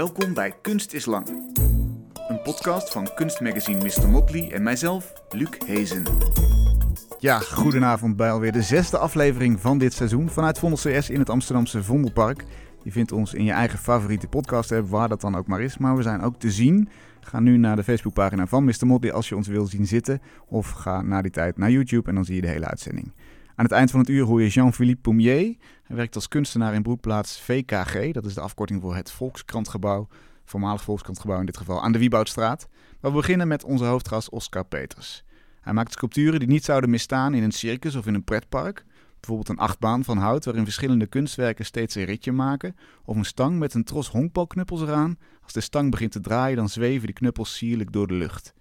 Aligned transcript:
Welkom 0.00 0.34
bij 0.34 0.52
Kunst 0.62 0.92
is 0.92 1.04
Lang. 1.04 1.28
Een 2.28 2.42
podcast 2.42 2.92
van 2.92 3.14
kunstmagazine 3.14 3.84
Mr. 3.84 4.08
Motley 4.08 4.52
en 4.52 4.62
mijzelf, 4.62 5.12
Luc 5.30 5.48
Hezen. 5.66 6.02
Ja, 7.18 7.38
goedenavond 7.38 8.16
bij 8.16 8.30
alweer 8.30 8.52
de 8.52 8.62
zesde 8.62 8.98
aflevering 8.98 9.60
van 9.60 9.78
dit 9.78 9.92
seizoen 9.92 10.28
vanuit 10.28 10.58
Vondel 10.58 10.78
CS 10.78 11.10
in 11.10 11.18
het 11.18 11.30
Amsterdamse 11.30 11.82
Vondelpark. 11.82 12.44
Je 12.82 12.92
vindt 12.92 13.12
ons 13.12 13.34
in 13.34 13.44
je 13.44 13.52
eigen 13.52 13.78
favoriete 13.78 14.26
podcast 14.26 14.88
waar 14.88 15.08
dat 15.08 15.20
dan 15.20 15.36
ook 15.36 15.46
maar 15.46 15.60
is. 15.60 15.78
Maar 15.78 15.96
we 15.96 16.02
zijn 16.02 16.22
ook 16.22 16.38
te 16.38 16.50
zien. 16.50 16.88
Ga 17.20 17.40
nu 17.40 17.56
naar 17.56 17.76
de 17.76 17.84
Facebookpagina 17.84 18.46
van 18.46 18.64
Mr. 18.64 18.86
Motley 18.86 19.12
als 19.12 19.28
je 19.28 19.36
ons 19.36 19.48
wil 19.48 19.66
zien 19.66 19.86
zitten. 19.86 20.20
Of 20.46 20.70
ga 20.70 21.02
na 21.02 21.22
die 21.22 21.30
tijd 21.30 21.56
naar 21.56 21.70
YouTube 21.70 22.08
en 22.08 22.14
dan 22.14 22.24
zie 22.24 22.34
je 22.34 22.40
de 22.40 22.48
hele 22.48 22.66
uitzending. 22.66 23.12
Aan 23.60 23.66
het 23.66 23.74
eind 23.74 23.90
van 23.90 24.00
het 24.00 24.08
uur 24.08 24.24
hoor 24.24 24.42
je 24.42 24.48
Jean-Philippe 24.48 25.00
Pommier. 25.00 25.56
Hij 25.82 25.96
werkt 25.96 26.14
als 26.14 26.28
kunstenaar 26.28 26.74
in 26.74 26.82
broedplaats 26.82 27.40
VKG. 27.40 28.12
Dat 28.12 28.24
is 28.24 28.34
de 28.34 28.40
afkorting 28.40 28.80
voor 28.80 28.94
het 28.94 29.10
Volkskrantgebouw. 29.10 30.08
Voormalig 30.44 30.82
Volkskrantgebouw 30.82 31.40
in 31.40 31.46
dit 31.46 31.56
geval, 31.56 31.82
aan 31.82 31.92
de 31.92 31.98
Wieboudstraat. 31.98 32.68
Maar 33.00 33.10
we 33.10 33.16
beginnen 33.16 33.48
met 33.48 33.64
onze 33.64 33.84
hoofdgast 33.84 34.30
Oscar 34.30 34.64
Peters. 34.64 35.24
Hij 35.60 35.72
maakt 35.72 35.92
sculpturen 35.92 36.38
die 36.38 36.48
niet 36.48 36.64
zouden 36.64 36.90
misstaan 36.90 37.34
in 37.34 37.42
een 37.42 37.52
circus 37.52 37.94
of 37.94 38.06
in 38.06 38.14
een 38.14 38.24
pretpark. 38.24 38.84
Bijvoorbeeld 39.20 39.48
een 39.48 39.64
achtbaan 39.64 40.04
van 40.04 40.18
hout 40.18 40.44
waarin 40.44 40.64
verschillende 40.64 41.06
kunstwerken 41.06 41.64
steeds 41.64 41.94
een 41.94 42.04
ritje 42.04 42.32
maken. 42.32 42.76
Of 43.04 43.16
een 43.16 43.24
stang 43.24 43.58
met 43.58 43.74
een 43.74 43.84
tros 43.84 44.08
honkbalknuppels 44.08 44.80
eraan. 44.80 45.18
Als 45.42 45.52
de 45.52 45.60
stang 45.60 45.90
begint 45.90 46.12
te 46.12 46.20
draaien, 46.20 46.56
dan 46.56 46.68
zweven 46.68 47.06
die 47.06 47.14
knuppels 47.14 47.56
sierlijk 47.56 47.92
door 47.92 48.06
de 48.06 48.14
lucht. 48.14 48.54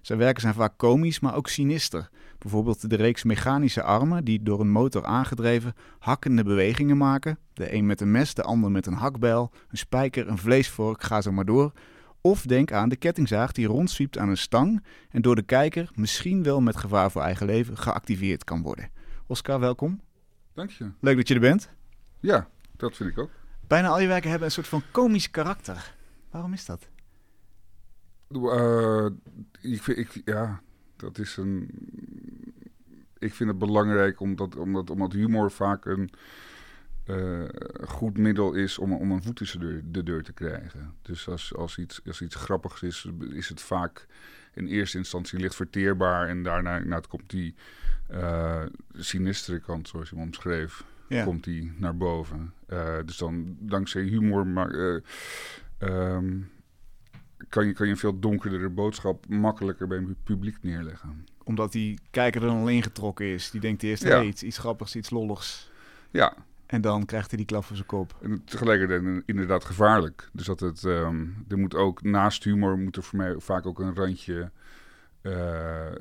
Zijn 0.00 0.18
werken 0.18 0.42
zijn 0.42 0.54
vaak 0.54 0.72
komisch, 0.76 1.20
maar 1.20 1.34
ook 1.34 1.48
sinister. 1.48 2.08
Bijvoorbeeld 2.38 2.90
de 2.90 2.96
reeks 2.96 3.24
mechanische 3.24 3.82
armen 3.82 4.24
die 4.24 4.42
door 4.42 4.60
een 4.60 4.70
motor 4.70 5.04
aangedreven 5.04 5.74
hakkende 5.98 6.44
bewegingen 6.44 6.96
maken. 6.96 7.38
De 7.52 7.74
een 7.74 7.86
met 7.86 8.00
een 8.00 8.10
mes, 8.10 8.34
de 8.34 8.42
ander 8.42 8.70
met 8.70 8.86
een 8.86 8.92
hakbijl, 8.92 9.52
een 9.68 9.78
spijker, 9.78 10.28
een 10.28 10.38
vleesvork, 10.38 11.02
ga 11.02 11.20
zo 11.20 11.32
maar 11.32 11.44
door. 11.44 11.72
Of 12.20 12.42
denk 12.42 12.72
aan 12.72 12.88
de 12.88 12.96
kettingzaag 12.96 13.52
die 13.52 13.66
rondzwiept 13.66 14.18
aan 14.18 14.28
een 14.28 14.36
stang 14.36 14.84
en 15.10 15.22
door 15.22 15.36
de 15.36 15.42
kijker, 15.42 15.90
misschien 15.94 16.42
wel 16.42 16.60
met 16.60 16.76
gevaar 16.76 17.10
voor 17.10 17.22
eigen 17.22 17.46
leven, 17.46 17.76
geactiveerd 17.76 18.44
kan 18.44 18.62
worden. 18.62 18.90
Oscar, 19.26 19.60
welkom. 19.60 20.00
Dank 20.54 20.70
je. 20.70 20.90
Leuk 21.00 21.16
dat 21.16 21.28
je 21.28 21.34
er 21.34 21.40
bent. 21.40 21.70
Ja, 22.20 22.48
dat 22.76 22.96
vind 22.96 23.10
ik 23.10 23.18
ook. 23.18 23.30
Bijna 23.66 23.88
al 23.88 24.00
je 24.00 24.06
werken 24.06 24.30
hebben 24.30 24.48
een 24.48 24.54
soort 24.54 24.68
van 24.68 24.82
komisch 24.90 25.30
karakter. 25.30 25.94
Waarom 26.30 26.52
is 26.52 26.64
dat? 26.64 26.88
Uh, 28.30 29.06
ik, 29.60 29.82
vind, 29.82 29.98
ik, 29.98 30.22
ja, 30.24 30.60
dat 30.96 31.18
is 31.18 31.36
een. 31.36 31.70
Ik 33.18 33.34
vind 33.34 33.48
het 33.48 33.58
belangrijk 33.58 34.20
omdat, 34.20 34.56
omdat, 34.56 34.90
omdat 34.90 35.12
humor 35.12 35.50
vaak 35.50 35.84
een 35.84 36.10
uh, 37.06 37.44
goed 37.86 38.18
middel 38.18 38.52
is 38.52 38.78
om, 38.78 38.92
om 38.92 39.10
een 39.10 39.22
voet 39.22 39.36
tussen 39.36 39.60
de, 39.60 39.80
de 39.90 40.02
deur 40.02 40.22
te 40.22 40.32
krijgen. 40.32 40.94
Dus 41.02 41.28
als, 41.28 41.54
als, 41.54 41.78
iets, 41.78 42.00
als 42.06 42.22
iets 42.22 42.34
grappigs 42.34 42.82
is, 42.82 43.08
is 43.32 43.48
het 43.48 43.60
vaak 43.60 44.06
in 44.54 44.66
eerste 44.66 44.98
instantie 44.98 45.38
licht 45.38 45.54
verteerbaar. 45.54 46.28
En 46.28 46.42
daarna 46.42 46.78
nou, 46.78 47.02
komt 47.08 47.30
die 47.30 47.54
uh, 48.10 48.62
sinistere 48.92 49.60
kant, 49.60 49.88
zoals 49.88 50.10
je 50.10 50.14
hem 50.16 50.24
omschreef, 50.24 50.84
ja. 51.08 51.24
komt 51.24 51.44
die 51.44 51.72
naar 51.76 51.96
boven. 51.96 52.52
Dus 53.04 53.16
dan 53.16 53.56
dankzij 53.60 54.02
humor. 54.02 54.46
Maar, 54.46 55.00
um, 55.78 56.50
kan 57.48 57.66
je, 57.66 57.72
kan 57.72 57.86
je 57.86 57.92
een 57.92 57.98
veel 57.98 58.18
donkerdere 58.18 58.68
boodschap 58.68 59.28
makkelijker 59.28 59.86
bij 59.86 59.98
een 59.98 60.16
publiek 60.24 60.56
neerleggen. 60.62 61.26
Omdat 61.44 61.72
die 61.72 61.98
kijker 62.10 62.42
er 62.42 62.48
dan 62.48 62.56
al 62.56 62.68
ingetrokken 62.68 63.26
is. 63.26 63.50
Die 63.50 63.60
denkt 63.60 63.82
eerst, 63.82 64.02
ja. 64.02 64.22
iets, 64.22 64.42
iets 64.42 64.58
grappigs, 64.58 64.96
iets 64.96 65.10
lolligs. 65.10 65.70
Ja. 66.10 66.34
En 66.66 66.80
dan 66.80 67.04
krijgt 67.04 67.28
hij 67.28 67.36
die 67.36 67.46
klap 67.46 67.64
voor 67.64 67.76
zijn 67.76 67.88
kop. 67.88 68.16
En 68.22 68.42
tegelijkertijd 68.44 69.22
inderdaad 69.26 69.64
gevaarlijk. 69.64 70.28
Dus 70.32 70.46
dat 70.46 70.60
het, 70.60 70.82
um, 70.82 71.44
er 71.48 71.58
moet 71.58 71.74
ook 71.74 72.02
naast 72.02 72.44
humor 72.44 72.78
moet 72.78 72.96
er 72.96 73.02
voor 73.02 73.18
mij 73.18 73.34
vaak 73.38 73.66
ook 73.66 73.78
een 73.78 73.94
randje 73.94 74.50
uh, 75.22 75.92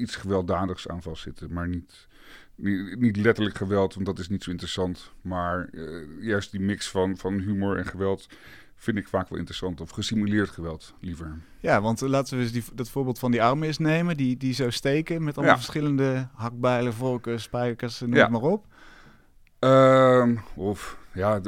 iets 0.00 0.16
gewelddadigs 0.16 0.88
aan 0.88 1.02
vastzitten. 1.02 1.52
Maar 1.52 1.68
niet, 1.68 2.08
niet, 2.54 3.00
niet, 3.00 3.16
letterlijk 3.16 3.56
geweld, 3.56 3.94
want 3.94 4.06
dat 4.06 4.18
is 4.18 4.28
niet 4.28 4.42
zo 4.42 4.50
interessant. 4.50 5.12
Maar 5.20 5.68
uh, 5.72 6.06
juist 6.20 6.50
die 6.50 6.60
mix 6.60 6.90
van, 6.90 7.16
van 7.16 7.38
humor 7.38 7.76
en 7.76 7.86
geweld 7.86 8.28
vind 8.80 8.96
ik 8.96 9.08
vaak 9.08 9.28
wel 9.28 9.38
interessant. 9.38 9.80
Of 9.80 9.90
gesimuleerd 9.90 10.50
geweld, 10.50 10.94
liever. 11.00 11.38
Ja, 11.60 11.80
want 11.80 12.00
laten 12.00 12.36
we 12.36 12.42
eens 12.42 12.52
die, 12.52 12.64
dat 12.74 12.90
voorbeeld 12.90 13.18
van 13.18 13.30
die 13.30 13.42
armen 13.42 13.66
eens 13.66 13.78
nemen. 13.78 14.16
Die, 14.16 14.36
die 14.36 14.54
zo 14.54 14.70
steken 14.70 15.24
met 15.24 15.36
allemaal 15.36 15.54
ja. 15.54 15.60
verschillende 15.60 16.28
hakbijlen, 16.34 16.92
vorken, 16.92 17.40
spijkers, 17.40 18.00
noem 18.00 18.14
ja. 18.14 18.20
het 18.20 18.30
maar 18.30 18.40
op. 18.40 18.66
Um, 19.58 20.40
of, 20.54 20.98
ja... 21.12 21.40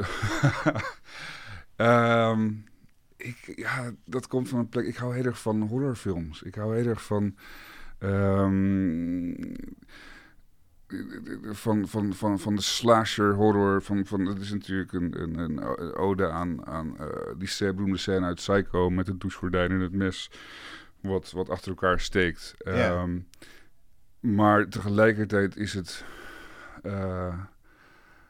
um, 2.29 2.65
ik, 3.17 3.53
ja, 3.55 3.91
dat 4.05 4.27
komt 4.27 4.49
van 4.49 4.59
een 4.59 4.69
plek... 4.69 4.85
Ik 4.85 4.95
hou 4.95 5.15
heel 5.15 5.25
erg 5.25 5.41
van 5.41 5.61
horrorfilms. 5.61 6.41
Ik 6.41 6.55
hou 6.55 6.75
heel 6.75 6.87
erg 6.87 7.03
van... 7.03 7.35
Um, 7.99 9.35
van, 11.51 11.87
van, 11.87 12.13
van, 12.13 12.39
van 12.39 12.55
de 12.55 12.61
slasher 12.61 13.33
horror. 13.33 13.81
Van, 13.81 14.05
van, 14.05 14.25
dat 14.25 14.39
is 14.39 14.51
natuurlijk 14.51 14.93
een, 14.93 15.21
een, 15.21 15.37
een 15.37 15.95
ode 15.95 16.29
aan, 16.29 16.65
aan 16.65 16.97
uh, 16.99 17.07
die 17.37 17.73
beroemde 17.73 17.97
scène 17.97 18.25
uit 18.25 18.35
Psycho 18.35 18.89
met 18.89 19.07
het 19.07 19.19
douchegordijn 19.19 19.71
en 19.71 19.79
het 19.79 19.93
mes 19.93 20.31
wat, 20.99 21.31
wat 21.31 21.49
achter 21.49 21.69
elkaar 21.69 21.99
steekt. 21.99 22.53
Um, 22.65 23.27
maar 24.19 24.67
tegelijkertijd 24.67 25.57
is 25.57 25.73
het, 25.73 26.03
uh, 26.83 27.39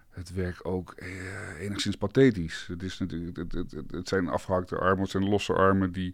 het 0.09 0.33
werk 0.33 0.59
ook 0.61 0.93
uh, 0.97 1.59
enigszins 1.59 1.95
pathetisch. 1.95 2.65
Het, 2.67 2.83
is 2.83 2.99
natuurlijk, 2.99 3.37
het, 3.37 3.51
het, 3.51 3.71
het, 3.71 3.91
het 3.91 4.07
zijn 4.07 4.27
afgehakte 4.27 4.77
armen, 4.77 5.01
het 5.01 5.11
zijn 5.11 5.29
losse 5.29 5.53
armen 5.53 5.91
die 5.91 6.13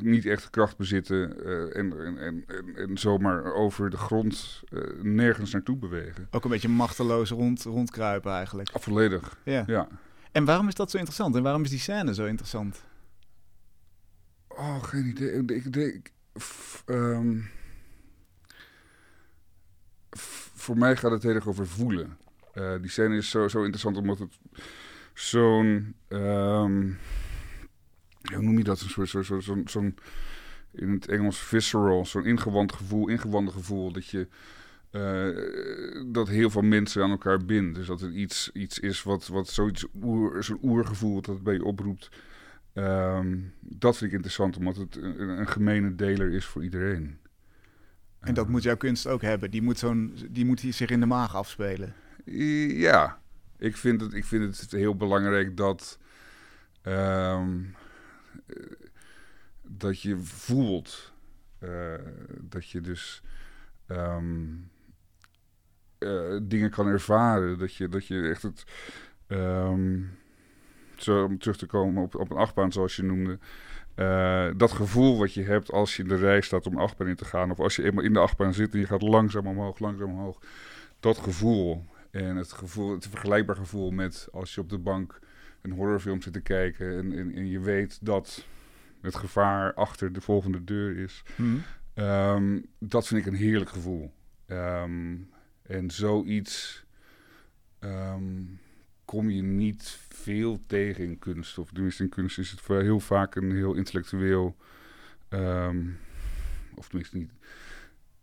niet 0.00 0.26
echt 0.26 0.50
kracht 0.50 0.76
bezitten 0.76 1.46
uh, 1.46 1.76
en, 1.76 2.04
en, 2.04 2.18
en, 2.18 2.76
en, 2.76 2.98
zomaar 2.98 3.54
over 3.54 3.90
de 3.90 3.96
grond 3.96 4.62
uh, 4.70 5.02
nergens 5.02 5.52
naartoe 5.52 5.76
bewegen. 5.76 6.28
Ook 6.30 6.44
een 6.44 6.50
beetje 6.50 6.68
machteloos 6.68 7.30
rond, 7.30 7.62
rondkruipen 7.62 8.32
eigenlijk. 8.32 8.70
Ah, 8.72 8.82
volledig, 8.82 9.38
ja. 9.44 9.64
ja. 9.66 9.88
En 10.32 10.44
waarom 10.44 10.68
is 10.68 10.74
dat 10.74 10.90
zo 10.90 10.96
interessant? 10.96 11.36
En 11.36 11.42
waarom 11.42 11.62
is 11.62 11.70
die 11.70 11.78
scène 11.78 12.14
zo 12.14 12.24
interessant? 12.24 12.84
Oh, 14.48 14.82
geen 14.82 15.06
idee. 15.06 15.44
Ik 15.46 15.72
denk... 15.72 16.10
Um, 16.86 17.50
voor 20.54 20.78
mij 20.78 20.96
gaat 20.96 21.10
het 21.10 21.22
heel 21.22 21.34
erg 21.34 21.48
over 21.48 21.66
voelen. 21.66 22.16
Uh, 22.54 22.80
die 22.80 22.90
scène 22.90 23.16
is 23.16 23.30
zo, 23.30 23.48
zo 23.48 23.58
interessant 23.58 23.96
omdat 23.96 24.18
het 24.18 24.38
zo'n... 25.14 25.94
Um, 26.08 26.98
hoe 28.34 28.42
noem 28.42 28.58
je 28.58 28.64
dat? 28.64 28.80
Een 28.80 28.88
soort, 28.88 29.08
soort, 29.08 29.26
soort, 29.26 29.44
zo'n, 29.44 29.68
zo 29.68 29.92
in 30.72 30.90
het 30.90 31.08
Engels 31.08 31.38
visceral, 31.38 32.06
zo'n 32.06 32.24
ingewand 32.24 32.72
gevoel, 32.72 33.08
ingewanden 33.08 33.52
gevoel, 33.52 33.92
dat 33.92 34.06
je 34.06 34.28
uh, 34.90 36.12
dat 36.12 36.28
heel 36.28 36.50
veel 36.50 36.62
mensen 36.62 37.02
aan 37.02 37.10
elkaar 37.10 37.44
bindt. 37.44 37.74
Dus 37.74 37.86
dat 37.86 38.00
het 38.00 38.14
iets, 38.14 38.50
iets 38.52 38.78
is 38.78 39.02
wat, 39.02 39.26
wat 39.26 39.48
zoiets 39.48 39.86
oer, 40.02 40.44
zo'n 40.44 40.58
oergevoel 40.62 41.14
dat 41.14 41.34
het 41.34 41.42
bij 41.42 41.54
je 41.54 41.64
oproept. 41.64 42.08
Um, 42.74 43.52
dat 43.60 43.96
vind 43.96 44.10
ik 44.10 44.16
interessant, 44.16 44.56
omdat 44.56 44.76
het 44.76 44.96
een, 44.96 45.28
een 45.28 45.48
gemene 45.48 45.94
deler 45.94 46.32
is 46.32 46.44
voor 46.44 46.62
iedereen. 46.62 47.18
En 48.20 48.34
dat 48.34 48.44
uh, 48.44 48.50
moet 48.50 48.62
jouw 48.62 48.76
kunst 48.76 49.06
ook 49.06 49.22
hebben. 49.22 49.50
Die 49.50 49.62
moet, 49.62 49.78
zo'n, 49.78 50.16
die 50.30 50.44
moet 50.44 50.60
zich 50.60 50.90
in 50.90 51.00
de 51.00 51.06
maag 51.06 51.34
afspelen. 51.34 51.94
Ja, 52.74 53.20
ik 53.58 53.76
vind 53.76 54.00
het, 54.00 54.14
ik 54.14 54.24
vind 54.24 54.60
het 54.60 54.70
heel 54.70 54.96
belangrijk 54.96 55.56
dat. 55.56 55.98
Um, 56.82 57.74
dat 59.62 60.02
je 60.02 60.16
voelt. 60.18 61.14
Uh, 61.60 61.94
dat 62.40 62.68
je 62.68 62.80
dus 62.80 63.22
um, 63.88 64.70
uh, 65.98 66.38
dingen 66.42 66.70
kan 66.70 66.86
ervaren. 66.86 67.58
Dat 67.58 67.74
je, 67.74 67.88
dat 67.88 68.06
je 68.06 68.28
echt 68.28 68.42
het. 68.42 68.64
Um, 69.28 70.18
zo 70.96 71.24
om 71.24 71.38
terug 71.38 71.56
te 71.56 71.66
komen 71.66 72.02
op, 72.02 72.14
op 72.14 72.30
een 72.30 72.36
achtbaan, 72.36 72.72
zoals 72.72 72.96
je 72.96 73.02
noemde. 73.02 73.38
Dat 74.56 74.72
gevoel 74.72 75.18
wat 75.18 75.34
je 75.34 75.42
hebt 75.42 75.70
als 75.72 75.96
je 75.96 76.02
in 76.02 76.08
de 76.08 76.16
rij 76.16 76.40
staat 76.40 76.66
om 76.66 76.78
achtbaan 76.78 77.08
in 77.08 77.16
te 77.16 77.24
gaan. 77.24 77.50
Of 77.50 77.60
als 77.60 77.76
je 77.76 77.82
eenmaal 77.82 78.04
in 78.04 78.12
de 78.12 78.18
achtbaan 78.18 78.54
zit 78.54 78.72
en 78.72 78.78
je 78.78 78.86
gaat 78.86 79.02
langzaam 79.02 79.46
omhoog, 79.46 79.78
langzaam 79.78 80.10
omhoog. 80.10 80.38
Dat 81.00 81.18
gevoel. 81.18 81.84
En 82.10 82.36
het 82.36 82.52
gevoel, 82.52 82.92
het 82.92 83.06
vergelijkbaar 83.08 83.56
gevoel 83.56 83.90
met 83.90 84.28
als 84.32 84.54
je 84.54 84.60
op 84.60 84.68
de 84.68 84.78
bank 84.78 85.18
een 85.66 85.76
horrorfilm 85.76 86.22
zit 86.22 86.32
te 86.32 86.40
kijken. 86.40 86.98
En, 86.98 87.12
en, 87.12 87.34
en 87.34 87.48
je 87.48 87.60
weet 87.60 87.98
dat 88.02 88.46
het 89.00 89.14
gevaar 89.14 89.74
achter 89.74 90.12
de 90.12 90.20
volgende 90.20 90.64
deur 90.64 90.96
is. 90.96 91.22
Hmm. 91.36 91.62
Um, 91.94 92.66
dat 92.78 93.06
vind 93.06 93.20
ik 93.20 93.26
een 93.26 93.38
heerlijk 93.38 93.70
gevoel. 93.70 94.12
Um, 94.46 95.30
en 95.62 95.90
zoiets 95.90 96.84
um, 97.80 98.58
kom 99.04 99.30
je 99.30 99.42
niet 99.42 99.98
veel 100.08 100.60
tegen 100.66 101.04
in 101.04 101.18
kunst. 101.18 101.58
Of 101.58 101.70
tenminste 101.72 102.02
in 102.02 102.08
kunst 102.08 102.38
is 102.38 102.50
het 102.50 102.66
heel 102.66 103.00
vaak 103.00 103.34
een 103.34 103.52
heel 103.52 103.74
intellectueel... 103.74 104.56
of 106.74 106.88
tenminste 106.88 107.16
niet... 107.16 107.30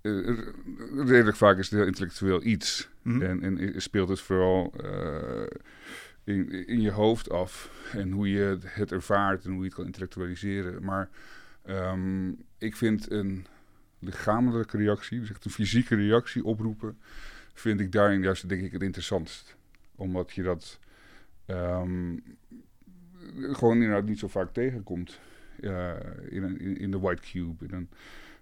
Uh, 0.02 0.48
redelijk 0.96 1.38
vaak 1.38 1.58
is 1.58 1.70
het 1.70 1.80
heel 1.80 1.88
intellectueel 1.88 2.44
iets. 2.44 2.90
Hmm. 3.02 3.22
En, 3.22 3.44
en 3.44 3.82
speelt 3.82 4.10
het 4.10 4.22
vooral... 4.22 4.74
Uh, 4.84 5.46
in, 6.24 6.68
in 6.68 6.82
je 6.82 6.92
hoofd 6.92 7.30
af. 7.30 7.72
En 7.94 8.12
hoe 8.12 8.30
je 8.30 8.58
het 8.62 8.92
ervaart 8.92 9.46
en 9.46 9.52
hoe 9.52 9.60
je 9.60 9.66
het 9.66 9.74
kan 9.74 9.86
intellectualiseren. 9.86 10.84
Maar 10.84 11.10
ehm, 11.66 12.30
ik 12.58 12.76
vind 12.76 13.12
een 13.12 13.46
lichamelijke 14.00 14.78
reactie, 14.78 15.20
dus 15.20 15.30
echt 15.30 15.46
een 15.46 15.52
fysieke 15.52 15.96
reactie 15.96 16.46
oproepen, 16.46 16.98
vind 17.54 17.80
ik 17.80 17.92
daarin 17.92 18.22
juist 18.22 18.50
denk 18.50 18.62
ik 18.62 18.72
het 18.72 18.82
interessantst. 18.82 19.56
Omdat 19.96 20.32
je 20.32 20.44
dat 20.44 20.80
um, 21.48 22.24
gewoon 23.38 23.76
inderdaad 23.76 24.06
niet 24.06 24.20
zo 24.20 24.28
vaak 24.28 24.54
tegenkomt. 24.54 25.20
Uh, 25.60 25.92
in, 26.30 26.78
in, 26.78 26.92
de 26.92 27.00
White 27.00 27.22
Cube, 27.22 27.66
in 27.66 27.74
een 27.74 27.90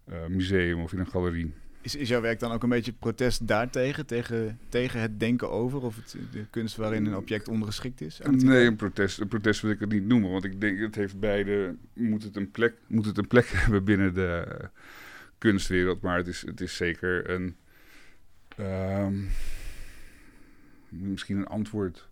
uh, 0.09 0.25
museum 0.25 0.81
of 0.81 0.93
in 0.93 0.99
een 0.99 1.07
galerie. 1.07 1.53
Is, 1.81 1.95
is 1.95 2.09
jouw 2.09 2.21
werk 2.21 2.39
dan 2.39 2.51
ook 2.51 2.63
een 2.63 2.69
beetje 2.69 2.93
protest 2.93 3.47
daartegen? 3.47 4.05
Tegen, 4.05 4.59
tegen 4.69 5.01
het 5.01 5.19
denken 5.19 5.49
over? 5.49 5.81
Of 5.81 5.95
het, 5.95 6.15
de 6.31 6.45
kunst 6.49 6.75
waarin 6.75 7.05
een 7.05 7.15
object 7.15 7.47
ondergeschikt 7.47 8.01
is? 8.01 8.19
Nee, 8.29 8.65
een 8.65 8.75
protest, 8.75 9.19
een 9.19 9.27
protest 9.27 9.61
wil 9.61 9.71
ik 9.71 9.79
het 9.79 9.91
niet 9.91 10.05
noemen. 10.05 10.31
Want 10.31 10.43
ik 10.43 10.61
denk, 10.61 10.79
het 10.79 10.95
heeft 10.95 11.19
beide... 11.19 11.75
Moet 11.93 12.23
het 12.23 12.35
een 12.35 12.51
plek, 12.51 12.73
moet 12.87 13.05
het 13.05 13.17
een 13.17 13.27
plek 13.27 13.45
hebben 13.63 13.83
binnen 13.83 14.13
de 14.13 14.59
kunstwereld. 15.37 16.01
Maar 16.01 16.17
het 16.17 16.27
is, 16.27 16.41
het 16.45 16.61
is 16.61 16.75
zeker 16.75 17.29
een... 17.29 17.55
Um, 18.59 19.29
misschien 20.89 21.37
een 21.37 21.47
antwoord 21.47 22.07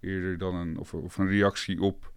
eerder 0.00 0.38
dan 0.38 0.54
een... 0.54 0.78
Of, 0.78 0.94
of 0.94 1.18
een 1.18 1.28
reactie 1.28 1.80
op 1.80 2.12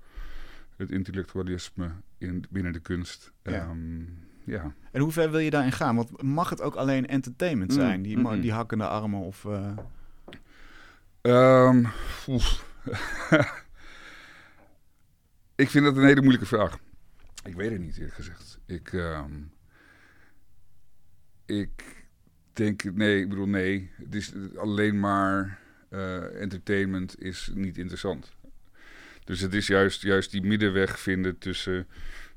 het 0.75 0.91
intellectualisme 0.91 1.91
in, 2.17 2.43
binnen 2.49 2.73
de 2.73 2.79
kunst. 2.79 3.31
Ja. 3.43 3.69
Um, 3.69 4.29
ja. 4.43 4.73
En 4.91 5.01
hoe 5.01 5.11
ver 5.11 5.31
wil 5.31 5.39
je 5.39 5.49
daarin 5.49 5.71
gaan? 5.71 5.95
Want 5.95 6.21
mag 6.21 6.49
het 6.49 6.61
ook 6.61 6.75
alleen 6.75 7.07
entertainment 7.07 7.73
zijn, 7.73 7.97
mm, 7.97 8.03
die, 8.03 8.17
mm, 8.17 8.41
die 8.41 8.51
hakkende 8.51 8.87
armen 8.87 9.19
of... 9.19 9.43
Uh... 9.43 9.77
Um, 11.21 11.85
ik 15.55 15.69
vind 15.69 15.85
dat 15.85 15.97
een 15.97 16.05
hele 16.05 16.21
moeilijke 16.21 16.45
vraag. 16.45 16.79
Ik 17.43 17.55
weet 17.55 17.71
het 17.71 17.81
niet, 17.81 17.97
eerlijk 17.97 18.15
gezegd. 18.15 18.59
Ik, 18.65 18.91
um, 18.93 19.51
ik 21.45 22.05
denk, 22.53 22.83
nee, 22.83 23.19
ik 23.19 23.29
bedoel, 23.29 23.47
nee. 23.47 23.91
Het 23.97 24.15
is 24.15 24.33
alleen 24.57 24.99
maar 24.99 25.59
uh, 25.89 26.41
entertainment 26.41 27.21
is 27.23 27.51
niet 27.53 27.77
interessant. 27.77 28.35
Dus 29.23 29.39
het 29.39 29.53
is 29.53 29.67
juist, 29.67 30.01
juist 30.01 30.31
die 30.31 30.41
middenweg 30.41 30.99
vinden 30.99 31.37
tussen 31.37 31.87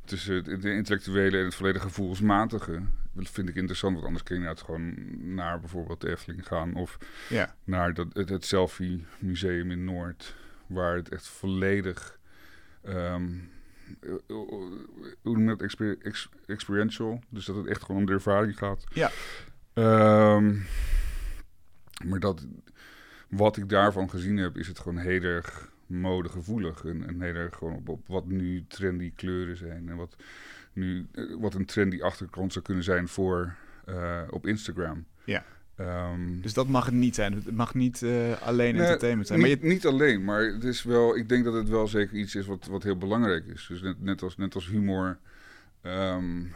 tussen 0.04 0.34
het 0.34 0.64
intellectuele 0.64 1.38
en 1.38 1.44
het 1.44 1.54
volledig 1.54 1.82
gevoelsmatige. 1.82 2.82
Dat 3.12 3.30
vind 3.30 3.48
ik 3.48 3.54
interessant, 3.54 3.94
want 3.94 4.06
anders 4.06 4.24
kun 4.24 4.40
je 4.40 4.46
het 4.46 4.62
gewoon 4.62 4.94
naar 5.34 5.60
bijvoorbeeld 5.60 6.00
de 6.00 6.10
Efteling 6.10 6.46
gaan. 6.46 6.74
Of 6.74 6.98
ja. 7.28 7.54
naar 7.64 7.94
dat, 7.94 8.06
het, 8.12 8.28
het 8.28 8.44
Selfie 8.44 9.04
Museum 9.18 9.70
in 9.70 9.84
Noord, 9.84 10.34
waar 10.66 10.96
het 10.96 11.08
echt 11.08 11.26
volledig... 11.28 12.18
Um, 12.88 13.52
hoe 14.26 14.72
noem 15.22 15.48
je 15.48 15.56
dat? 15.56 15.60
Ex 16.02 16.28
experiential. 16.46 17.20
Dus 17.28 17.44
dat 17.44 17.56
het 17.56 17.66
echt 17.66 17.82
gewoon 17.82 18.00
om 18.00 18.06
de 18.06 18.12
ervaring 18.12 18.58
gaat. 18.58 18.84
Ja. 18.92 19.10
Um, 20.34 20.66
maar 22.04 22.20
dat, 22.20 22.46
wat 23.28 23.56
ik 23.56 23.68
daarvan 23.68 24.10
gezien 24.10 24.36
heb, 24.36 24.56
is 24.56 24.66
het 24.66 24.78
gewoon 24.78 24.98
heel 24.98 25.22
erg 25.22 25.72
modegevoelig. 25.86 26.84
En, 26.84 27.06
en 27.06 27.20
heel 27.20 27.34
erg 27.34 27.56
gewoon 27.56 27.82
op, 27.86 28.00
wat 28.06 28.26
nu 28.26 28.64
trendy 28.68 29.12
kleuren 29.16 29.56
zijn. 29.56 29.88
En 29.88 29.96
wat, 29.96 30.16
nu, 30.72 31.06
eh, 31.12 31.24
wat 31.38 31.54
een 31.54 31.66
trendy 31.66 32.02
achtergrond 32.02 32.52
zou 32.52 32.64
kunnen 32.64 32.84
zijn 32.84 33.08
voor 33.08 33.54
uh, 33.88 34.20
op 34.30 34.46
Instagram. 34.46 35.04
Ja. 35.24 35.44
Um, 35.80 36.40
dus 36.40 36.54
dat 36.54 36.68
mag 36.68 36.84
het 36.84 36.94
niet 36.94 37.14
zijn. 37.14 37.32
Het 37.32 37.56
mag 37.56 37.74
niet 37.74 38.00
uh, 38.00 38.42
alleen 38.42 38.76
entertainment 38.76 39.26
zijn. 39.26 39.38
Niet, 39.40 39.48
maar 39.48 39.68
je... 39.68 39.74
niet 39.74 39.86
alleen, 39.86 40.24
maar 40.24 40.42
het 40.42 40.64
is 40.64 40.82
wel. 40.82 41.16
Ik 41.16 41.28
denk 41.28 41.44
dat 41.44 41.54
het 41.54 41.68
wel 41.68 41.88
zeker 41.88 42.16
iets 42.16 42.34
is 42.34 42.46
wat, 42.46 42.66
wat 42.66 42.82
heel 42.82 42.98
belangrijk 42.98 43.46
is. 43.46 43.66
Dus 43.68 43.82
net, 43.82 44.02
net 44.02 44.22
als, 44.22 44.36
net 44.36 44.54
als 44.54 44.68
humor. 44.68 45.18
Um, 45.82 46.52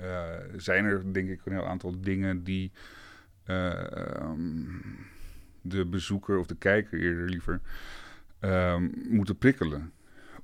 uh, 0.00 0.24
zijn 0.56 0.84
er 0.84 1.12
denk 1.12 1.28
ik 1.28 1.40
een 1.44 1.52
heel 1.52 1.66
aantal 1.66 2.00
dingen 2.00 2.44
die 2.44 2.72
um, 3.46 4.82
de 5.60 5.86
bezoeker 5.86 6.38
of 6.38 6.46
de 6.46 6.56
kijker 6.56 7.00
eerder 7.00 7.28
liever 7.28 7.60
um, 8.46 8.92
moeten 9.08 9.36
prikkelen. 9.36 9.92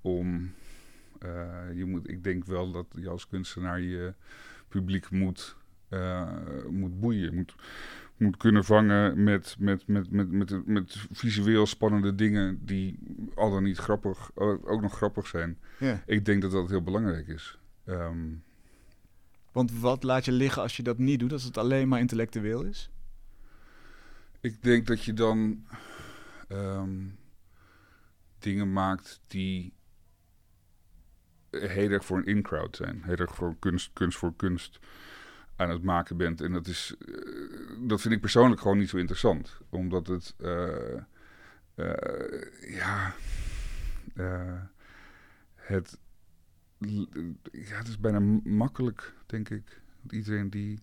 Om, 0.01 0.53
uh, 1.25 1.75
je 1.75 1.85
moet, 1.85 2.09
ik 2.09 2.25
denk 2.25 2.45
wel 2.45 2.73
dat 2.73 2.87
je 2.95 3.09
als 3.09 3.29
kunstenaar 3.29 3.81
je 3.81 4.15
publiek 4.69 5.11
moet, 5.11 5.57
uh, 5.91 6.33
moet 6.71 7.01
boeien. 7.01 7.35
Moet, 7.35 7.55
moet 8.17 8.37
kunnen 8.37 8.65
vangen 8.65 9.23
met, 9.23 9.57
met, 9.59 9.87
met, 9.87 10.11
met, 10.11 10.31
met, 10.31 10.67
met 10.67 11.07
visueel 11.11 11.67
spannende 11.67 12.15
dingen 12.15 12.59
die 12.65 12.99
al 13.35 13.51
dan 13.51 13.63
niet 13.63 13.79
grappig, 13.79 14.31
ook 14.35 14.81
nog 14.81 14.97
grappig 14.97 15.27
zijn. 15.27 15.59
Ja. 15.79 16.03
Ik 16.07 16.25
denk 16.25 16.43
dat 16.43 16.51
dat 16.51 16.69
heel 16.69 16.83
belangrijk 16.83 17.29
is. 17.29 17.59
Um, 17.87 18.43
Want 19.53 19.79
wat 19.81 20.03
laat 20.03 20.25
je 20.25 20.33
liggen 20.33 20.63
als 20.63 20.77
je 20.77 20.83
dat 20.83 20.99
niet 20.99 21.21
doet, 21.21 21.33
als 21.33 21.45
het 21.45 21.59
alleen 21.59 21.89
maar 21.89 22.01
intellectueel 22.01 22.65
is? 22.65 22.91
Ik 24.41 24.63
denk 24.63 24.87
dat 24.87 25.05
je 25.05 25.13
dan 25.13 25.67
um, 26.49 27.17
dingen 28.43 28.73
maakt 28.73 29.21
die 29.27 29.73
heel 31.51 31.91
erg 31.91 32.05
voor 32.05 32.19
een 32.19 32.27
in-crowd 32.27 32.77
zijn. 32.77 33.03
Heel 33.03 33.17
erg 33.17 33.35
voor 33.35 33.57
kunst, 33.59 33.91
kunst 33.93 34.19
voor 34.19 34.37
kunst 34.37 34.79
aan 35.57 35.71
het 35.71 35.83
maken 35.83 36.17
bent. 36.17 36.41
En 36.41 36.53
dat, 36.53 36.67
is, 36.67 36.95
uh, 36.99 37.89
dat 37.89 38.01
vind 38.01 38.15
ik 38.15 38.21
persoonlijk 38.21 38.61
gewoon 38.61 38.79
niet 38.79 38.89
zo 38.89 38.97
interessant. 38.97 39.61
Omdat 39.69 40.07
het, 40.07 40.35
uh, 40.39 40.97
uh, 41.77 41.95
ja, 42.61 43.15
het, 45.55 45.99
ja, 47.53 47.77
het 47.77 47.89
is 47.89 47.99
bijna 47.99 48.21
makkelijk, 48.45 49.15
denk 49.27 49.49
ik. 49.49 49.81
Iedereen 50.11 50.51
die 50.51 50.83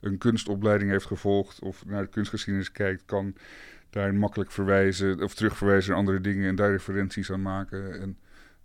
een 0.00 0.18
kunstopleiding 0.18 0.90
heeft 0.90 1.06
gevolgd 1.06 1.60
of 1.60 1.86
naar 1.86 2.02
de 2.02 2.08
kunstgeschiedenis 2.08 2.72
kijkt, 2.72 3.04
kan 3.04 3.34
daar 3.90 4.14
makkelijk 4.14 4.50
verwijzen 4.50 5.22
of 5.22 5.34
terugverwijzen 5.34 5.90
naar 5.90 5.98
andere 5.98 6.20
dingen 6.20 6.48
en 6.48 6.54
daar 6.54 6.70
referenties 6.70 7.32
aan 7.32 7.42
maken. 7.42 8.00
En, 8.00 8.18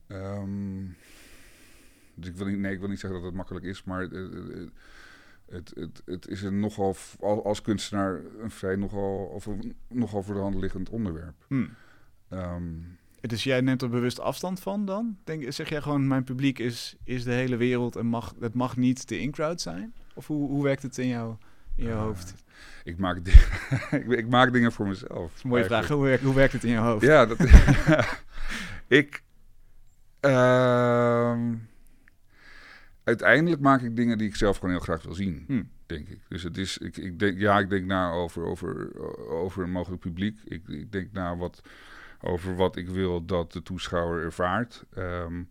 um, 0.07 0.95
dus 2.15 2.29
ik 2.29 2.35
wil 2.35 2.47
niet, 2.47 2.59
nee, 2.59 2.73
ik 2.73 2.79
wil 2.79 2.89
niet 2.89 2.99
zeggen 2.99 3.19
dat 3.19 3.27
het 3.27 3.37
makkelijk 3.37 3.65
is, 3.65 3.83
maar 3.83 4.01
het, 4.01 4.11
het, 5.49 5.71
het, 5.75 6.01
het 6.05 6.27
is 6.27 6.41
een 6.41 6.59
nogal 6.59 6.95
als 7.19 7.61
kunstenaar 7.61 8.21
een 8.39 8.51
vrij 8.51 8.75
nogal, 8.75 9.25
of 9.25 9.45
een 9.45 9.75
nogal 9.87 10.23
voor 10.23 10.35
de 10.35 10.41
hand 10.41 10.55
liggend 10.55 10.89
onderwerp. 10.89 11.45
Hmm. 11.47 11.69
Um, 12.29 12.97
dus 13.21 13.43
jij 13.43 13.61
neemt 13.61 13.81
er 13.81 13.89
bewust 13.89 14.19
afstand 14.19 14.59
van 14.59 14.85
dan? 14.85 15.17
Denk, 15.23 15.53
zeg 15.53 15.69
jij 15.69 15.81
gewoon, 15.81 16.07
mijn 16.07 16.23
publiek 16.23 16.59
is, 16.59 16.95
is 17.03 17.23
de 17.23 17.31
hele 17.31 17.55
wereld 17.55 17.95
en 17.95 18.05
mag, 18.05 18.33
het 18.39 18.53
mag 18.53 18.77
niet 18.77 19.07
de 19.07 19.19
in-crowd 19.19 19.61
zijn? 19.61 19.93
Of 20.13 20.27
hoe, 20.27 20.49
hoe 20.49 20.63
werkt 20.63 20.81
het 20.81 20.97
in, 20.97 21.07
jou, 21.07 21.35
in 21.75 21.85
jouw 21.85 21.95
uh, 21.95 22.01
hoofd? 22.01 22.33
Ik 22.83 22.97
maak, 22.97 23.17
ik, 23.91 24.05
ik, 24.07 24.27
maak 24.27 24.53
dingen 24.53 24.71
voor 24.71 24.87
mezelf. 24.87 25.09
Dat 25.09 25.31
is 25.35 25.43
een 25.43 25.49
mooie 25.49 25.65
vraag. 25.65 25.87
Hoe 25.87 26.03
werkt, 26.03 26.23
hoe 26.23 26.33
werkt 26.33 26.53
het 26.53 26.63
in 26.63 26.71
je 26.71 26.77
hoofd? 26.77 27.05
Ja, 27.05 27.25
dat, 27.25 27.37
ik... 28.87 29.23
Uh, 30.21 31.37
uiteindelijk 33.03 33.61
maak 33.61 33.81
ik 33.81 33.95
dingen 33.95 34.17
die 34.17 34.27
ik 34.27 34.35
zelf 34.35 34.57
gewoon 34.57 34.71
heel 34.71 34.83
graag 34.83 35.03
wil 35.03 35.13
zien, 35.13 35.43
hmm. 35.47 35.69
denk 35.85 36.07
ik. 36.07 36.19
Dus 36.29 36.43
het 36.43 36.57
is, 36.57 36.77
ik, 36.77 36.97
ik 36.97 37.19
denk, 37.19 37.39
ja, 37.39 37.59
ik 37.59 37.69
denk 37.69 37.85
na 37.85 38.11
over, 38.11 38.43
over, 38.43 38.99
over 39.29 39.63
een 39.63 39.71
mogelijk 39.71 40.01
publiek. 40.01 40.39
Ik, 40.43 40.67
ik 40.67 40.91
denk 40.91 41.11
na 41.11 41.35
wat, 41.37 41.61
over 42.21 42.55
wat 42.55 42.75
ik 42.75 42.87
wil 42.87 43.25
dat 43.25 43.51
de 43.51 43.61
toeschouwer 43.61 44.23
ervaart. 44.23 44.83
Um, 44.97 45.49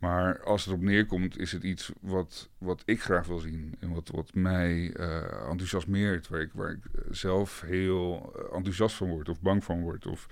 maar 0.00 0.42
als 0.42 0.64
het 0.64 0.74
op 0.74 0.80
neerkomt, 0.80 1.38
is 1.38 1.52
het 1.52 1.62
iets 1.62 1.92
wat, 2.00 2.48
wat 2.58 2.82
ik 2.84 3.02
graag 3.02 3.26
wil 3.26 3.38
zien. 3.38 3.74
En 3.80 3.92
wat, 3.94 4.08
wat 4.08 4.34
mij 4.34 4.96
uh, 4.96 5.22
enthousiasmeert. 5.48 6.28
Waar 6.28 6.40
ik, 6.40 6.50
waar 6.52 6.70
ik 6.70 6.78
zelf 7.10 7.60
heel 7.60 8.32
eh, 8.36 8.56
enthousiast 8.56 8.96
van 8.96 9.08
word. 9.08 9.28
Of 9.28 9.40
bang 9.40 9.64
van 9.64 9.80
word. 9.80 10.06
Of 10.06 10.26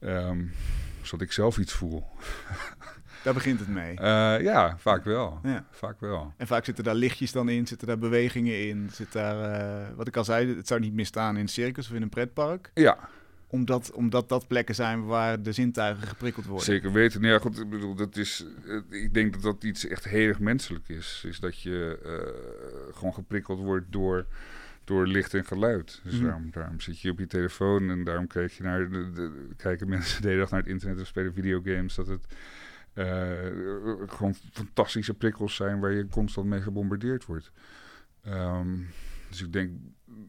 um, 0.00 0.52
zodat 1.02 1.26
ik 1.26 1.32
zelf 1.32 1.58
iets 1.58 1.72
voel. 1.72 2.04
Daar 3.24 3.34
begint 3.34 3.58
het 3.58 3.68
mee. 3.68 3.92
Uh, 3.92 4.40
ja, 4.40 4.76
vaak 4.78 5.04
wel. 5.04 5.38
Ja. 5.42 5.66
Vaak 5.70 6.00
wel. 6.00 6.34
En 6.36 6.46
vaak 6.46 6.64
zitten 6.64 6.84
daar 6.84 6.94
lichtjes 6.94 7.32
dan 7.32 7.48
in, 7.48 7.66
zitten 7.66 7.86
daar 7.86 7.98
bewegingen 7.98 8.68
in. 8.68 8.88
Zit 8.92 9.12
daar, 9.12 9.94
wat 9.96 10.08
ik 10.08 10.16
al 10.16 10.24
zei, 10.24 10.56
het 10.56 10.66
zou 10.66 10.80
niet 10.80 10.94
misstaan 10.94 11.34
in 11.34 11.40
een 11.40 11.48
circus 11.48 11.88
of 11.88 11.94
in 11.94 12.02
een 12.02 12.08
pretpark. 12.08 12.70
Ja, 12.74 13.08
omdat, 13.52 13.92
omdat 13.92 14.28
dat 14.28 14.46
plekken 14.46 14.74
zijn 14.74 15.04
waar 15.04 15.42
de 15.42 15.52
zintuigen 15.52 16.08
geprikkeld 16.08 16.46
worden. 16.46 16.64
Zeker 16.64 16.92
weten. 16.92 17.20
Nou 17.20 17.32
ja, 17.32 17.38
goed, 17.38 17.60
ik 17.60 17.70
bedoel, 17.70 17.94
dat 17.94 18.16
is, 18.16 18.44
eh, 18.66 19.02
ik 19.02 19.14
denk 19.14 19.32
dat 19.32 19.42
dat 19.42 19.64
iets 19.64 19.86
echt 19.86 20.04
heel 20.04 20.28
erg 20.28 20.38
menselijk 20.38 20.88
is. 20.88 21.24
Is 21.26 21.40
dat 21.40 21.60
je 21.60 21.98
uh, 22.04 22.94
gewoon 22.94 23.14
geprikkeld 23.14 23.58
wordt 23.58 23.92
door, 23.92 24.26
door 24.84 25.06
licht 25.06 25.34
en 25.34 25.44
geluid. 25.44 26.00
Dus 26.04 26.14
mm. 26.14 26.22
daarom, 26.22 26.50
daarom 26.50 26.80
zit 26.80 27.00
je 27.00 27.10
op 27.10 27.18
je 27.18 27.26
telefoon 27.26 27.90
en 27.90 28.04
daarom 28.04 28.26
kijk 28.26 28.52
je 28.52 28.62
naar 28.62 28.90
de, 28.90 29.50
kijken 29.56 29.88
mensen 29.96 30.22
de 30.22 30.28
hele 30.28 30.40
dag 30.40 30.50
naar 30.50 30.60
het 30.60 30.68
internet 30.68 31.00
of 31.00 31.06
spelen 31.06 31.34
videogames. 31.34 31.94
Dat 31.94 32.06
het 32.06 32.26
uh, 32.94 33.06
gewoon 34.06 34.34
fantastische 34.52 35.14
prikkels 35.14 35.54
zijn 35.54 35.80
waar 35.80 35.92
je 35.92 36.08
constant 36.08 36.46
mee 36.46 36.60
gebombardeerd 36.60 37.24
wordt. 37.24 37.52
Um, 38.26 38.88
dus 39.28 39.42
ik 39.42 39.52
denk 39.52 39.70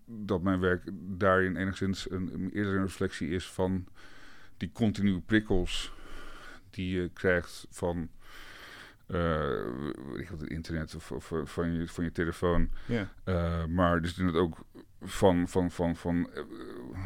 dat 0.05 0.41
mijn 0.41 0.59
werk 0.59 0.89
daarin 0.93 1.55
enigszins 1.55 2.11
een, 2.11 2.49
eerder 2.53 2.75
een 2.75 2.81
reflectie 2.81 3.29
is 3.29 3.51
van 3.51 3.87
die 4.57 4.71
continue 4.71 5.19
prikkels 5.19 5.93
die 6.69 7.01
je 7.01 7.09
krijgt 7.13 7.67
van 7.69 8.09
uh, 9.07 9.65
het 10.15 10.43
internet 10.43 10.95
of, 10.95 11.11
of, 11.11 11.33
van, 11.43 11.73
je, 11.73 11.87
van 11.87 12.03
je 12.03 12.11
telefoon. 12.11 12.69
Yeah. 12.85 13.65
maar 13.65 14.01
dus 14.01 14.15
het 14.15 14.35
ook 14.35 14.65
van, 15.01 15.47
van, 15.47 15.71
van, 15.71 15.95
van 15.95 16.29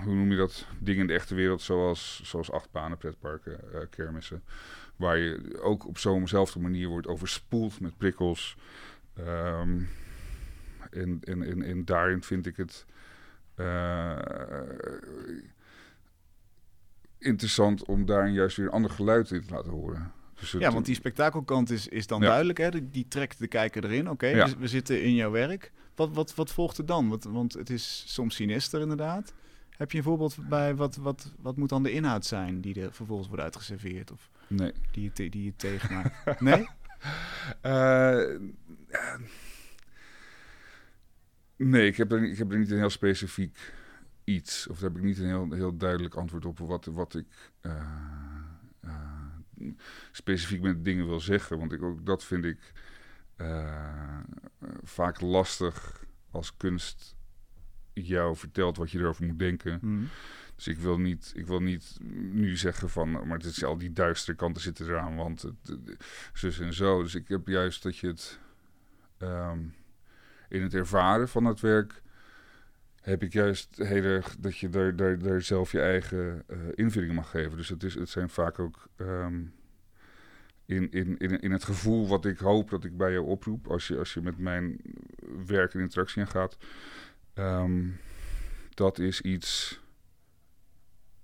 hoe 0.04 0.16
noem 0.16 0.32
je 0.32 0.38
dat, 0.38 0.66
dingen 0.80 1.02
in 1.02 1.08
de 1.08 1.14
echte 1.14 1.36
wereld, 1.36 1.62
zoals, 1.62 2.22
zoals 2.24 2.52
achtbanen, 2.52 2.98
pretparken, 2.98 3.60
kermissen. 3.90 4.44
Waar 4.96 5.18
je 5.18 5.60
ook 5.62 5.88
op 5.88 5.98
zo'nzelfde 5.98 6.60
manier 6.60 6.88
wordt 6.88 7.08
overspoeld 7.08 7.80
met 7.80 7.98
prikkels. 7.98 8.58
Um, 9.20 9.90
en, 10.92 11.20
en, 11.24 11.44
en, 11.44 11.62
en 11.62 11.86
daarin 11.86 12.24
vind 12.24 12.46
ik 12.46 12.58
het 12.58 12.86
uh, 13.56 14.18
interessant 17.18 17.86
om 17.86 18.06
daarin 18.06 18.34
juist 18.34 18.58
weer 18.58 18.66
een 18.66 18.72
ander 18.72 18.92
geluid 18.92 19.32
in 19.32 19.46
te 19.46 19.54
laten 19.54 19.72
horen. 19.72 20.12
Dus 20.40 20.52
ja, 20.52 20.72
want 20.72 20.86
die 20.86 20.96
spektakelkant 20.96 21.70
is, 21.70 21.88
is 21.88 22.08
dan 22.08 22.22
duidelijk. 22.22 22.58
Hè? 22.58 22.72
Die, 22.72 22.90
die, 22.90 23.08
trekt 23.08 23.40
de 23.40 23.48
kijker 23.48 23.84
erin. 23.84 24.10
Oké, 24.10 24.28
okay, 24.28 24.46
we, 24.46 24.58
we, 24.58 24.68
zitten 24.68 25.04
in 25.04 25.14
jouw 25.14 25.32
werk. 25.32 25.72
Wat, 25.96 26.14
wat, 26.14 26.36
wat 26.36 26.52
volgt 26.52 26.78
er 26.78 26.86
dan? 26.86 27.10
Want, 27.10 27.24
want 27.24 27.54
het 27.54 27.70
is 27.70 28.04
soms 28.08 28.36
sinister 28.36 28.82
inderdaad. 28.82 29.34
Heb 29.70 29.92
je 29.92 29.98
een 29.98 30.04
voorbeeld 30.04 30.38
bij 30.50 30.76
wat, 30.76 30.96
wat, 30.96 31.34
wat 31.42 31.58
moet 31.58 31.70
dan 31.70 31.84
de 31.84 31.92
inhoud 31.92 32.26
zijn 32.26 32.62
die 32.62 32.82
er 32.82 32.94
vervolgens 32.94 33.28
wordt 33.28 33.44
uitgeserveerd? 33.44 34.12
Of 34.12 34.30
nee. 34.48 34.72
die, 34.92 35.12
je, 35.14 35.30
die 35.30 35.44
je 35.44 35.56
tegenmaakt? 35.56 36.40
nee? 36.42 36.68
Uh, 37.66 38.40
nee, 41.58 41.88
ik 41.88 41.98
heb, 41.98 42.12
er, 42.12 42.24
ik 42.24 42.38
heb 42.38 42.52
er 42.52 42.58
niet 42.58 42.72
een 42.72 42.78
heel 42.78 42.90
specifiek 42.90 43.74
iets. 44.24 44.68
Of 44.68 44.82
heb 44.82 44.96
ik 44.96 45.04
niet 45.04 45.18
een 45.18 45.28
heel, 45.28 45.52
heel 45.52 45.78
duidelijk 45.78 46.16
antwoord 46.16 46.46
op 46.46 46.60
wat, 46.60 46.86
wat 46.86 47.16
ik 47.16 47.52
uh, 47.62 47.84
uh, 48.86 49.72
specifiek 50.12 50.62
met 50.62 50.86
dingen 50.86 51.08
wil 51.08 51.20
zeggen. 51.20 51.58
Want 51.58 51.72
ik, 51.72 51.82
ook 51.82 52.06
dat 52.06 52.24
vind 52.24 52.46
ik 52.46 52.74
vaak 54.84 55.22
lastig 55.22 56.06
als 56.32 56.58
kunst 56.58 57.16
jou 57.94 58.36
vertelt 58.36 58.78
wat 58.78 58.92
je 58.92 59.00
erover 59.00 59.26
moet 59.26 59.40
denken. 59.40 59.80
Mhm. 59.82 60.04
Dus 60.56 60.68
ik 60.68 60.78
wil, 60.78 61.00
niet, 61.00 61.32
ik 61.36 61.48
wil 61.48 61.62
niet 61.62 61.98
nu 62.32 62.58
zeggen 62.58 62.90
van, 62.90 63.12
maar 63.12 63.38
het 63.38 63.46
is 63.46 63.64
al 63.64 63.78
die 63.78 63.94
duistere 63.94 64.38
kanten 64.38 64.62
zitten 64.62 64.86
eraan, 64.88 65.16
want 65.16 65.42
het, 65.42 65.56
zus 66.34 66.60
en 66.60 66.74
zo. 66.74 67.02
Dus 67.02 67.16
ik 67.16 67.28
heb 67.28 67.48
juist 67.48 67.84
dat 67.84 67.98
je 67.98 68.08
het 68.08 68.40
ehm, 69.18 69.60
in 70.48 70.62
het 70.62 70.74
ervaren 70.74 71.30
van 71.30 71.46
het 71.46 71.60
werk 71.60 72.02
heb 73.02 73.24
ik 73.24 73.34
juist 73.34 73.76
heel 73.76 74.04
erg 74.04 74.36
dat 74.40 74.58
je 74.58 74.70
daar, 74.70 74.96
daar, 74.96 75.20
daar 75.20 75.42
zelf 75.42 75.72
je 75.72 75.82
eigen 75.82 76.44
uh, 76.48 76.58
invulling 76.76 77.14
mag 77.14 77.30
geven. 77.30 77.58
Dus 77.58 77.70
het, 77.70 77.84
is, 77.84 77.94
het 77.94 78.10
zijn 78.10 78.30
vaak 78.30 78.60
ook 78.60 78.88
ehm, 78.96 79.42
in, 80.66 80.92
in, 80.92 81.18
in, 81.18 81.40
in 81.40 81.52
het 81.52 81.64
gevoel 81.64 82.08
wat 82.08 82.26
ik 82.26 82.38
hoop 82.38 82.70
dat 82.70 82.84
ik 82.84 82.98
bij 82.98 83.12
jou 83.12 83.26
oproep 83.26 83.68
als 83.68 83.88
je, 83.88 83.98
als 83.98 84.14
je 84.14 84.22
met 84.22 84.38
mijn 84.38 84.82
werk 85.46 85.74
in 85.74 85.80
interactie 85.80 86.26
gaat. 86.26 86.58
Um, 87.34 88.00
dat 88.74 89.00
is 89.00 89.22
iets 89.22 89.80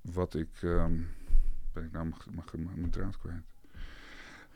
wat 0.01 0.35
ik. 0.35 0.61
Um, 0.61 1.09
ben 1.73 1.83
ik 1.83 1.91
nou 1.91 2.07
mag, 2.07 2.25
mag, 2.31 2.53
mijn 2.57 2.89
draad 2.89 3.17
kwijt. 3.17 3.43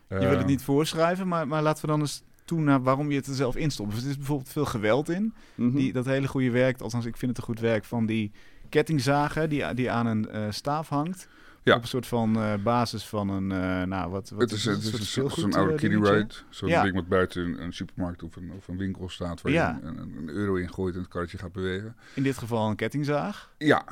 Je 0.07 0.27
wil 0.27 0.37
het 0.37 0.45
niet 0.45 0.63
voorschrijven, 0.63 1.27
maar, 1.27 1.47
maar 1.47 1.61
laten 1.61 1.81
we 1.81 1.87
dan 1.87 1.99
eens 1.99 2.23
toe 2.47 2.59
naar 2.59 2.83
waarom 2.83 3.09
je 3.09 3.17
het 3.17 3.27
er 3.27 3.33
zelf 3.33 3.55
instopt. 3.55 3.93
Dus 3.93 4.03
er 4.03 4.09
is 4.09 4.17
bijvoorbeeld 4.17 4.49
veel 4.49 4.65
geweld 4.65 5.09
in. 5.09 5.33
Mm 5.55 5.75
die, 5.75 5.93
dat 5.93 6.05
hele 6.05 6.27
goede 6.27 6.51
werk, 6.51 6.81
althans 6.81 7.05
ik 7.05 7.17
vind 7.17 7.31
het 7.31 7.39
een 7.39 7.53
goed 7.53 7.59
werk, 7.59 7.83
van 7.83 8.05
die 8.05 8.31
kettingzagen 8.69 9.49
die, 9.49 9.73
die 9.73 9.91
aan 9.91 10.05
een 10.05 10.27
uh, 10.33 10.45
staaf 10.49 10.89
hangt. 10.89 11.27
Ja. 11.63 11.75
Op 11.75 11.81
een 11.81 11.87
soort 11.87 12.07
van 12.07 12.37
uh, 12.37 12.53
basis 12.63 13.05
van 13.05 13.29
een, 13.29 13.51
uh, 13.51 13.83
nou 13.83 14.11
wat, 14.11 14.29
wat 14.29 14.41
het 14.41 14.51
is, 14.51 14.65
het 14.65 14.83
is, 14.83 15.15
een 15.15 15.29
zo'n 15.29 15.53
oude 15.53 15.75
kiddie 15.75 15.99
ride. 15.99 16.33
Zo'n 16.49 16.69
ja. 16.69 16.83
ding 16.83 16.95
wat 16.95 17.07
buiten 17.07 17.45
een, 17.45 17.61
een, 17.61 17.73
supermarkt 17.73 18.23
of 18.23 18.35
een, 18.35 18.51
of 18.57 18.67
een 18.67 18.77
winkel 18.77 19.09
staat 19.09 19.41
waar 19.41 19.51
ja. 19.51 19.79
je 19.81 19.87
een, 19.87 20.15
een, 20.17 20.29
euro 20.29 20.55
in 20.55 20.73
gooit 20.73 20.95
en 20.95 21.01
het 21.01 21.09
karretje 21.09 21.37
gaat 21.37 21.51
bewegen. 21.51 21.95
In 22.13 22.23
dit 22.23 22.37
geval 22.37 22.69
een 22.69 22.75
kettingzaag. 22.75 23.51
Ja. 23.57 23.85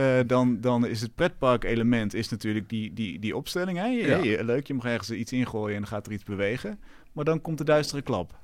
Uh, 0.00 0.20
dan, 0.26 0.60
dan 0.60 0.86
is 0.86 1.00
het 1.00 1.14
pretpark 1.14 1.64
element 1.64 2.14
is 2.14 2.28
natuurlijk 2.28 2.68
die, 2.68 2.92
die, 2.92 3.18
die 3.18 3.36
opstelling. 3.36 3.78
Hè? 3.78 3.86
Ja. 3.86 4.42
Leuk, 4.44 4.66
je 4.66 4.74
mag 4.74 4.84
ergens 4.84 5.10
iets 5.10 5.32
ingooien 5.32 5.74
en 5.74 5.80
dan 5.80 5.90
gaat 5.90 6.06
er 6.06 6.12
iets 6.12 6.24
bewegen. 6.24 6.80
Maar 7.12 7.24
dan 7.24 7.40
komt 7.40 7.58
de 7.58 7.64
duistere 7.64 8.02
klap. 8.02 8.38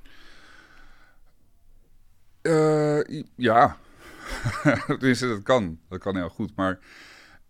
ja, 3.36 3.76
dus 4.98 5.18
dat 5.18 5.42
kan. 5.42 5.78
Dat 5.88 5.98
kan 5.98 6.16
heel 6.16 6.28
goed. 6.28 6.56
Maar 6.56 6.78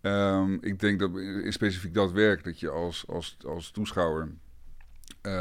Um, 0.06 0.58
ik 0.60 0.80
denk 0.80 0.98
dat 0.98 1.16
in 1.16 1.52
specifiek 1.52 1.94
dat 1.94 2.12
werk, 2.12 2.44
dat 2.44 2.60
je 2.60 2.70
als, 2.70 3.04
als, 3.08 3.36
als 3.46 3.70
toeschouwer 3.70 4.28
uh, 5.22 5.32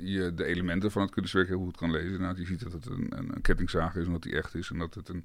je 0.00 0.32
de 0.34 0.44
elementen 0.44 0.90
van 0.90 1.02
het 1.02 1.10
kunstwerk 1.10 1.48
heel 1.48 1.58
goed 1.58 1.76
kan 1.76 1.90
lezen. 1.90 2.20
Nou, 2.20 2.38
je 2.38 2.46
ziet 2.46 2.62
dat 2.62 2.72
het 2.72 2.86
een, 2.86 3.06
een, 3.18 3.34
een 3.34 3.40
kettingzaag 3.40 3.96
is 3.96 4.06
en 4.06 4.12
dat 4.12 4.22
die 4.22 4.36
echt 4.36 4.54
is. 4.54 4.70
En 4.70 4.78
dat, 4.78 4.94
het 4.94 5.08
een, 5.08 5.24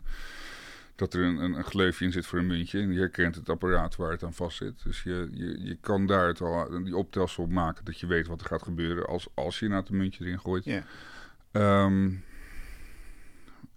dat 0.95 1.13
er 1.13 1.23
een, 1.23 1.37
een, 1.37 1.53
een 1.53 1.63
gleufje 1.63 2.05
in 2.05 2.11
zit 2.11 2.25
voor 2.25 2.39
een 2.39 2.47
muntje. 2.47 2.79
En 2.79 2.91
je 2.91 2.99
herkent 2.99 3.35
het 3.35 3.49
apparaat 3.49 3.95
waar 3.95 4.11
het 4.11 4.23
aan 4.23 4.33
vast 4.33 4.57
zit. 4.57 4.83
Dus 4.83 5.03
je, 5.03 5.29
je, 5.31 5.63
je 5.63 5.77
kan 5.81 6.05
daar 6.05 6.27
het 6.27 6.41
al, 6.41 6.83
die 6.83 6.95
optelsel 6.97 7.43
op 7.43 7.51
maken 7.51 7.85
dat 7.85 7.99
je 7.99 8.07
weet 8.07 8.27
wat 8.27 8.41
er 8.41 8.47
gaat 8.47 8.63
gebeuren 8.63 9.05
als, 9.05 9.27
als 9.33 9.59
je 9.59 9.67
na 9.67 9.75
het 9.75 9.89
muntje 9.89 10.25
erin 10.25 10.39
gooit. 10.39 10.65
Yeah. 10.65 11.85
Um, 11.85 12.23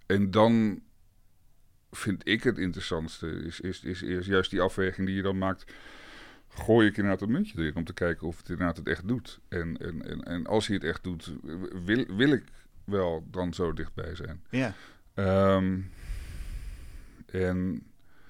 en 0.05 0.31
dan 0.31 0.81
vind 1.91 2.27
ik 2.27 2.43
het 2.43 2.57
interessantste, 2.57 3.29
is, 3.29 3.59
is, 3.59 3.83
is, 3.83 4.01
is, 4.01 4.25
juist 4.25 4.51
die 4.51 4.61
afweging 4.61 5.07
die 5.07 5.15
je 5.15 5.21
dan 5.21 5.37
maakt. 5.37 5.73
Gooi 6.47 6.87
ik 6.87 6.97
inderdaad 6.97 7.21
een 7.21 7.31
muntje 7.31 7.59
erin 7.59 7.75
om 7.75 7.83
te 7.83 7.93
kijken 7.93 8.27
of 8.27 8.37
het 8.37 8.49
inderdaad 8.49 8.77
het 8.77 8.87
echt 8.87 9.07
doet. 9.07 9.39
En, 9.47 9.77
en, 9.77 10.05
en, 10.05 10.23
en 10.23 10.45
als 10.45 10.67
hij 10.67 10.75
het 10.75 10.85
echt 10.85 11.03
doet, 11.03 11.33
wil, 11.85 12.05
wil 12.15 12.31
ik 12.31 12.43
wel 12.83 13.27
dan 13.31 13.53
zo 13.53 13.73
dichtbij 13.73 14.15
zijn. 14.15 14.43
Ja. 14.49 14.73
Um, 15.55 15.91
en, 17.31 17.83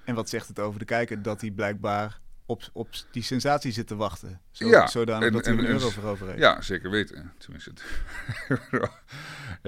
en 0.04 0.14
wat 0.14 0.28
zegt 0.28 0.48
het 0.48 0.58
over 0.58 0.78
de 0.78 0.84
kijker 0.84 1.22
dat 1.22 1.40
hij 1.40 1.50
blijkbaar 1.50 2.20
op, 2.48 2.62
op 2.72 2.88
die 3.10 3.22
sensatie 3.22 3.72
zit 3.72 3.86
te 3.86 3.96
wachten. 3.96 4.40
Zo, 4.50 4.68
ja, 4.68 4.86
zodanig 4.86 5.32
dat 5.32 5.44
hij 5.44 5.54
een 5.54 5.66
euro 5.66 5.88
voor 5.88 6.04
over 6.04 6.26
heeft. 6.26 6.38
Ja, 6.38 6.60
zeker 6.60 6.90
weten. 6.90 7.32
Tenminste, 7.38 7.70
het, 7.70 8.60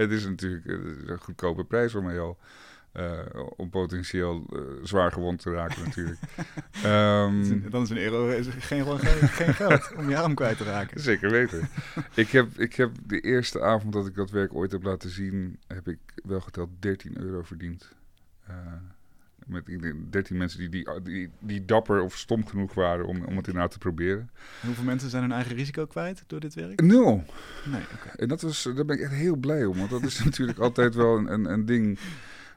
het 0.02 0.10
is 0.10 0.24
natuurlijk 0.24 0.66
een 0.66 1.18
goedkope 1.18 1.64
prijs 1.64 1.92
voor 1.92 2.02
mij 2.02 2.20
al. 2.20 2.38
Uh, 2.92 3.18
om 3.56 3.70
potentieel 3.70 4.46
uh, 4.52 4.60
zwaar 4.82 5.12
gewond 5.12 5.42
te 5.42 5.50
raken 5.50 5.84
natuurlijk. 5.84 6.18
um, 6.84 7.70
dan 7.70 7.82
is 7.82 7.90
een 7.90 7.98
euro 7.98 8.28
geen, 8.28 8.44
geen, 8.44 9.28
geen 9.28 9.54
geld 9.54 9.92
om 9.96 10.08
je 10.08 10.18
arm 10.18 10.34
kwijt 10.34 10.56
te 10.56 10.64
raken. 10.64 11.00
Zeker 11.10 11.30
weten. 11.30 11.68
ik, 12.14 12.30
heb, 12.30 12.58
ik 12.58 12.74
heb 12.74 12.90
de 13.06 13.20
eerste 13.20 13.60
avond 13.60 13.92
dat 13.92 14.06
ik 14.06 14.14
dat 14.14 14.30
werk 14.30 14.54
ooit 14.54 14.72
heb 14.72 14.82
laten 14.82 15.10
zien, 15.10 15.58
heb 15.66 15.88
ik 15.88 15.98
wel 16.14 16.40
geteld 16.40 16.70
13 16.78 17.20
euro 17.20 17.42
verdiend. 17.42 17.88
Uh, 18.48 18.56
met 19.50 19.66
13 20.10 20.36
mensen 20.36 20.58
die, 20.58 20.68
die, 20.68 21.02
die, 21.02 21.30
die, 21.38 21.64
dapper 21.64 22.00
of 22.00 22.16
stom 22.16 22.46
genoeg 22.46 22.74
waren 22.74 23.06
om, 23.06 23.16
om 23.16 23.36
het 23.36 23.46
inderdaad 23.46 23.70
te 23.70 23.78
proberen. 23.78 24.30
En 24.60 24.66
hoeveel 24.66 24.84
mensen 24.84 25.10
zijn 25.10 25.22
hun 25.22 25.32
eigen 25.32 25.56
risico 25.56 25.86
kwijt 25.86 26.24
door 26.26 26.40
dit 26.40 26.54
werk? 26.54 26.80
Nul. 26.80 27.24
Nee, 27.64 27.82
okay. 27.94 28.12
En 28.16 28.28
dat 28.28 28.40
was, 28.40 28.62
daar 28.62 28.84
ben 28.84 28.96
ik 28.96 29.02
echt 29.02 29.12
heel 29.12 29.36
blij 29.36 29.64
om, 29.64 29.78
want 29.78 29.90
dat 29.90 30.02
is 30.02 30.24
natuurlijk 30.24 30.58
altijd 30.58 30.94
wel 30.94 31.16
een, 31.16 31.32
een, 31.32 31.44
een 31.52 31.66
ding 31.66 31.98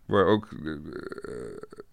Waar 0.06 0.26
ook 0.26 0.52
uh, 0.52 0.78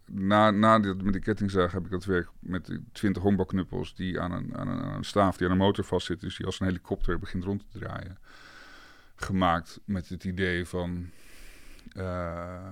na, 0.04 0.50
na 0.50 0.78
dit, 0.78 1.02
met 1.02 1.12
de 1.12 1.20
kettingzaag 1.20 1.72
heb 1.72 1.84
ik 1.84 1.90
dat 1.90 2.04
werk 2.04 2.28
met 2.38 2.66
die 2.66 2.84
20 2.92 3.22
honkbalknuppels 3.22 3.94
die 3.94 4.20
aan 4.20 4.32
een, 4.32 4.56
aan, 4.56 4.68
een, 4.68 4.82
aan 4.82 4.94
een 4.94 5.04
staaf 5.04 5.36
die 5.36 5.46
aan 5.46 5.52
een 5.52 5.58
motor 5.58 5.84
vastzit, 5.84 6.20
dus 6.20 6.36
die 6.36 6.46
als 6.46 6.60
een 6.60 6.66
helikopter 6.66 7.18
begint 7.18 7.44
rond 7.44 7.64
te 7.70 7.78
draaien. 7.78 8.18
Gemaakt 9.14 9.80
met 9.84 10.08
het 10.08 10.24
idee 10.24 10.66
van. 10.66 11.10
Uh, 11.96 12.66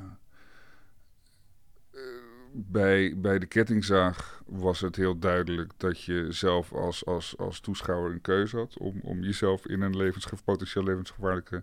bij, 2.66 3.14
bij 3.16 3.38
de 3.38 3.46
kettingzaag 3.46 4.42
was 4.46 4.80
het 4.80 4.96
heel 4.96 5.18
duidelijk 5.18 5.72
dat 5.76 6.02
je 6.02 6.26
zelf 6.32 6.72
als, 6.72 7.06
als, 7.06 7.36
als 7.38 7.60
toeschouwer 7.60 8.12
een 8.12 8.20
keuze 8.20 8.56
had 8.56 8.78
om, 8.78 9.00
om 9.02 9.22
jezelf 9.22 9.66
in 9.66 9.80
een 9.80 9.96
levensgev 9.96 10.40
potentieel 10.44 10.84
levensgevaarlijke 10.84 11.62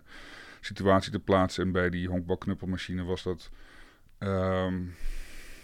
situatie 0.60 1.12
te 1.12 1.20
plaatsen. 1.20 1.64
En 1.64 1.72
bij 1.72 1.90
die 1.90 2.08
honkbalknuppelmachine 2.08 3.04
was 3.04 3.22
dat 3.22 3.50
um, 4.18 4.94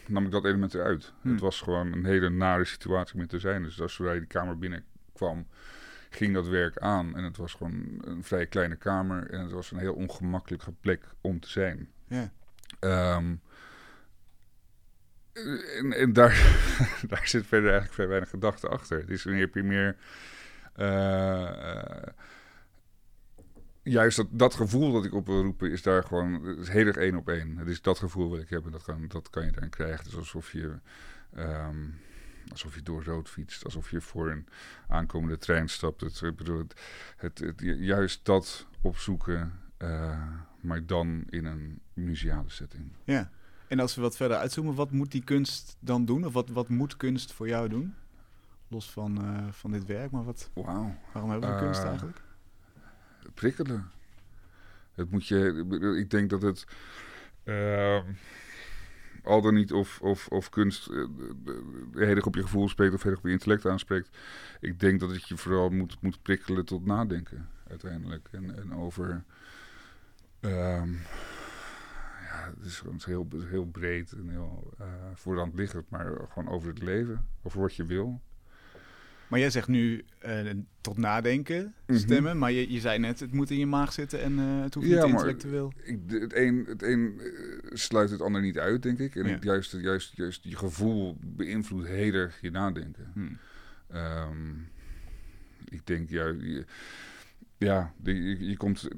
nam 0.07 0.25
ik 0.25 0.31
dat 0.31 0.45
element 0.45 0.75
eruit. 0.75 1.13
Hm. 1.21 1.31
Het 1.31 1.41
was 1.41 1.61
gewoon 1.61 1.93
een 1.93 2.05
hele 2.05 2.29
nare 2.29 2.65
situatie 2.65 3.21
om 3.21 3.27
te 3.27 3.39
zijn. 3.39 3.63
Dus 3.63 3.81
als 3.81 3.95
zodra 3.95 4.13
je 4.13 4.19
die 4.19 4.29
kamer 4.29 4.59
binnenkwam, 4.59 5.47
ging 6.11 6.35
dat 6.35 6.49
werk 6.49 6.79
aan. 6.79 7.17
En 7.17 7.25
het 7.25 7.37
was 7.37 7.53
gewoon 7.53 8.03
een 8.05 8.25
vrij 8.25 8.47
kleine 8.47 8.77
kamer. 8.77 9.31
En 9.31 9.41
het 9.41 9.53
was 9.53 9.71
een 9.71 9.79
heel 9.79 9.95
ongemakkelijke 9.95 10.73
plek 10.81 11.05
om 11.21 11.41
te 11.41 11.49
zijn. 11.49 11.89
Ja. 12.07 12.33
Um, 13.17 13.41
en, 15.33 15.93
en 15.93 16.13
daar, 16.13 16.33
daar 17.09 17.27
zit 17.27 17.47
verder 17.47 17.71
eigenlijk 17.71 17.95
vrij 17.95 18.09
weinig 18.09 18.31
gedachte 18.31 18.69
achter. 18.69 19.01
Het 19.01 19.11
is 19.11 19.25
wanneer 19.25 19.51
je 19.53 19.63
meer... 19.63 19.97
Uh, 20.77 22.03
juist 23.83 24.17
dat, 24.17 24.27
dat 24.31 24.55
gevoel 24.55 24.93
dat 24.93 25.05
ik 25.05 25.15
op 25.15 25.27
wil 25.27 25.43
roepen 25.43 25.71
is 25.71 25.83
daar 25.83 26.05
gewoon 26.05 26.59
is 26.59 26.69
heel 26.69 26.87
erg 26.87 26.97
één 26.97 27.17
op 27.17 27.29
één. 27.29 27.57
Het 27.57 27.69
is 27.69 27.83
dat 27.83 27.99
gevoel 27.99 28.31
wat 28.31 28.41
ik 28.41 28.49
heb 28.49 28.65
en 28.65 28.71
dat 28.71 28.83
kan, 28.83 29.09
dat 29.09 29.31
kan 29.31 29.45
je 29.45 29.53
dan 29.53 29.69
krijgen. 29.69 30.19
Alsof 30.19 30.53
je 30.53 30.79
um, 31.37 32.01
alsof 32.49 32.75
je 32.75 32.83
door 32.83 33.05
rood 33.05 33.29
fietst, 33.29 33.65
alsof 33.65 33.91
je 33.91 34.01
voor 34.01 34.31
een 34.31 34.47
aankomende 34.89 35.39
trein 35.39 35.69
stapt. 35.69 36.01
Het, 36.01 36.21
het, 37.17 37.39
het, 37.39 37.61
juist 37.61 38.25
dat 38.25 38.67
opzoeken, 38.81 39.61
uh, 39.79 40.23
maar 40.61 40.87
dan 40.87 41.25
in 41.29 41.45
een 41.45 41.81
museale 41.93 42.51
setting. 42.51 42.93
Ja, 43.05 43.31
en 43.73 43.81
als 43.81 43.95
we 43.95 44.01
wat 44.01 44.17
verder 44.17 44.37
uitzoomen, 44.37 44.75
wat 44.75 44.91
moet 44.91 45.13
die 45.13 45.25
kunst 45.25 45.77
dan 45.81 46.05
doen? 46.05 46.25
Of 46.25 46.33
wat, 46.33 46.49
wat 46.49 46.69
moet 46.69 46.97
kunst 46.97 47.33
voor 47.33 47.49
jou 47.49 47.69
doen? 47.69 47.95
Los 48.69 48.91
van, 48.91 49.25
uh, 49.25 49.47
van 49.51 49.71
dit 49.71 49.87
werk, 49.87 50.11
maar 50.11 50.25
wat, 50.25 50.51
wow. 50.53 50.91
waarom 51.13 51.31
hebben 51.31 51.55
we 51.55 51.61
kunst 51.61 51.83
eigenlijk? 51.83 52.23
Prikkelen. 53.35 53.91
Het 54.93 55.11
moet 55.11 55.27
je, 55.27 55.65
ik 55.99 56.11
denk 56.11 56.31
dat 56.31 56.43
het 56.43 56.65
uh, 57.45 58.01
al 59.23 59.41
dan 59.41 59.55
niet 59.55 59.73
of, 59.73 60.01
of, 60.01 60.29
of 60.29 60.49
kunst 60.49 60.89
uh, 60.89 61.07
heel 61.93 62.17
erg 62.17 62.27
op 62.27 62.35
je 62.35 62.43
gevoel 62.43 62.69
spreekt 62.69 62.95
of 62.95 63.03
heel 63.03 63.11
erg 63.11 63.21
op 63.21 63.27
je 63.27 63.33
intellect 63.33 63.67
aanspreekt. 63.67 64.17
Ik 64.61 64.81
denk 64.81 65.01
dat 65.01 65.11
het 65.11 65.29
je 65.29 65.37
vooral 65.37 65.71
moet, 65.71 65.97
moet 66.01 66.23
prikkelen 66.23 66.65
tot 66.65 66.87
nadenken 66.87 67.49
uiteindelijk. 67.69 68.29
En, 68.33 68.57
en 68.57 68.75
over. 68.75 69.25
Um, 70.41 71.01
ja, 72.43 72.55
het 72.57 72.67
is 72.67 72.79
gewoon 72.79 73.01
heel, 73.05 73.29
heel 73.45 73.65
breed 73.65 74.13
en 74.13 74.29
heel 74.29 74.75
uh, 74.81 74.87
voor 75.15 75.35
de 75.35 75.41
hand 75.41 75.55
liggend, 75.55 75.91
maar 75.91 76.13
gewoon 76.29 76.49
over 76.49 76.69
het 76.69 76.83
leven, 76.83 77.27
over 77.43 77.61
wat 77.61 77.75
je 77.75 77.87
wil. 77.87 78.21
Maar 79.29 79.41
jij 79.41 79.51
zegt 79.51 79.69
nu 79.69 80.05
uh, 80.27 80.51
tot 80.81 80.99
nadenken 80.99 81.75
mhm. 81.87 81.99
stemmen, 81.99 82.39
maar 82.39 82.53
je, 82.53 82.73
je 82.73 82.81
zei 82.81 82.99
net, 82.99 83.21
het 83.21 83.33
moet 83.33 83.51
in 83.51 83.59
je 83.59 83.67
maag 83.67 83.93
zitten 83.93 84.23
en 84.23 84.33
uh, 84.33 84.63
het 84.63 84.75
hoeft 84.75 84.87
ja, 84.87 85.05
niet 85.05 85.13
intellectueel. 85.13 85.73
Ik, 85.83 85.99
het 86.09 86.35
een, 86.35 86.65
het 86.67 86.83
een 86.83 87.21
sluit 87.73 88.11
het 88.11 88.21
ander 88.21 88.41
niet 88.41 88.59
uit, 88.59 88.83
denk 88.83 88.99
ik. 88.99 89.17
En 89.17 89.29
ja. 89.29 89.39
juist, 89.41 89.73
juist, 89.73 90.17
juist 90.17 90.45
je 90.45 90.57
gevoel 90.57 91.17
beïnvloedt 91.21 91.87
heel 91.87 92.13
erg 92.13 92.41
je 92.41 92.51
nadenken. 92.51 93.11
Hmm. 93.15 93.39
Um, 93.95 94.69
ik 95.69 95.87
denk, 95.87 96.11
ja, 96.11 96.35
ja 97.59 97.93
je, 98.03 98.55
komt, 98.57 98.89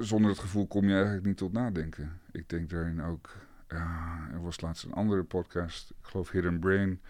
zonder 0.00 0.30
het 0.30 0.40
gevoel 0.40 0.66
kom 0.66 0.88
je 0.88 0.94
eigenlijk 0.94 1.26
niet 1.26 1.36
tot 1.36 1.52
nadenken. 1.52 2.19
Ik 2.32 2.48
denk 2.48 2.70
daarin 2.70 3.02
ook, 3.02 3.36
er 4.32 4.42
was 4.42 4.60
laatst 4.60 4.84
een 4.84 4.92
andere 4.92 5.22
podcast, 5.22 5.90
ik 5.90 6.06
geloof 6.06 6.30
Hidden 6.30 6.58
Brain 6.58 7.00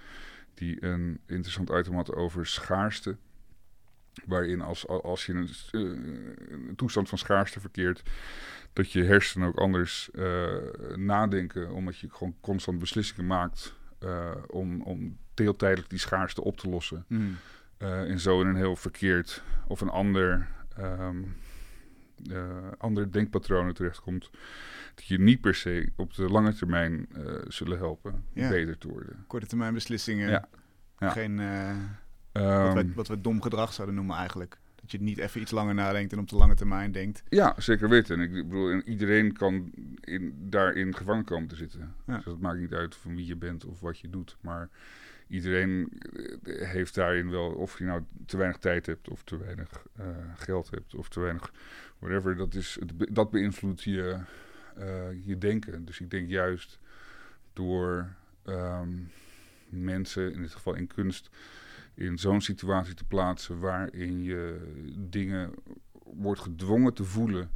die 0.55 0.85
een 0.85 1.21
interessant 1.27 1.71
item 1.71 1.95
had 1.95 2.15
over 2.15 2.47
schaarste. 2.47 3.17
Waarin 4.25 4.61
als, 4.61 4.87
als 4.87 5.27
je 5.27 5.33
een, 5.33 5.49
uh, 5.73 6.69
een 6.69 6.77
toestand 6.77 7.09
van 7.09 7.19
schaarste 7.19 7.61
verkeert, 7.61 8.03
dat 8.73 8.93
je 8.93 9.05
hersenen 9.05 9.49
ook 9.49 9.59
anders 9.59 10.11
uh, 10.13 10.57
nadenken, 10.95 11.73
omdat 11.73 11.99
je 11.99 12.11
gewoon 12.11 12.35
constant 12.41 12.79
beslissingen 12.79 13.27
maakt 13.27 13.75
uh, 14.05 14.31
om, 14.47 14.83
om 14.83 15.19
deeltijdelijk 15.35 15.91
die 15.91 15.99
schaarste 15.99 16.45
op 16.45 16.57
te 16.57 16.69
lossen. 16.69 17.05
Mm. 17.09 17.37
en 17.79 18.21
zo 18.21 18.41
in 18.41 18.47
een 18.47 18.57
heel 18.57 18.77
verkeerd 18.77 19.43
of 19.67 19.81
een 19.81 19.89
ander, 19.89 20.49
um, 20.79 21.37
andere 22.79 23.09
denkpatronen 23.09 23.75
terechtkomt 23.75 24.31
je 25.07 25.21
niet 25.21 25.41
per 25.41 25.55
se 25.55 25.89
op 25.97 26.15
de 26.15 26.29
lange 26.29 26.53
termijn 26.53 27.09
uh, 27.17 27.33
zullen 27.49 27.79
helpen 27.79 28.25
beter 28.33 28.79
te 28.79 28.89
worden. 28.89 29.25
Korte 29.27 29.47
termijn 29.47 29.75
beslissingen. 29.75 30.31
Ja. 30.31 30.49
ja. 30.99 31.11
Geen, 31.11 31.39
uh, 31.39 32.65
wat, 32.65 32.75
wij, 32.75 32.93
wat 32.95 33.09
we 33.09 33.21
dom 33.21 33.43
gedrag 33.43 33.73
zouden 33.73 33.97
noemen 33.97 34.17
eigenlijk. 34.17 34.59
Dat 34.81 34.91
je 34.91 35.01
niet 35.01 35.19
even 35.19 35.41
iets 35.41 35.51
langer 35.51 35.75
nadenkt 35.75 36.13
en 36.13 36.19
op 36.19 36.29
de 36.29 36.37
lange 36.37 36.55
termijn 36.55 36.93
denkt. 36.93 37.23
Ja, 37.29 37.55
zeker 37.59 37.89
weten. 37.89 38.21
En 38.21 38.37
ik 38.37 38.49
bedoel, 38.49 38.81
iedereen 38.81 39.33
kan 39.33 39.73
in, 40.01 40.35
daarin 40.39 40.97
gevangen 40.97 41.25
komen 41.25 41.49
te 41.49 41.57
zitten. 41.57 41.95
Dus 42.07 42.25
dat 42.25 42.41
maakt 42.41 42.61
niet 42.61 42.73
uit 42.73 42.95
van 42.95 43.17
wie 43.17 43.27
je 43.27 43.37
bent 43.37 43.65
of 43.65 43.81
wat 43.81 43.99
je 43.99 44.11
doet. 44.11 44.37
Maar 44.41 44.69
iedereen 45.29 45.93
eh, 46.43 46.69
heeft 46.69 46.95
daarin 46.95 47.31
wel, 47.31 47.51
of 47.51 47.79
je 47.79 47.85
nou 47.85 48.03
te 48.27 48.37
weinig 48.37 48.59
tijd 48.59 48.87
hebt, 48.87 49.09
of 49.09 49.23
te 49.23 49.39
weinig 49.39 49.87
uh, 50.01 50.07
geld 50.37 50.71
hebt, 50.71 50.95
of 50.95 51.09
te 51.09 51.21
weinig 51.21 51.53
whatever. 52.01 52.37
Dat, 52.37 52.55
is, 52.55 52.79
dat 53.11 53.31
beïnvloedt 53.31 53.83
je 53.83 54.21
uh, 54.79 55.27
je 55.27 55.39
denken. 55.39 55.85
Dus 55.85 56.01
ik 56.01 56.11
denk 56.11 56.29
juist 56.29 56.79
door 57.53 58.15
um, 58.45 59.11
mensen, 59.69 60.33
in 60.33 60.43
dit 60.43 60.53
geval 60.53 60.75
in 60.75 60.87
kunst, 60.87 61.31
in 61.95 62.19
zo'n 62.19 62.41
situatie 62.41 62.95
te 62.95 63.05
plaatsen 63.05 63.59
waarin 63.59 64.23
je 64.23 64.73
dingen 64.99 65.55
wordt 66.05 66.41
gedwongen 66.41 66.95
te 66.95 67.05
voelen, 67.05 67.51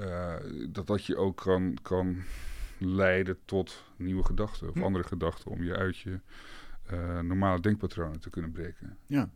uh, 0.00 0.34
dat 0.68 0.86
dat 0.86 1.04
je 1.04 1.16
ook 1.16 1.36
kan, 1.36 1.78
kan 1.82 2.22
leiden 2.78 3.38
tot 3.44 3.84
nieuwe 3.96 4.24
gedachten 4.24 4.68
of 4.68 4.74
hm. 4.74 4.82
andere 4.82 5.04
gedachten 5.04 5.50
om 5.50 5.62
je 5.62 5.76
uit 5.76 5.98
je 5.98 6.20
uh, 6.92 7.20
normale 7.20 7.60
denkpatronen 7.60 8.20
te 8.20 8.30
kunnen 8.30 8.52
breken. 8.52 8.98
Ja. 9.06 9.30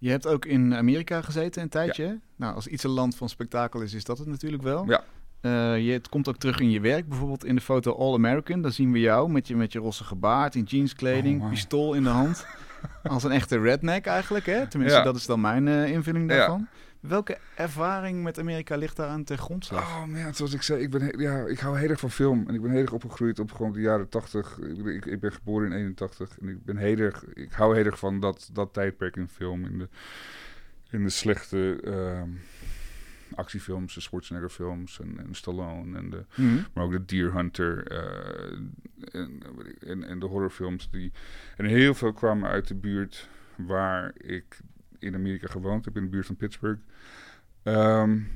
Je 0.00 0.10
hebt 0.10 0.26
ook 0.26 0.44
in 0.44 0.74
Amerika 0.74 1.22
gezeten 1.22 1.62
een 1.62 1.68
tijdje. 1.68 2.20
Nou, 2.36 2.54
als 2.54 2.66
iets 2.66 2.84
een 2.84 2.90
land 2.90 3.16
van 3.16 3.28
spektakel 3.28 3.80
is, 3.80 3.94
is 3.94 4.04
dat 4.04 4.18
het 4.18 4.26
natuurlijk 4.26 4.62
wel. 4.62 4.86
Ja. 4.86 5.02
Uh, 5.42 5.86
je, 5.86 5.92
het 5.92 6.08
komt 6.08 6.28
ook 6.28 6.36
terug 6.36 6.60
in 6.60 6.70
je 6.70 6.80
werk. 6.80 7.08
Bijvoorbeeld 7.08 7.44
in 7.44 7.54
de 7.54 7.60
foto 7.60 7.94
All 7.94 8.14
American. 8.14 8.62
Dan 8.62 8.72
zien 8.72 8.92
we 8.92 9.00
jou 9.00 9.30
met 9.30 9.48
je, 9.48 9.56
met 9.56 9.72
je 9.72 9.78
rossige 9.78 10.14
baard, 10.14 10.54
in 10.54 10.62
jeanskleding, 10.62 11.42
oh, 11.42 11.48
pistool 11.48 11.94
in 11.94 12.02
de 12.02 12.08
hand. 12.08 12.46
Als 13.02 13.24
een 13.24 13.30
echte 13.30 13.58
redneck 13.58 14.06
eigenlijk, 14.06 14.46
hè? 14.46 14.66
Tenminste, 14.66 15.02
dat 15.02 15.16
is 15.16 15.26
dan 15.26 15.40
mijn 15.40 15.66
uh, 15.66 15.90
invulling 15.90 16.28
daarvan. 16.28 16.68
Welke 17.00 17.38
ervaring 17.54 18.22
met 18.22 18.38
Amerika 18.38 18.76
ligt 18.76 18.96
daar 18.96 19.08
aan 19.08 19.24
ten 19.24 19.38
grondslag? 19.38 19.82
Oh 19.82 20.04
man, 20.04 20.34
zoals 20.34 20.52
ik 20.52 20.62
zei, 20.62 20.82
ik, 20.82 20.90
ben, 20.90 21.18
ja, 21.18 21.46
ik 21.46 21.58
hou 21.58 21.78
heel 21.78 21.88
erg 21.88 22.00
van 22.00 22.10
film. 22.10 22.44
En 22.48 22.54
ik 22.54 22.62
ben 22.62 22.70
heel 22.70 22.80
erg 22.80 22.92
opgegroeid 22.92 23.38
op 23.38 23.52
gewoon 23.52 23.72
de 23.72 23.80
jaren 23.80 24.08
80. 24.08 24.58
Ik, 24.58 25.04
ik, 25.04 25.20
ben 25.20 25.32
geboren 25.32 25.72
in 25.72 25.78
81. 25.78 26.38
En 26.40 26.48
ik 26.48 26.64
ben 26.64 26.76
heel 26.76 26.98
erg, 26.98 27.24
ik 27.24 27.52
hou 27.52 27.76
heel 27.76 27.84
erg 27.84 27.98
van 27.98 28.20
dat, 28.20 28.50
dat 28.52 28.72
tijdperk 28.72 29.16
in 29.16 29.28
film. 29.28 29.64
In 29.64 29.78
de, 29.78 29.88
in 30.90 31.02
de 31.02 31.10
slechte... 31.10 31.80
Uh, 31.84 32.22
actiefilms, 33.34 33.94
de 33.94 34.00
Schwarzenegger-films 34.00 35.00
en, 35.00 35.18
en 35.18 35.34
Stallone. 35.34 35.98
En 35.98 36.10
de, 36.10 36.24
mhm. 36.36 36.58
Maar 36.74 36.84
ook 36.84 36.92
de 36.92 37.04
Deer 37.04 37.34
Hunter 37.34 37.92
uh, 37.92 38.58
en, 39.12 39.42
en, 39.80 40.04
en, 40.04 40.18
de 40.18 40.26
horrorfilms. 40.26 40.90
Die, 40.90 41.12
en 41.56 41.64
heel 41.64 41.94
veel 41.94 42.12
kwamen 42.12 42.50
uit 42.50 42.68
de 42.68 42.74
buurt 42.74 43.28
waar 43.56 44.12
ik 44.16 44.60
in 45.00 45.14
Amerika 45.14 45.46
gewoond 45.46 45.84
heb, 45.84 45.96
in 45.96 46.02
de 46.02 46.08
buurt 46.08 46.26
van 46.26 46.36
Pittsburgh. 46.36 46.80
Um, 47.64 48.28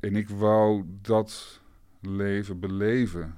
en 0.00 0.16
ik 0.16 0.28
wou 0.28 0.84
dat 0.86 1.60
leven 2.00 2.60
beleven. 2.60 3.36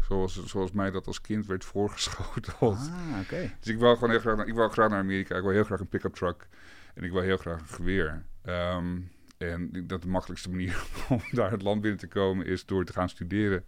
Zoals, 0.00 0.44
zoals 0.44 0.72
mij 0.72 0.90
dat 0.90 1.06
als 1.06 1.20
kind 1.20 1.46
werd 1.46 1.64
voorgeschoteld. 1.64 2.78
Ah, 2.78 3.20
okay. 3.22 3.56
Dus 3.60 3.68
ik 3.68 3.78
wou 3.78 3.94
gewoon 3.94 4.10
heel 4.10 4.20
graag, 4.20 4.36
naar, 4.36 4.46
ik 4.46 4.54
wou 4.54 4.70
graag 4.70 4.88
naar 4.88 4.98
Amerika. 4.98 5.36
Ik 5.36 5.42
wou 5.42 5.54
heel 5.54 5.64
graag 5.64 5.80
een 5.80 5.88
pick-up 5.88 6.14
truck. 6.14 6.48
En 6.94 7.04
ik 7.04 7.12
wou 7.12 7.24
heel 7.24 7.36
graag 7.36 7.60
een 7.60 7.68
geweer. 7.68 8.24
Um, 8.44 9.10
en 9.38 9.86
dat 9.86 10.02
de 10.02 10.08
makkelijkste 10.08 10.50
manier 10.50 10.86
om 11.08 11.20
daar 11.30 11.50
het 11.50 11.62
land 11.62 11.80
binnen 11.80 12.00
te 12.00 12.08
komen 12.08 12.46
is 12.46 12.66
door 12.66 12.84
te 12.84 12.92
gaan 12.92 13.08
studeren. 13.08 13.64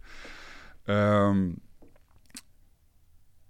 Um, 0.85 1.59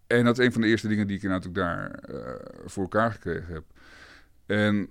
en 0.08 0.26
dat 0.26 0.40
is 0.40 0.46
een 0.46 0.52
van 0.52 0.62
de 0.62 0.68
eerste 0.68 0.88
dingen 0.88 1.08
die 1.08 1.18
ik 1.18 1.24
natuurlijk 1.24 1.56
daar 1.56 2.10
uh, 2.10 2.36
voor 2.66 2.84
elkaar 2.84 3.12
gekregen 3.12 3.54
heb. 3.54 3.64
En 4.46 4.90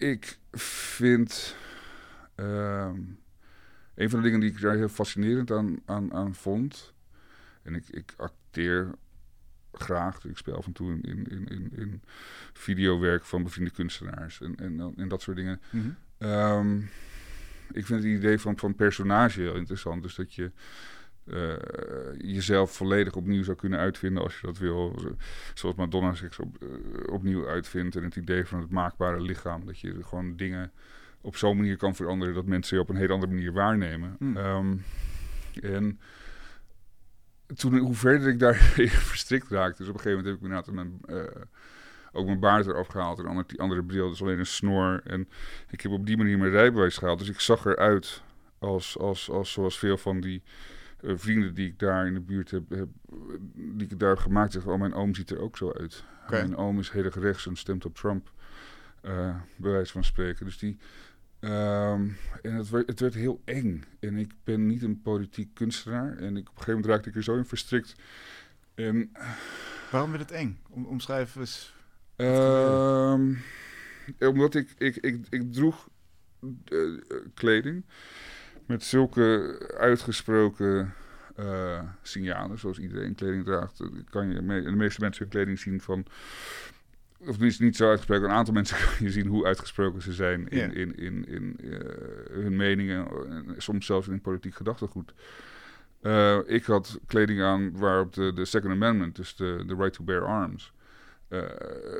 ik 0.00 0.38
vind. 0.52 1.56
Um, 2.36 3.18
een 3.94 4.10
van 4.10 4.18
de 4.18 4.24
dingen 4.24 4.40
die 4.40 4.50
ik 4.50 4.60
daar 4.60 4.76
heel 4.76 4.88
fascinerend 4.88 5.50
aan, 5.50 5.80
aan, 5.84 6.12
aan 6.12 6.34
vond. 6.34 6.94
En 7.62 7.74
ik, 7.74 7.88
ik 7.88 8.14
acteer 8.16 8.90
graag. 9.72 10.24
Ik 10.24 10.36
speel 10.36 10.56
af 10.56 10.66
en 10.66 10.72
toe 10.72 10.90
in, 10.90 11.24
in, 11.24 11.46
in, 11.48 11.70
in 11.76 12.02
videowerk 12.52 13.24
van 13.24 13.42
bevriende 13.42 13.70
kunstenaars 13.70 14.40
en, 14.40 14.56
en, 14.56 14.94
en 14.96 15.08
dat 15.08 15.22
soort 15.22 15.36
dingen. 15.36 15.60
Mhm. 15.70 15.90
Ehm, 16.18 16.78
ik 17.72 17.86
vind 17.86 18.02
het 18.02 18.12
idee 18.12 18.38
van, 18.38 18.58
van 18.58 18.74
personage 18.74 19.40
heel 19.40 19.56
interessant. 19.56 20.02
Dus 20.02 20.14
dat 20.14 20.34
je 20.34 20.50
uh, 21.34 21.54
jezelf 22.18 22.72
volledig 22.72 23.14
opnieuw 23.14 23.42
zou 23.42 23.56
kunnen 23.56 23.78
uitvinden 23.78 24.22
als 24.22 24.40
je 24.40 24.46
dat 24.46 24.58
wil. 24.58 25.02
Zoals 25.54 25.76
Madonna 25.76 26.14
zich 26.14 26.40
op, 26.40 26.56
uh, 26.62 26.68
opnieuw 27.12 27.48
uitvindt. 27.48 27.96
En 27.96 28.04
het 28.04 28.16
idee 28.16 28.44
van 28.44 28.60
het 28.60 28.70
maakbare 28.70 29.20
lichaam. 29.20 29.66
Dat 29.66 29.80
je 29.80 30.04
gewoon 30.04 30.36
dingen 30.36 30.72
op 31.20 31.36
zo'n 31.36 31.56
manier 31.56 31.76
kan 31.76 31.94
veranderen 31.94 32.34
dat 32.34 32.44
mensen 32.44 32.76
je 32.76 32.82
op 32.82 32.88
een 32.88 32.96
hele 32.96 33.12
andere 33.12 33.32
manier 33.32 33.52
waarnemen. 33.52 34.16
Mm. 34.18 34.36
Um, 34.36 34.82
en 35.62 36.00
toen, 37.56 37.78
hoe 37.78 37.94
verder 37.94 38.28
ik 38.28 38.38
daar 38.38 38.54
verstrikt 39.10 39.48
raakte, 39.48 39.82
dus 39.82 39.88
op 39.88 39.94
een 39.94 40.00
gegeven 40.00 40.24
moment 40.24 40.26
heb 40.26 40.36
ik 40.36 40.42
inderdaad 40.42 40.74
mijn, 40.74 41.24
uh, 41.24 41.42
ook 42.12 42.26
mijn 42.26 42.40
baard 42.40 42.66
eraf 42.66 42.86
gehaald 42.86 43.18
en 43.18 43.44
die 43.46 43.60
andere 43.60 43.84
bril, 43.84 44.08
dus 44.08 44.22
alleen 44.22 44.38
een 44.38 44.46
snor. 44.46 45.00
En 45.04 45.28
ik 45.70 45.80
heb 45.80 45.92
op 45.92 46.06
die 46.06 46.16
manier 46.16 46.38
mijn 46.38 46.50
rijbewijs 46.50 46.96
gehaald. 46.96 47.18
Dus 47.18 47.28
ik 47.28 47.40
zag 47.40 47.64
eruit 47.64 48.22
als, 48.58 48.98
als, 48.98 49.30
als 49.30 49.52
zoals 49.52 49.78
veel 49.78 49.96
van 49.96 50.20
die 50.20 50.42
uh, 51.02 51.12
vrienden 51.16 51.54
die 51.54 51.66
ik 51.66 51.78
daar 51.78 52.06
in 52.06 52.14
de 52.14 52.20
buurt 52.20 52.50
heb, 52.50 52.70
heb 52.70 52.88
die 53.54 53.88
ik 53.88 53.98
daar 53.98 54.08
heb 54.08 54.18
gemaakt, 54.18 54.52
zeggen, 54.52 54.72
oh 54.72 54.78
mijn 54.78 54.94
oom 54.94 55.14
ziet 55.14 55.30
er 55.30 55.40
ook 55.40 55.56
zo 55.56 55.72
uit. 55.72 56.04
Okay. 56.26 56.40
Mijn 56.40 56.56
oom 56.56 56.78
is 56.78 56.90
heel 56.90 57.04
erg 57.04 57.18
rechts 57.18 57.46
en 57.46 57.56
stemt 57.56 57.84
op 57.84 57.94
Trump, 57.94 58.32
uh, 59.04 59.36
bij 59.56 59.70
wijze 59.70 59.92
van 59.92 60.04
spreken. 60.04 60.44
Dus 60.44 60.58
die 60.58 60.78
Um, 61.40 62.16
en 62.42 62.54
het 62.54 62.70
werd, 62.70 62.86
het 62.86 63.00
werd 63.00 63.14
heel 63.14 63.40
eng. 63.44 63.84
En 64.00 64.16
ik 64.16 64.32
ben 64.44 64.66
niet 64.66 64.82
een 64.82 65.02
politiek 65.02 65.54
kunstenaar. 65.54 66.16
En 66.16 66.36
ik, 66.36 66.48
op 66.48 66.56
een 66.56 66.62
gegeven 66.62 66.72
moment 66.72 66.86
raakte 66.86 67.08
ik 67.08 67.16
er 67.16 67.22
zo 67.22 67.36
in 67.36 67.44
verstrikt. 67.44 67.94
En, 68.74 69.12
Waarom 69.90 70.10
werd 70.10 70.22
het 70.22 70.38
eng? 70.38 70.58
Om, 70.68 70.84
omschrijf 70.86 71.36
eens. 71.36 71.74
Ehm, 72.16 73.34
omdat 74.18 74.54
ik, 74.54 74.74
ik, 74.78 74.96
ik, 74.96 75.26
ik 75.30 75.52
droeg 75.52 75.88
uh, 76.68 77.00
kleding 77.34 77.84
met 78.70 78.84
zulke 78.84 79.58
uitgesproken 79.78 80.94
uh, 81.40 81.80
signalen, 82.02 82.58
zoals 82.58 82.78
iedereen 82.78 83.14
kleding 83.14 83.44
draagt. 83.44 83.82
Kan 84.10 84.28
je 84.28 84.34
de 84.62 84.76
meeste 84.76 85.00
mensen 85.00 85.22
hun 85.22 85.32
kleding 85.32 85.58
zien 85.58 85.80
van 85.80 86.06
of 87.18 87.32
tenminste 87.32 87.62
niet 87.62 87.76
zo 87.76 87.88
uitgesproken. 87.88 88.24
Een 88.24 88.34
aantal 88.34 88.54
mensen 88.60 88.76
kan 88.76 89.06
je 89.06 89.10
zien 89.10 89.26
hoe 89.26 89.46
uitgesproken 89.46 90.02
ze 90.02 90.12
zijn 90.12 90.48
in, 90.48 90.74
in, 90.74 90.96
in, 90.96 91.28
in 91.28 91.56
uh, 91.60 91.78
hun 92.30 92.56
meningen. 92.56 93.06
En 93.28 93.54
soms 93.58 93.86
zelfs 93.86 94.08
in 94.08 94.20
politiek 94.20 94.54
gedachtegoed. 94.54 95.12
Uh, 96.02 96.38
ik 96.46 96.64
had 96.64 96.98
kleding 97.06 97.42
aan 97.42 97.78
waarop 97.78 98.14
de, 98.14 98.32
de 98.32 98.44
Second 98.44 98.72
Amendment, 98.72 99.16
dus 99.16 99.36
de, 99.36 99.62
de 99.66 99.74
right 99.74 99.92
to 99.92 100.04
bear 100.04 100.24
arms, 100.24 100.72
uh, 101.30 101.40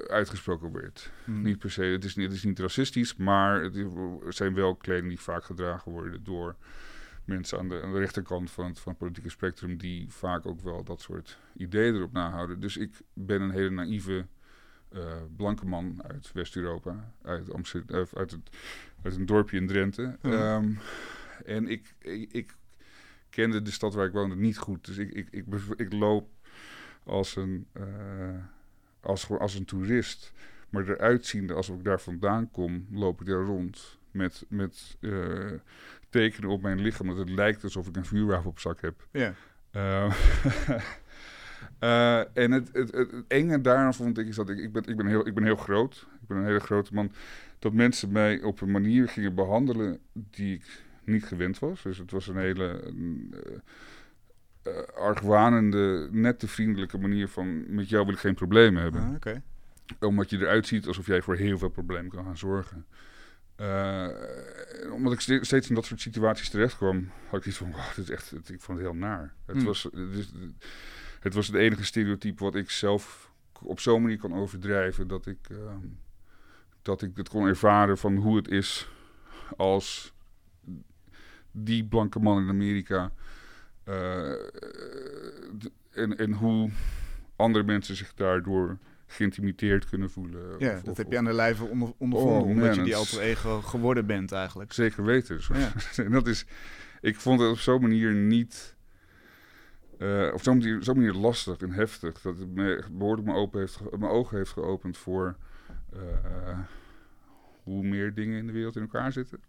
uitgesproken 0.06 0.72
werd. 0.72 1.10
Hmm. 1.24 1.42
Niet 1.42 1.58
per 1.58 1.70
se, 1.70 1.82
het 1.82 2.04
is, 2.04 2.16
het 2.16 2.32
is 2.32 2.44
niet 2.44 2.58
racistisch, 2.58 3.16
maar 3.16 3.62
het 3.62 3.86
zijn 4.28 4.54
wel 4.54 4.76
kleding 4.76 5.08
die 5.08 5.20
vaak 5.20 5.44
gedragen 5.44 5.92
worden 5.92 6.24
door 6.24 6.56
mensen 7.24 7.58
aan 7.58 7.68
de, 7.68 7.82
aan 7.82 7.92
de 7.92 7.98
rechterkant 7.98 8.50
van 8.50 8.66
het, 8.66 8.78
van 8.78 8.92
het 8.92 9.00
politieke 9.00 9.30
spectrum, 9.30 9.76
die 9.76 10.06
vaak 10.08 10.46
ook 10.46 10.60
wel 10.60 10.84
dat 10.84 11.00
soort 11.00 11.38
ideeën 11.56 11.94
erop 11.94 12.12
nahouden. 12.12 12.60
Dus 12.60 12.76
ik 12.76 12.94
ben 13.12 13.40
een 13.40 13.50
hele 13.50 13.70
naïeve 13.70 14.26
uh, 14.92 15.22
blanke 15.36 15.66
man 15.66 16.02
uit 16.02 16.32
West-Europa, 16.32 17.12
uit, 17.22 17.52
Amsterdam, 17.52 18.00
uh, 18.00 18.06
uit, 18.14 18.30
het, 18.30 18.56
uit 19.02 19.16
een 19.16 19.26
dorpje 19.26 19.56
in 19.56 19.66
Drenthe. 19.66 20.18
Um, 20.22 20.78
en 21.44 21.68
ik, 21.68 21.94
ik, 21.98 22.32
ik, 22.32 22.56
kende 23.30 23.62
de 23.62 23.70
stad 23.70 23.94
waar 23.94 24.06
ik 24.06 24.12
woonde 24.12 24.36
niet 24.36 24.58
goed. 24.58 24.84
Dus 24.84 24.96
ik, 24.96 25.10
ik, 25.10 25.28
ik, 25.30 25.44
ik 25.76 25.92
loop 25.92 26.28
als 27.04 27.36
een, 27.36 27.66
uh, 27.76 27.84
als, 29.00 29.28
als 29.28 29.54
een 29.54 29.64
toerist. 29.64 30.32
Maar 30.70 30.88
eruit 30.88 31.26
ziende 31.26 31.54
alsof 31.54 31.76
ik 31.76 31.84
daar 31.84 32.00
vandaan 32.00 32.50
kom, 32.50 32.86
loop 32.90 33.20
ik 33.20 33.26
daar 33.26 33.42
rond 33.42 33.98
met, 34.10 34.44
met 34.48 34.96
tekenen 36.10 36.50
op 36.50 36.62
mijn 36.62 36.80
lichaam. 36.80 37.06
Dat 37.06 37.16
het 37.16 37.30
lijkt 37.30 37.64
alsof 37.64 37.88
ik 37.88 37.96
een 37.96 38.04
vuurwapen 38.04 38.50
op 38.50 38.58
zak 38.58 38.80
heb. 38.80 39.06
Ja. 39.10 39.34
Uh, 39.72 40.12
en 42.44 42.50
het, 42.50 42.70
het, 42.72 42.92
het, 42.92 43.12
enge 43.28 43.60
daaraan 43.60 43.94
vond 43.94 44.18
ik 44.18 44.26
is 44.26 44.36
dat 44.36 44.50
ik, 44.50 44.58
ik, 44.58 44.72
ben, 44.72 44.84
ik, 44.84 44.96
ben 44.96 45.06
heel, 45.06 45.26
ik 45.26 45.34
ben 45.34 45.44
heel 45.44 45.56
groot. 45.56 46.06
Ik 46.20 46.28
ben 46.28 46.36
een 46.36 46.44
hele 46.44 46.60
grote 46.60 46.94
man. 46.94 47.12
Dat 47.58 47.72
mensen 47.72 48.12
mij 48.12 48.42
op 48.42 48.60
een 48.60 48.70
manier 48.70 49.08
gingen 49.08 49.34
behandelen 49.34 49.98
die 50.12 50.54
ik 50.54 50.82
niet 51.04 51.24
gewend 51.24 51.58
was. 51.58 51.82
Dus 51.82 51.98
het 51.98 52.10
was 52.10 52.26
een 52.26 52.36
hele 52.36 52.92
uh, 54.66 54.72
argwanende, 54.96 56.08
nette, 56.10 56.48
vriendelijke 56.48 56.98
manier 56.98 57.28
van... 57.28 57.74
met 57.74 57.88
jou 57.88 58.04
wil 58.04 58.14
ik 58.14 58.20
geen 58.20 58.34
problemen 58.34 58.82
hebben. 58.82 59.02
Ah, 59.02 59.14
okay. 59.14 59.42
Omdat 60.00 60.30
je 60.30 60.38
eruit 60.38 60.66
ziet 60.66 60.86
alsof 60.86 61.06
jij 61.06 61.22
voor 61.22 61.36
heel 61.36 61.58
veel 61.58 61.68
problemen 61.68 62.10
kan 62.10 62.24
gaan 62.24 62.38
zorgen. 62.38 62.86
Uh, 63.60 64.08
omdat 64.92 65.12
ik 65.12 65.20
steeds 65.20 65.68
in 65.68 65.74
dat 65.74 65.84
soort 65.84 66.00
situaties 66.00 66.50
terecht 66.50 66.76
kwam, 66.76 67.10
had 67.28 67.40
ik 67.40 67.46
iets 67.46 67.56
van, 67.56 67.70
wow, 67.70 67.94
dit 67.94 68.04
is 68.04 68.10
echt, 68.10 68.32
ik 68.32 68.60
vond 68.60 68.78
het 68.78 68.86
heel 68.86 68.96
naar. 68.96 69.34
Het 69.46 69.56
hmm. 69.56 69.64
was, 69.64 69.82
het, 69.82 70.32
het 71.20 71.34
was 71.34 71.46
het 71.46 71.56
enige 71.56 71.84
stereotype 71.84 72.44
wat 72.44 72.54
ik 72.54 72.70
zelf 72.70 73.32
op 73.62 73.80
zo'n 73.80 74.02
manier 74.02 74.18
kan 74.18 74.34
overdrijven 74.34 75.08
dat 75.08 75.26
ik, 75.26 75.38
ehm, 75.50 75.86
dat 76.82 77.02
ik 77.02 77.16
het 77.16 77.28
kon 77.28 77.46
ervaren 77.46 77.98
van 77.98 78.16
hoe 78.16 78.36
het 78.36 78.48
is 78.48 78.88
als 79.56 80.14
die 81.52 81.84
blanke 81.84 82.18
man 82.18 82.42
in 82.42 82.48
Amerika. 82.48 83.12
Uh, 83.90 84.32
en, 85.90 86.16
en 86.16 86.32
hoe 86.32 86.70
andere 87.36 87.64
mensen 87.64 87.96
zich 87.96 88.14
daardoor 88.14 88.78
geïntimideerd 89.06 89.88
kunnen 89.88 90.10
voelen. 90.10 90.58
Ja, 90.58 90.80
dat 90.84 90.96
heb 90.96 91.10
je 91.10 91.18
aan 91.18 91.24
de 91.24 91.32
lijve 91.32 91.64
onder, 91.64 91.92
ondervonden, 91.98 92.42
oh, 92.42 92.48
omdat 92.48 92.74
je 92.74 92.82
die 92.82 92.96
alter 92.96 93.20
ego 93.20 93.60
geworden 93.60 94.06
bent 94.06 94.32
eigenlijk. 94.32 94.72
Zeker 94.72 95.04
weten. 95.04 95.40
Ja. 95.52 95.72
en 96.04 96.10
dat 96.10 96.26
is, 96.26 96.46
ik 97.00 97.16
vond 97.16 97.40
het 97.40 97.50
op 97.50 97.58
zo'n 97.58 97.80
manier 97.80 98.14
niet 98.14 98.76
uh, 100.00 100.30
op 100.32 100.42
zo'n 100.42 100.58
manier, 100.58 100.82
zo 100.82 100.94
manier 100.94 101.12
lastig 101.12 101.56
en 101.56 101.72
heftig. 101.72 102.20
Dat 102.20 102.38
het 102.38 102.48
me 102.48 102.84
behoorlijk 102.90 103.26
mijn, 103.26 103.38
open 103.38 103.60
heeft, 103.60 103.80
mijn 103.98 104.12
ogen 104.12 104.36
heeft 104.36 104.50
geopend 104.50 104.96
voor 104.96 105.36
uh, 105.94 106.58
hoe 107.62 107.82
meer 107.82 108.14
dingen 108.14 108.38
in 108.38 108.46
de 108.46 108.52
wereld 108.52 108.76
in 108.76 108.82
elkaar 108.82 109.12
zitten. 109.12 109.40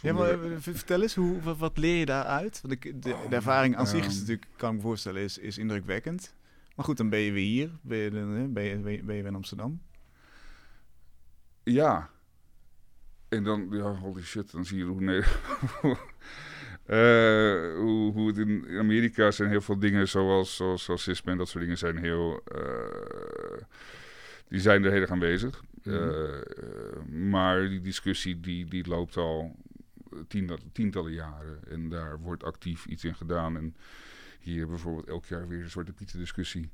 Ja, 0.00 0.12
maar, 0.12 0.44
eh, 0.44 0.50
vertel 0.58 1.02
eens, 1.02 1.14
hoe, 1.14 1.40
wat, 1.40 1.58
wat, 1.58 1.78
leer 1.78 1.98
je 1.98 2.06
daaruit? 2.06 2.60
Want 2.60 2.72
ik, 2.72 3.02
de, 3.02 3.16
de 3.28 3.34
ervaring 3.34 3.76
aan 3.76 3.86
zich 3.86 4.00
is 4.00 4.06
ehm. 4.06 4.18
natuurlijk, 4.18 4.46
kan 4.56 4.70
ik 4.70 4.76
me 4.76 4.82
voorstellen, 4.82 5.22
is, 5.22 5.38
is 5.38 5.58
indrukwekkend. 5.58 6.34
Maar 6.76 6.84
goed, 6.84 6.96
dan 6.96 7.08
ben 7.08 7.18
je 7.18 7.32
weer 7.32 7.46
hier. 7.46 7.70
Ben 7.82 7.98
je, 7.98 8.10
ben 8.10 8.42
je, 8.42 8.48
ben 8.48 8.64
je, 8.64 8.78
ben 8.78 9.14
je 9.14 9.22
weer 9.22 9.26
in 9.26 9.34
Amsterdam? 9.34 9.82
Ja. 11.62 12.10
En 13.28 13.44
dan, 13.44 13.68
ja, 13.70 13.94
holy 13.94 14.22
shit, 14.22 14.52
dan 14.52 14.64
zie 14.64 14.78
je 14.78 14.84
hoe... 14.84 15.00
Nee, 15.00 15.22
Uh, 16.86 17.76
hoe, 17.82 18.12
hoe 18.12 18.26
het 18.26 18.38
in 18.38 18.66
Amerika 18.78 19.30
zijn 19.30 19.48
heel 19.48 19.60
veel 19.60 19.78
dingen 19.78 20.08
zoals, 20.08 20.56
zoals 20.56 20.86
racisme 20.86 21.30
en 21.30 21.38
dat 21.38 21.48
soort 21.48 21.62
dingen 21.62 21.78
zijn 21.78 21.96
heel... 21.96 22.42
Uh, 22.56 23.62
die 24.48 24.60
zijn 24.60 24.84
er 24.84 24.90
heel 24.90 25.00
erg 25.00 25.10
aanwezig. 25.10 25.62
Mm 25.82 25.92
-hmm. 25.92 27.28
maar 27.28 27.68
die 27.68 27.80
discussie 27.80 28.40
die, 28.40 28.64
die 28.64 28.88
loopt 28.88 29.16
al 29.16 29.56
tientallen 30.72 31.12
jaren. 31.12 31.60
En 31.68 31.88
daar 31.88 32.20
wordt 32.20 32.44
actief 32.44 32.86
iets 32.86 33.04
in 33.04 33.14
gedaan. 33.14 33.56
En 33.56 33.76
hier 34.40 34.66
bijvoorbeeld 34.66 35.08
elk 35.08 35.26
jaar 35.26 35.48
weer 35.48 35.62
een 35.62 35.70
Zwarte 35.70 35.92
Pieten 35.92 36.18
discussie. 36.18 36.70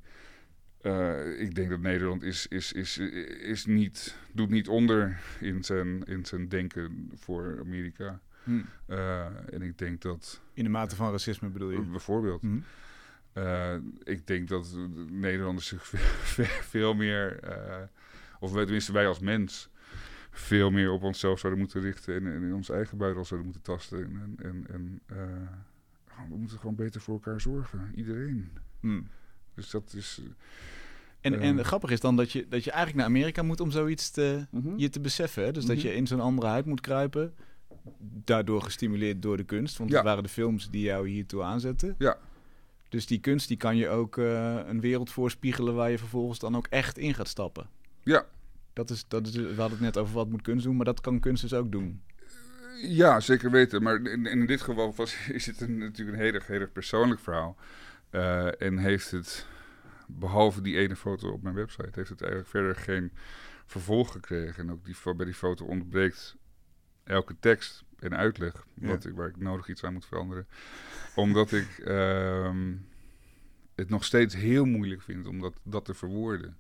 Uh, 0.83 1.41
ik 1.41 1.55
denk 1.55 1.71
dat 1.71 1.81
Nederland 1.81 2.23
is, 2.23 2.47
is, 2.47 2.73
is, 2.73 2.99
is 2.99 3.67
niet, 3.67 4.17
doet 4.33 4.51
niet 4.51 4.69
onder 4.69 5.21
in 5.41 5.65
zijn, 5.65 6.05
in 6.05 6.25
zijn 6.25 6.49
denken 6.49 7.11
voor 7.15 7.59
Amerika. 7.61 8.21
Hm. 8.45 8.61
Uh, 8.87 9.53
en 9.53 9.63
ik 9.63 9.79
denk 9.79 10.01
dat... 10.01 10.41
In 10.53 10.65
de 10.65 10.71
mate 10.71 10.97
van 10.97 11.11
racisme 11.11 11.49
bedoel 11.49 11.71
je? 11.71 11.81
Bijvoorbeeld. 11.81 12.41
Hm. 12.41 12.59
Uh, 13.35 13.75
ik 14.03 14.27
denk 14.27 14.49
dat 14.49 14.77
Nederlanders 15.11 15.67
zich 15.67 15.87
veel, 15.87 16.45
veel 16.75 16.95
meer, 16.95 17.41
of 18.41 18.53
tenminste 18.53 18.93
wij 18.93 19.07
als 19.07 19.19
mens, 19.19 19.69
veel 20.39 20.71
meer 20.71 20.91
op 20.91 21.03
onszelf 21.03 21.39
zouden 21.39 21.63
moeten 21.63 21.81
richten 21.81 22.15
en, 22.15 22.33
en 22.33 22.43
in 22.43 22.55
ons 22.55 22.71
eigen 22.71 22.99
buidel 22.99 23.25
zouden 23.25 23.51
moeten 23.51 23.75
tasten. 23.75 23.99
En, 23.99 24.37
en, 24.43 24.67
en 24.71 25.03
we 26.29 26.37
moeten 26.37 26.59
gewoon 26.59 26.75
beter 26.75 27.01
voor 27.01 27.15
elkaar 27.15 27.41
zorgen, 27.41 27.93
iedereen. 27.95 28.51
Hm. 28.81 29.01
Dus 29.55 29.71
dat 29.71 29.93
is... 29.97 30.21
En, 31.21 31.41
en 31.41 31.65
grappig 31.65 31.91
is 31.91 32.01
dan 32.01 32.17
dat 32.17 32.33
je, 32.33 32.47
dat 32.49 32.65
je 32.65 32.71
eigenlijk 32.71 32.99
naar 32.99 33.17
Amerika 33.17 33.43
moet 33.43 33.61
om 33.61 33.71
zoiets 33.71 34.11
te, 34.11 34.47
mhm. 34.51 34.77
je 34.77 34.89
te 34.89 35.01
beseffen. 35.01 35.45
Hè? 35.45 35.53
Dus 35.53 35.65
dat 35.65 35.77
mhm. 35.77 35.87
je 35.87 35.95
in 35.95 36.07
zo'n 36.07 36.21
andere 36.21 36.49
huid 36.49 36.65
moet 36.65 36.81
kruipen 36.81 37.35
daardoor 38.25 38.63
gestimuleerd 38.63 39.23
door 39.23 39.37
de 39.37 39.45
kunst. 39.45 39.79
Want 39.79 39.93
het 39.93 40.03
waren 40.03 40.23
de 40.23 40.29
films 40.29 40.71
die 40.71 40.83
jou 40.83 41.09
hiertoe 41.09 41.43
aanzetten. 41.43 41.95
Ja. 41.99 42.19
Dus 42.89 43.07
die 43.07 43.19
kunst 43.19 43.49
die 43.49 43.57
kan 43.57 43.77
je 43.77 43.89
ook 43.89 44.17
uh, 44.17 44.59
een 44.67 44.81
wereld 44.81 45.11
voorspiegelen 45.11 45.75
waar 45.75 45.91
je 45.91 45.99
vervolgens 45.99 46.39
dan 46.39 46.57
ook 46.57 46.67
echt 46.67 46.99
in 46.99 47.15
gaat 47.15 47.29
stappen. 47.29 47.69
Ja. 48.03 48.27
Dat 48.79 48.91
is, 48.91 49.09
dat 49.09 49.27
is, 49.27 49.35
we 49.35 49.43
hadden 49.43 49.71
het 49.71 49.81
net 49.81 49.97
over 49.97 50.15
wat 50.15 50.29
moet 50.29 50.43
kunst 50.43 50.65
doen, 50.65 50.77
maar 50.77 50.85
dat 50.85 51.01
kan 51.01 51.21
kunst 51.21 51.43
dus 51.43 51.55
ook 51.55 51.73
doen. 51.73 52.03
Ja, 52.83 53.21
zeker 53.21 53.51
weten. 53.51 53.83
Maar 53.83 54.01
in, 54.03 54.27
in 54.27 54.47
dit 54.47 54.61
geval 54.61 54.95
was, 54.95 55.17
is 55.29 55.47
het 55.47 55.61
een, 55.61 55.79
natuurlijk 55.79 56.17
een 56.17 56.25
heel 56.25 56.33
erg, 56.33 56.47
heel 56.47 56.61
erg 56.61 56.73
persoonlijk 56.73 57.21
verhaal. 57.21 57.57
Uh, 58.11 58.63
en 58.63 58.79
heeft 58.79 59.11
het, 59.11 59.47
behalve 60.07 60.61
die 60.61 60.77
ene 60.77 60.97
foto 60.97 61.31
op 61.31 61.43
mijn 61.43 61.55
website, 61.55 61.91
heeft 61.93 62.09
het 62.09 62.21
eigenlijk 62.21 62.51
verder 62.51 62.77
geen 62.77 63.13
vervolg 63.67 64.13
gekregen. 64.13 64.63
En 64.63 64.73
ook 64.73 64.85
die, 64.85 65.15
bij 65.15 65.25
die 65.25 65.35
foto 65.35 65.65
ontbreekt 65.65 66.37
elke 67.05 67.37
tekst 67.41 67.85
en 67.99 68.17
uitleg 68.17 68.67
wat 68.75 69.05
ik, 69.05 69.15
waar 69.15 69.29
ik 69.29 69.37
nodig 69.37 69.69
iets 69.69 69.85
aan 69.85 69.93
moet 69.93 70.07
veranderen. 70.07 70.47
Omdat 71.15 71.53
ik 71.53 71.79
ehm, 71.79 72.75
het 73.75 73.89
nog 73.89 74.05
steeds 74.05 74.35
heel 74.35 74.65
moeilijk 74.65 75.03
vind 75.03 75.27
om 75.27 75.41
dat, 75.41 75.55
dat 75.63 75.85
te 75.85 75.95
verwoorden. 75.95 76.57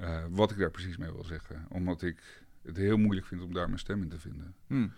Uh, 0.00 0.24
wat 0.30 0.50
ik 0.50 0.58
daar 0.58 0.70
precies 0.70 0.96
mee 0.96 1.12
wil 1.12 1.24
zeggen. 1.24 1.66
Omdat 1.68 2.02
ik 2.02 2.44
het 2.62 2.76
heel 2.76 2.96
moeilijk 2.96 3.26
vind 3.26 3.42
om 3.42 3.52
daar 3.52 3.66
mijn 3.66 3.78
stem 3.78 4.02
in 4.02 4.08
te 4.08 4.18
vinden. 4.18 4.54
Hmm. 4.66 4.92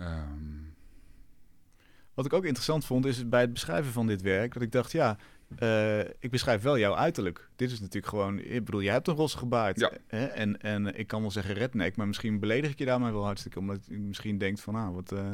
Um, 0.00 0.74
wat 2.14 2.26
ik 2.26 2.32
ook 2.32 2.44
interessant 2.44 2.84
vond, 2.84 3.06
is 3.06 3.28
bij 3.28 3.40
het 3.40 3.52
beschrijven 3.52 3.92
van 3.92 4.06
dit 4.06 4.22
werk, 4.22 4.52
dat 4.52 4.62
ik 4.62 4.72
dacht, 4.72 4.92
ja, 4.92 5.16
uh, 5.62 5.98
ik 5.98 6.30
beschrijf 6.30 6.62
wel 6.62 6.78
jouw 6.78 6.96
uiterlijk. 6.96 7.48
Dit 7.56 7.70
is 7.70 7.80
natuurlijk 7.80 8.06
gewoon, 8.06 8.38
ik 8.38 8.64
bedoel, 8.64 8.82
jij 8.82 8.92
hebt 8.92 9.08
een 9.08 9.14
roze 9.14 9.38
gebaard. 9.38 9.80
Ja. 9.80 9.90
Hè? 10.06 10.24
En, 10.24 10.60
en 10.60 10.98
ik 10.98 11.06
kan 11.06 11.20
wel 11.20 11.30
zeggen 11.30 11.54
redneck, 11.54 11.96
maar 11.96 12.06
misschien 12.06 12.40
beledig 12.40 12.70
ik 12.70 12.78
je 12.78 12.84
daarmee 12.84 13.12
wel 13.12 13.24
hartstikke. 13.24 13.58
Omdat 13.58 13.86
je 13.86 13.98
misschien 13.98 14.38
denkt 14.38 14.60
van, 14.60 14.74
nou, 14.74 14.94
wat... 14.94 15.12
Uh, 15.12 15.30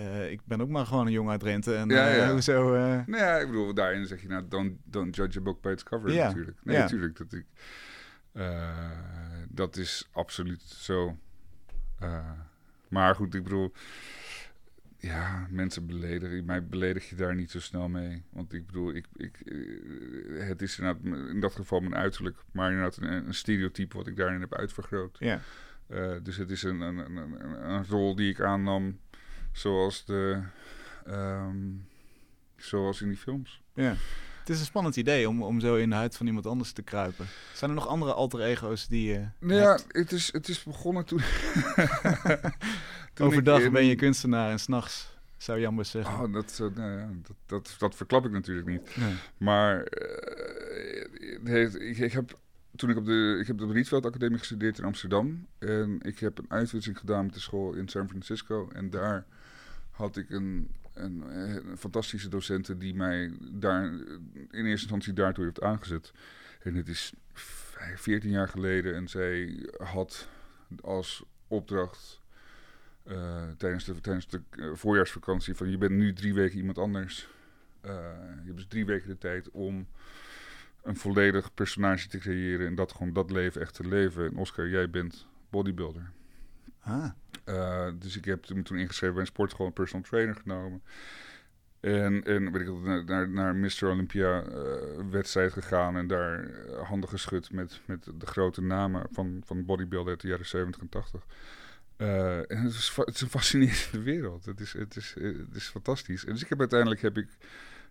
uh, 0.00 0.30
ik 0.30 0.40
ben 0.44 0.60
ook 0.60 0.68
maar 0.68 0.86
gewoon 0.86 1.06
een 1.06 1.12
jongen 1.12 1.32
uit 1.32 1.42
Rente. 1.42 1.74
En 1.74 1.88
ja, 1.88 2.08
ja. 2.08 2.32
hoezo... 2.32 2.70
Nou 3.06 3.16
ja, 3.16 3.38
ik 3.38 3.46
bedoel, 3.46 3.74
daarin 3.74 4.06
zeg 4.06 4.22
je 4.22 4.28
nou, 4.28 4.44
don't, 4.48 4.76
don't 4.84 5.16
judge 5.16 5.38
a 5.38 5.42
book 5.42 5.62
by 5.62 5.68
its 5.68 5.82
cover 5.82 6.12
ja. 6.12 6.26
natuurlijk. 6.26 6.58
Nee, 6.62 6.78
natuurlijk. 6.78 7.16
Dat, 7.16 7.32
ik, 7.32 7.46
dat 9.48 9.76
is 9.76 10.08
absoluut 10.12 10.62
zo. 10.62 11.18
maar 12.88 13.14
goed, 13.14 13.34
ik 13.34 13.42
bedoel 13.42 13.72
Ja, 14.98 15.46
mensen 15.50 15.86
beledigen. 15.86 16.44
Mij 16.44 16.66
beledig 16.66 17.08
je 17.08 17.14
daar 17.16 17.34
niet 17.34 17.50
zo 17.50 17.60
snel 17.60 17.88
mee. 17.88 18.24
Want 18.30 18.52
ik 18.52 18.66
bedoel, 18.66 18.94
ik, 18.94 19.06
ik, 19.16 19.40
eh, 19.40 20.48
het 20.48 20.62
is 20.62 20.78
inderdaad 20.78 21.04
in 21.28 21.40
dat 21.40 21.54
geval 21.54 21.80
mijn 21.80 21.94
uiterlijk, 21.94 22.36
maar 22.52 22.70
inderdaad 22.70 22.96
een, 22.96 23.26
een 23.26 23.34
stereotype 23.34 23.96
wat 23.96 24.06
ik 24.06 24.16
daarin 24.16 24.40
heb 24.40 24.54
uitvergroot. 24.54 25.16
Ja. 25.18 25.40
Uh, 25.88 26.14
dus 26.22 26.36
het 26.36 26.50
is 26.50 26.62
een, 26.62 26.80
een, 26.80 26.98
een, 26.98 27.70
een, 27.70 27.86
rol 27.86 28.14
die 28.14 28.30
ik 28.30 28.40
aannam 28.40 28.98
zoals, 29.52 30.04
de, 30.04 30.42
um, 31.08 31.86
zoals 32.56 33.02
in 33.02 33.08
die 33.08 33.16
films. 33.16 33.62
Ja. 33.74 33.94
Het 34.44 34.54
is 34.54 34.60
een 34.60 34.66
spannend 34.66 34.96
idee 34.96 35.28
om, 35.28 35.42
om 35.42 35.60
zo 35.60 35.76
in 35.76 35.90
de 35.90 35.96
huid 35.96 36.16
van 36.16 36.26
iemand 36.26 36.46
anders 36.46 36.72
te 36.72 36.82
kruipen. 36.82 37.26
Zijn 37.54 37.70
er 37.70 37.76
nog 37.76 37.86
andere 37.86 38.12
alter 38.12 38.40
ego's 38.40 38.86
die 38.86 39.08
je. 39.08 39.26
Nou 39.38 39.60
ja, 39.60 39.78
het 39.88 40.12
is, 40.12 40.32
het 40.32 40.48
is 40.48 40.62
begonnen 40.62 41.04
toen. 41.04 41.20
toen 43.14 43.26
Overdag 43.26 43.70
ben 43.70 43.84
je 43.84 43.94
kunstenaar 43.94 44.50
en 44.50 44.58
s'nachts 44.58 45.14
zou 45.36 45.60
Jambus 45.60 45.90
zeggen. 45.90 46.24
Oh, 46.24 46.32
dat, 46.32 46.58
uh, 46.62 46.76
nou 46.76 46.98
ja, 46.98 47.08
dat, 47.22 47.36
dat, 47.46 47.74
dat, 47.78 47.94
verklap 47.94 48.24
ik 48.24 48.30
natuurlijk 48.30 48.66
niet. 48.66 48.96
Nee. 48.96 49.14
Maar 49.36 49.86
uh, 51.44 51.64
ik, 51.64 51.98
ik, 51.98 52.12
heb 52.12 52.38
toen 52.76 52.90
ik 52.90 52.96
op 52.96 53.04
de, 53.04 53.36
ik 53.40 53.46
heb 53.46 53.58
de 53.58 53.72
Rietveld 53.72 54.06
Academie 54.06 54.38
gestudeerd 54.38 54.78
in 54.78 54.84
Amsterdam. 54.84 55.46
En 55.58 55.98
ik 56.00 56.18
heb 56.18 56.38
een 56.38 56.50
uitwisseling 56.50 57.00
gedaan 57.00 57.24
met 57.24 57.34
de 57.34 57.40
school 57.40 57.72
in 57.72 57.88
San 57.88 58.08
Francisco. 58.08 58.68
En 58.72 58.90
daar 58.90 59.24
had 59.90 60.16
ik 60.16 60.30
een 60.30 60.70
een, 60.94 61.20
een, 61.36 61.78
fantastische 61.78 62.28
docenten 62.28 62.78
die 62.78 62.94
mij 62.94 63.32
daar 63.52 63.84
in 63.84 64.46
eerste 64.50 64.70
instantie 64.70 65.12
daartoe 65.12 65.44
heeft 65.44 65.62
aangezet. 65.62 66.12
En 66.62 66.74
het 66.74 66.88
is 66.88 67.12
14 67.96 68.30
jaar 68.30 68.48
geleden 68.48 68.94
en 68.94 69.08
zij 69.08 69.66
had 69.78 70.28
als 70.82 71.24
opdracht 71.48 72.20
uh, 73.06 73.42
tijdens 73.56 73.84
de, 73.84 74.00
tijdens 74.00 74.28
de 74.28 74.40
voorjaarsvakantie 74.74 75.54
van 75.54 75.70
je 75.70 75.78
bent 75.78 75.92
nu 75.92 76.12
drie 76.12 76.34
weken 76.34 76.58
iemand 76.58 76.78
anders. 76.78 77.28
Je 77.82 78.42
hebt 78.44 78.56
dus 78.56 78.66
drie 78.66 78.86
weken 78.86 79.08
de 79.08 79.18
tijd 79.18 79.50
om 79.50 79.86
een 80.82 80.96
volledig 80.96 81.54
personage 81.54 82.08
te 82.08 82.18
creëren 82.18 82.66
en 82.66 82.74
dat 82.74 82.92
gewoon 82.92 83.12
dat 83.12 83.30
leven 83.30 83.60
echt 83.60 83.74
te 83.74 83.88
leven. 83.88 84.24
En 84.26 84.36
Oscar, 84.36 84.68
jij 84.68 84.90
bent 84.90 85.26
bodybuilder. 85.50 86.10
Ah. 86.84 87.10
Uh, 87.48 87.88
dus 87.98 88.16
ik 88.16 88.24
heb 88.24 88.48
me 88.54 88.62
toen 88.62 88.78
ingeschreven 88.78 89.14
bij 89.14 89.24
een 89.24 89.30
sportschool 89.30 89.66
een 89.66 89.72
personal 89.72 90.04
trainer 90.04 90.34
genomen. 90.34 90.82
En, 91.80 92.24
en 92.24 92.52
weet 92.52 92.68
ik, 92.68 93.04
naar, 93.06 93.28
naar, 93.28 93.56
Mr. 93.56 93.84
Olympia 93.84 94.44
uh, 94.44 94.54
wedstrijd 95.10 95.52
gegaan 95.52 95.96
en 95.96 96.06
daar 96.06 96.44
uh, 96.44 96.82
handen 96.82 97.08
geschud 97.08 97.52
met, 97.52 97.80
met 97.84 98.04
de 98.18 98.26
grote 98.26 98.62
namen 98.62 99.06
van, 99.10 99.42
van 99.44 99.64
bodybuilder 99.64 100.12
uit 100.12 100.20
de 100.20 100.28
jaren 100.28 100.46
70 100.46 100.80
en 100.80 100.88
80. 100.88 101.26
en 101.96 102.62
het 102.62 102.72
is, 102.72 103.20
een 103.20 103.28
fascinerende 103.28 104.02
wereld. 104.02 104.44
Het 104.44 104.60
is, 104.60 104.72
het, 104.72 104.96
is, 104.96 105.14
het 105.18 105.54
is 105.54 105.66
fantastisch. 105.68 106.24
En 106.24 106.32
dus 106.32 106.42
ik 106.42 106.48
heb 106.48 106.58
uiteindelijk 106.58 107.00
heb 107.00 107.18
ik 107.18 107.28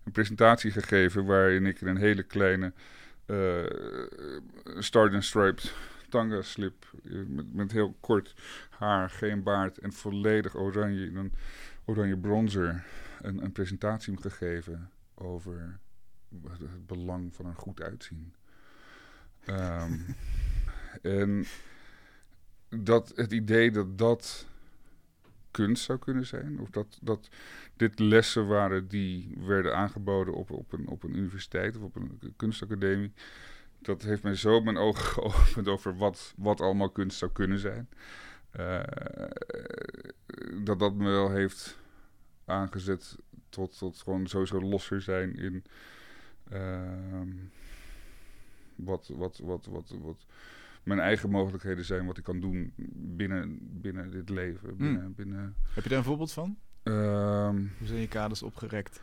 een 0.03 0.11
presentatie 0.11 0.71
gegeven 0.71 1.25
waarin 1.25 1.65
ik 1.65 1.81
in 1.81 1.87
een 1.87 1.97
hele 1.97 2.23
kleine 2.23 2.73
uh, 3.25 3.63
and 4.93 5.23
Striped 5.23 5.73
tanga 6.13 6.41
slip 6.41 6.91
met, 7.27 7.53
met 7.53 7.71
heel 7.71 7.95
kort 7.99 8.33
haar, 8.69 9.09
geen 9.09 9.43
baard 9.43 9.77
en 9.77 9.93
volledig 9.93 10.55
oranje, 10.55 11.11
een 11.11 11.33
oranje 11.85 12.17
bronzer, 12.17 12.85
een, 13.21 13.43
een 13.43 13.51
presentatie 13.51 14.21
gegeven 14.21 14.89
over 15.15 15.79
het 16.49 16.87
belang 16.87 17.35
van 17.35 17.45
een 17.45 17.55
goed 17.55 17.81
uitzien. 17.81 18.33
Um, 19.49 20.15
en 21.19 21.45
dat 22.69 23.11
het 23.15 23.31
idee 23.31 23.71
dat 23.71 23.97
dat 23.97 24.47
kunst 25.51 25.83
zou 25.83 25.99
kunnen 25.99 26.25
zijn, 26.25 26.59
of 26.59 26.69
dat, 26.69 26.99
dat 27.01 27.29
dit 27.75 27.99
lessen 27.99 28.47
waren 28.47 28.87
die 28.87 29.35
werden 29.37 29.75
aangeboden 29.75 30.33
op, 30.33 30.51
op, 30.51 30.73
een, 30.73 30.87
op 30.87 31.03
een 31.03 31.17
universiteit 31.17 31.77
of 31.77 31.83
op 31.83 31.95
een 31.95 32.33
kunstacademie, 32.35 33.13
dat 33.85 34.01
heeft 34.01 34.23
mij 34.23 34.35
zo 34.35 34.61
mijn 34.61 34.77
ogen 34.77 35.05
geopend 35.13 35.67
over 35.67 35.97
wat, 35.97 36.33
wat 36.37 36.61
allemaal 36.61 36.89
kunst 36.89 37.17
zou 37.17 37.31
kunnen 37.31 37.59
zijn. 37.59 37.89
Uh, 38.59 38.83
dat 40.63 40.79
dat 40.79 40.93
me 40.93 41.09
wel 41.09 41.31
heeft 41.31 41.77
aangezet 42.45 43.17
tot, 43.49 43.77
tot 43.77 44.01
gewoon 44.01 44.27
sowieso 44.27 44.61
losser 44.61 45.01
zijn 45.01 45.35
in 45.35 45.63
uh, 46.53 47.21
wat, 48.75 49.11
wat, 49.15 49.39
wat, 49.43 49.65
wat, 49.65 49.95
wat 50.01 50.25
mijn 50.83 50.99
eigen 50.99 51.29
mogelijkheden 51.29 51.85
zijn, 51.85 52.05
wat 52.05 52.17
ik 52.17 52.23
kan 52.23 52.39
doen 52.39 52.73
binnen, 53.15 53.59
binnen 53.61 54.11
dit 54.11 54.29
leven. 54.29 54.69
Hmm. 54.69 54.77
Binnen, 54.77 55.13
binnen... 55.15 55.55
Heb 55.73 55.83
je 55.83 55.89
daar 55.89 55.97
een 55.97 56.03
voorbeeld 56.03 56.31
van? 56.31 56.57
Um, 56.83 57.71
Hoe 57.77 57.87
zijn 57.87 57.99
je 57.99 58.07
kaders 58.07 58.43
opgerekt? 58.43 59.01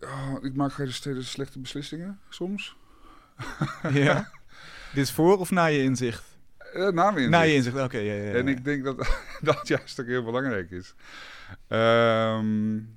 Oh, 0.00 0.36
ik 0.40 0.54
maak 0.54 0.72
steeds 0.88 1.30
slechte 1.30 1.58
beslissingen 1.58 2.18
soms. 2.28 2.76
Ja? 3.92 4.30
Dit 4.92 5.04
is 5.04 5.12
voor 5.12 5.38
of 5.38 5.50
na 5.50 5.64
je 5.64 5.82
inzicht? 5.82 6.24
Uh, 6.74 6.88
na 6.88 6.90
mijn 6.90 7.14
inzicht. 7.14 7.30
Na 7.30 7.40
je 7.40 7.54
inzicht, 7.54 7.80
oké. 7.80 7.98
ja, 7.98 8.14
ja, 8.14 8.32
En 8.32 8.48
ik 8.48 8.64
denk 8.64 8.84
dat 8.84 8.96
dat 9.40 9.68
juist 9.68 10.00
ook 10.00 10.06
heel 10.06 10.24
belangrijk 10.24 10.70
is. 10.70 10.94
Um, 11.68 12.96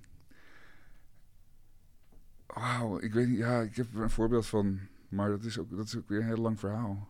Wauw, 2.58 3.00
ik 3.00 3.13
weet 3.13 3.28
niet, 3.28 3.38
ja, 3.38 3.62
ik 3.62 3.76
heb 3.76 3.86
er 3.95 4.02
een 4.02 4.10
voorbeeld 4.10 4.47
van, 4.47 4.80
maar 5.10 5.30
dat 5.30 5.43
is 5.43 5.60
ook, 5.60 5.78
dat 5.78 5.86
is 5.86 5.97
ook 5.97 6.10
weer 6.10 6.19
een 6.19 6.26
heel 6.26 6.38
lang 6.38 6.60
verhaal. 6.60 7.08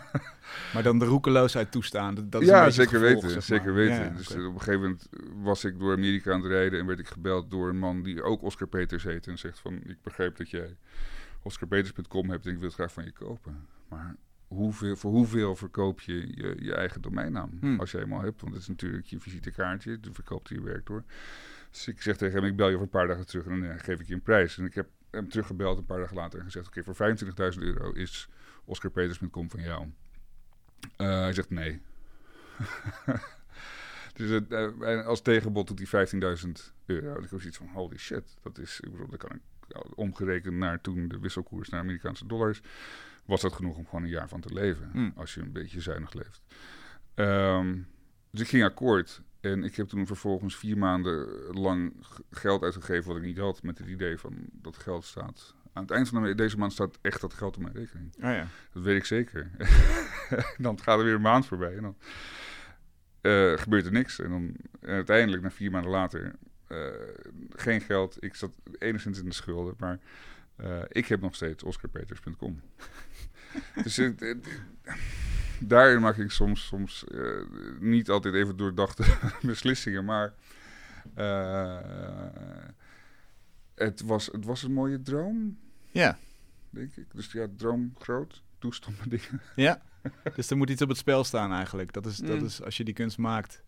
maar 0.72 0.82
dan 0.82 0.98
de 0.98 1.04
roekeloosheid 1.04 1.72
toestaan, 1.72 2.14
dat 2.28 2.42
is 2.42 2.48
ja, 2.48 2.70
zeker 2.70 3.00
weten, 3.00 3.42
zeker 3.42 3.74
weten. 3.74 4.16
dus 4.16 4.30
op 4.30 4.36
een 4.36 4.58
gegeven 4.58 4.80
moment 4.80 5.08
was 5.42 5.64
ik 5.64 5.78
door 5.78 5.92
Amerika 5.92 6.32
aan 6.32 6.42
het 6.42 6.50
rijden 6.50 6.80
en 6.80 6.86
werd 6.86 6.98
ik 6.98 7.08
gebeld 7.08 7.50
door 7.50 7.68
een 7.68 7.78
man 7.78 8.02
die 8.02 8.22
ook 8.22 8.42
Oscar 8.42 8.68
Peters 8.68 9.04
heet 9.04 9.26
en 9.26 9.38
zegt 9.38 9.58
van, 9.58 9.74
ik 9.74 10.02
begreep 10.02 10.36
dat 10.36 10.50
jij 10.50 10.76
oscarpeters.com 11.46 12.30
hebt 12.30 12.46
en 12.46 12.52
ik 12.52 12.58
wil 12.58 12.66
het 12.66 12.74
graag 12.74 12.92
van 12.92 13.04
je 13.04 13.12
kopen. 13.12 13.66
Maar 13.88 14.16
hoeveel, 14.48 14.96
voor 14.96 15.10
hoeveel 15.10 15.56
verkoop 15.56 16.00
je 16.00 16.36
je, 16.36 16.56
je 16.58 16.74
eigen 16.74 17.00
domeinnaam? 17.00 17.56
Hmm. 17.60 17.80
Als 17.80 17.90
je 17.90 18.00
eenmaal 18.00 18.20
hebt, 18.20 18.40
want 18.40 18.52
het 18.52 18.62
is 18.62 18.68
natuurlijk 18.68 19.06
je 19.06 19.20
visitekaartje, 19.20 20.00
dan 20.00 20.14
verkoopt 20.14 20.48
hij 20.48 20.58
je 20.58 20.64
werk 20.64 20.86
door. 20.86 21.04
Dus 21.70 21.88
ik 21.88 22.02
zeg 22.02 22.16
tegen 22.16 22.40
hem, 22.40 22.50
ik 22.50 22.56
bel 22.56 22.68
je 22.68 22.74
over 22.74 22.84
een 22.84 22.90
paar 22.90 23.06
dagen 23.06 23.26
terug 23.26 23.44
en 23.46 23.60
dan 23.60 23.70
eh, 23.70 23.78
geef 23.78 24.00
ik 24.00 24.06
je 24.06 24.14
een 24.14 24.22
prijs. 24.22 24.58
En 24.58 24.64
ik 24.64 24.74
heb 24.74 24.88
hem 25.10 25.28
teruggebeld 25.28 25.78
een 25.78 25.86
paar 25.86 26.00
dagen 26.00 26.16
later 26.16 26.38
en 26.38 26.44
gezegd, 26.44 26.66
oké, 26.66 26.82
voor 26.82 27.16
25.000 27.54 27.58
euro 27.58 27.90
is 27.90 28.28
oscarpeters.com 28.64 29.50
van 29.50 29.60
jou. 29.60 29.86
Uh, 30.96 31.20
hij 31.20 31.32
zegt 31.32 31.50
nee. 31.50 31.82
dus 34.16 34.40
uh, 34.48 35.06
als 35.06 35.22
tegenbod 35.22 35.66
doet 35.66 35.90
hij 35.90 36.06
15.000 36.06 36.50
euro. 36.86 37.14
Ik 37.14 37.30
heb 37.30 37.40
zoiets 37.40 37.56
van, 37.56 37.68
holy 37.68 37.96
shit, 37.96 38.36
dat 38.42 38.58
is, 38.58 38.80
ik 38.80 38.90
bedoel, 38.90 39.08
dat 39.08 39.18
kan 39.18 39.36
ik 39.36 39.40
omgerekend 39.94 40.54
naar 40.54 40.80
toen 40.80 41.08
de 41.08 41.18
wisselkoers 41.18 41.68
naar 41.68 41.80
Amerikaanse 41.80 42.26
dollars, 42.26 42.60
was 43.24 43.40
dat 43.40 43.52
genoeg 43.52 43.76
om 43.76 43.84
gewoon 43.84 44.02
een 44.02 44.10
jaar 44.10 44.28
van 44.28 44.40
te 44.40 44.52
leven. 44.52 44.88
Hmm. 44.92 45.12
Als 45.16 45.34
je 45.34 45.40
een 45.40 45.52
beetje 45.52 45.80
zuinig 45.80 46.12
leeft. 46.12 46.42
Um, 47.14 47.86
dus 48.30 48.40
ik 48.40 48.48
ging 48.48 48.64
akkoord. 48.64 49.22
En 49.40 49.64
ik 49.64 49.76
heb 49.76 49.88
toen 49.88 50.06
vervolgens 50.06 50.56
vier 50.56 50.78
maanden 50.78 51.28
lang 51.52 51.92
geld 52.30 52.62
uitgegeven 52.62 53.08
wat 53.08 53.16
ik 53.16 53.22
niet 53.22 53.38
had. 53.38 53.62
Met 53.62 53.78
het 53.78 53.88
idee 53.88 54.18
van 54.18 54.34
dat 54.52 54.76
geld 54.76 55.04
staat. 55.04 55.54
Aan 55.72 55.82
het 55.82 55.90
eind 55.90 56.08
van 56.08 56.36
deze 56.36 56.58
maand 56.58 56.72
staat 56.72 56.98
echt 57.02 57.20
dat 57.20 57.34
geld 57.34 57.56
op 57.56 57.62
mijn 57.62 57.74
rekening. 57.74 58.14
Oh 58.16 58.22
ja. 58.22 58.46
Dat 58.72 58.82
weet 58.82 58.96
ik 58.96 59.04
zeker. 59.04 59.50
dan 60.58 60.80
gaat 60.80 60.98
er 60.98 61.04
weer 61.04 61.14
een 61.14 61.20
maand 61.20 61.46
voorbij. 61.46 61.76
En 61.76 61.82
dan 61.82 61.96
uh, 63.22 63.58
gebeurt 63.58 63.86
er 63.86 63.92
niks. 63.92 64.20
En 64.20 64.30
dan 64.30 64.56
uiteindelijk, 64.80 65.42
na 65.42 65.50
vier 65.50 65.70
maanden 65.70 65.90
later, 65.90 66.34
geen 67.50 67.80
geld. 67.80 68.16
Ik 68.20 68.34
zat 68.34 68.52
enigszins 68.78 69.18
in 69.18 69.24
de 69.24 69.34
schulden, 69.34 69.74
maar 69.78 69.98
uh, 70.60 70.82
ik 70.88 71.06
heb 71.06 71.20
nog 71.20 71.34
steeds 71.34 71.62
oscarpeters.com. 71.62 72.60
dus 73.82 73.98
uh, 73.98 74.34
daarin 75.60 76.00
maak 76.00 76.16
ik 76.16 76.30
soms, 76.30 76.66
soms 76.66 77.04
niet 77.80 78.10
altijd 78.10 78.34
even 78.34 78.56
doordachte 78.56 79.04
beslissingen, 79.42 80.04
maar 80.04 80.34
het, 83.74 84.00
was, 84.00 84.26
het 84.26 84.44
was 84.44 84.62
een 84.62 84.72
mooie 84.72 85.02
droom. 85.02 85.58
Ja. 85.90 86.18
Denk 86.70 86.96
ik. 86.96 87.06
Dus 87.12 87.32
ja, 87.32 87.46
droom 87.56 87.94
groot, 87.98 88.42
toestomme 88.58 89.08
dingen. 89.08 89.40
Ja, 89.54 89.82
dus 90.34 90.50
er 90.50 90.56
moet 90.56 90.70
iets 90.70 90.82
op 90.82 90.88
het 90.88 90.98
spel 90.98 91.24
staan 91.24 91.52
eigenlijk. 91.52 91.92
Dat 91.92 92.06
is, 92.06 92.16
dat 92.16 92.38
mm. 92.38 92.44
is 92.44 92.62
als 92.62 92.76
je 92.76 92.84
die 92.84 92.94
kunst 92.94 93.18
maakt, 93.18 93.62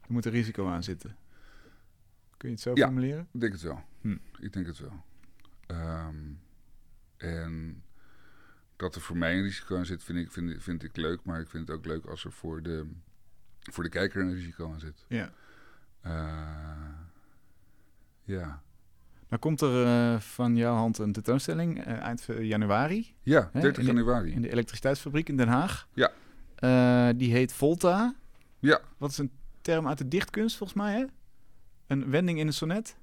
er 0.00 0.12
moet 0.12 0.24
er 0.24 0.32
risico 0.32 0.68
aan 0.68 0.82
zitten. 0.82 1.16
Kun 2.42 2.50
je 2.50 2.56
het 2.56 2.64
zo 2.64 2.74
ja, 2.74 2.84
formuleren? 2.86 3.28
ik 3.32 3.40
denk 3.40 3.52
het 3.52 3.62
wel. 3.62 3.82
Hm. 4.00 4.16
Ik 4.40 4.52
denk 4.52 4.66
het 4.66 4.78
wel. 4.78 5.04
Um, 5.66 6.40
en 7.16 7.82
dat 8.76 8.94
er 8.94 9.00
voor 9.00 9.16
mij 9.16 9.36
een 9.36 9.42
risico 9.42 9.76
aan 9.76 9.86
zit, 9.86 10.04
vind 10.04 10.18
ik, 10.18 10.32
vind, 10.32 10.62
vind 10.62 10.82
ik 10.82 10.96
leuk. 10.96 11.24
Maar 11.24 11.40
ik 11.40 11.48
vind 11.48 11.68
het 11.68 11.76
ook 11.76 11.84
leuk 11.84 12.06
als 12.06 12.24
er 12.24 12.32
voor 12.32 12.62
de, 12.62 12.86
voor 13.58 13.84
de 13.84 13.90
kijker 13.90 14.22
een 14.22 14.34
risico 14.34 14.72
aan 14.72 14.80
zit. 14.80 15.04
Ja. 15.08 15.32
Uh, 16.06 16.12
ja. 18.22 18.62
Maar 19.28 19.38
komt 19.38 19.60
er 19.60 19.86
uh, 19.86 20.20
van 20.20 20.56
jouw 20.56 20.74
hand 20.74 20.98
een 20.98 21.12
tentoonstelling 21.12 21.86
uh, 21.86 21.92
eind 21.92 22.26
januari? 22.40 23.14
Ja, 23.22 23.50
30 23.52 23.84
januari. 23.84 24.32
In 24.32 24.42
de 24.42 24.50
elektriciteitsfabriek 24.50 25.28
in 25.28 25.36
Den 25.36 25.48
Haag. 25.48 25.88
Ja. 25.92 27.12
die 27.12 27.32
heet 27.32 27.52
Volta. 27.52 28.14
Ja. 28.58 28.80
Wat 28.98 29.10
is 29.10 29.18
een 29.18 29.30
term 29.60 29.88
uit 29.88 29.98
de 29.98 30.08
dichtkunst, 30.08 30.56
volgens 30.56 30.78
mij, 30.78 30.98
hè? 30.98 31.04
Een 31.86 32.10
wending 32.10 32.38
in 32.38 32.46
een 32.46 32.52
sonnet. 32.52 32.96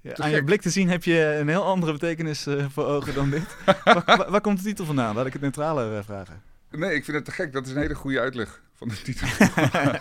Ja, 0.00 0.16
aan 0.16 0.30
je 0.30 0.44
blik 0.44 0.60
te 0.60 0.70
zien 0.70 0.88
heb 0.88 1.04
je 1.04 1.36
een 1.40 1.48
heel 1.48 1.64
andere 1.64 1.92
betekenis 1.92 2.46
uh, 2.46 2.66
voor 2.68 2.84
ogen 2.84 3.14
dan 3.14 3.30
dit. 3.30 3.56
waar, 3.84 4.30
waar, 4.30 4.40
komt 4.40 4.58
de 4.58 4.64
titel 4.64 4.84
vandaan? 4.84 5.14
Laat 5.14 5.26
ik 5.26 5.32
het 5.32 5.42
neutrale 5.42 5.96
uh, 5.96 6.02
vragen. 6.04 6.42
Nee, 6.70 6.94
ik 6.94 7.04
vind 7.04 7.16
het 7.16 7.24
te 7.24 7.32
gek. 7.32 7.52
Dat 7.52 7.66
is 7.66 7.72
een 7.72 7.80
hele 7.80 7.94
goede 7.94 8.20
uitleg 8.20 8.62
van 8.74 8.88
de 8.88 9.02
titel. 9.02 9.26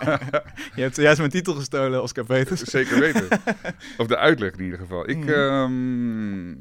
je 0.76 0.82
hebt 0.82 0.96
juist 0.96 1.18
mijn 1.18 1.30
titel 1.30 1.54
gestolen, 1.54 2.02
Oscar 2.02 2.26
Peters. 2.26 2.62
Zeker 2.62 3.00
weten. 3.00 3.28
Of 3.98 4.08
de 4.08 4.18
uitleg 4.18 4.54
in 4.54 4.64
ieder 4.64 4.80
geval. 4.80 5.10
Ik, 5.10 5.18
mm. 5.18 5.30
um, 5.30 6.52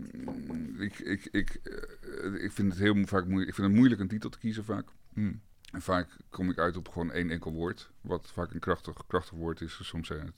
ik, 0.81 0.99
ik, 0.99 1.29
ik, 1.31 1.61
uh, 1.65 2.45
ik 2.45 2.53
vind 2.53 2.73
het 2.73 2.79
heel 2.79 3.07
vaak 3.07 3.25
moeilijk. 3.25 3.49
Ik 3.49 3.55
vind 3.55 3.67
het 3.67 3.77
moeilijk 3.77 4.01
een 4.01 4.09
titel 4.09 4.31
te 4.31 4.39
kiezen 4.39 4.65
vaak. 4.65 4.89
Mm. 5.15 5.41
En 5.73 5.83
vaak 5.83 6.17
kom 6.31 6.51
ik 6.51 6.59
uit 6.59 6.77
op 6.77 6.89
gewoon 6.89 7.13
één 7.13 7.31
enkel 7.31 7.53
woord. 7.53 7.91
Wat 8.01 8.31
vaak 8.35 8.53
een 8.53 8.61
krachtig, 8.61 9.07
krachtig 9.07 9.35
woord 9.35 9.61
is. 9.61 9.79
Soms 9.83 10.07
zijn 10.07 10.21
het 10.21 10.35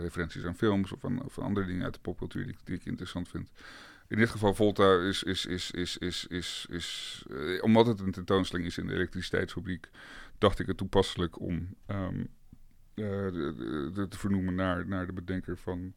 referenties 0.00 0.44
aan 0.44 0.56
films 0.56 0.92
of 0.92 1.04
aan, 1.04 1.24
of 1.24 1.38
andere 1.38 1.66
dingen 1.66 1.84
uit 1.84 1.94
de 1.94 2.00
popcultuur 2.00 2.46
die, 2.46 2.56
die 2.64 2.74
ik 2.76 2.84
interessant 2.84 3.28
vind. 3.28 3.50
In 4.08 4.18
dit 4.18 4.30
geval 4.30 4.54
Volta 4.54 5.00
is, 5.00 5.22
is, 5.22 5.46
is, 5.46 5.70
is, 5.70 5.98
is, 5.98 6.26
is, 6.26 6.66
is 6.70 7.24
uh, 7.30 7.62
omdat 7.62 7.86
het 7.86 8.00
een 8.00 8.12
tentoonstelling 8.12 8.66
is 8.66 8.78
in 8.78 8.86
de 8.86 8.94
elektriciteitsfabriek, 8.94 9.88
dacht 10.38 10.58
ik 10.58 10.66
het 10.66 10.76
toepasselijk 10.76 11.40
om 11.40 11.76
um, 11.86 12.18
uh, 12.18 13.06
de, 13.32 13.90
de, 13.94 14.08
te 14.08 14.18
vernoemen 14.18 14.54
naar, 14.54 14.86
naar 14.86 15.06
de 15.06 15.12
bedenker 15.12 15.56
van 15.56 15.94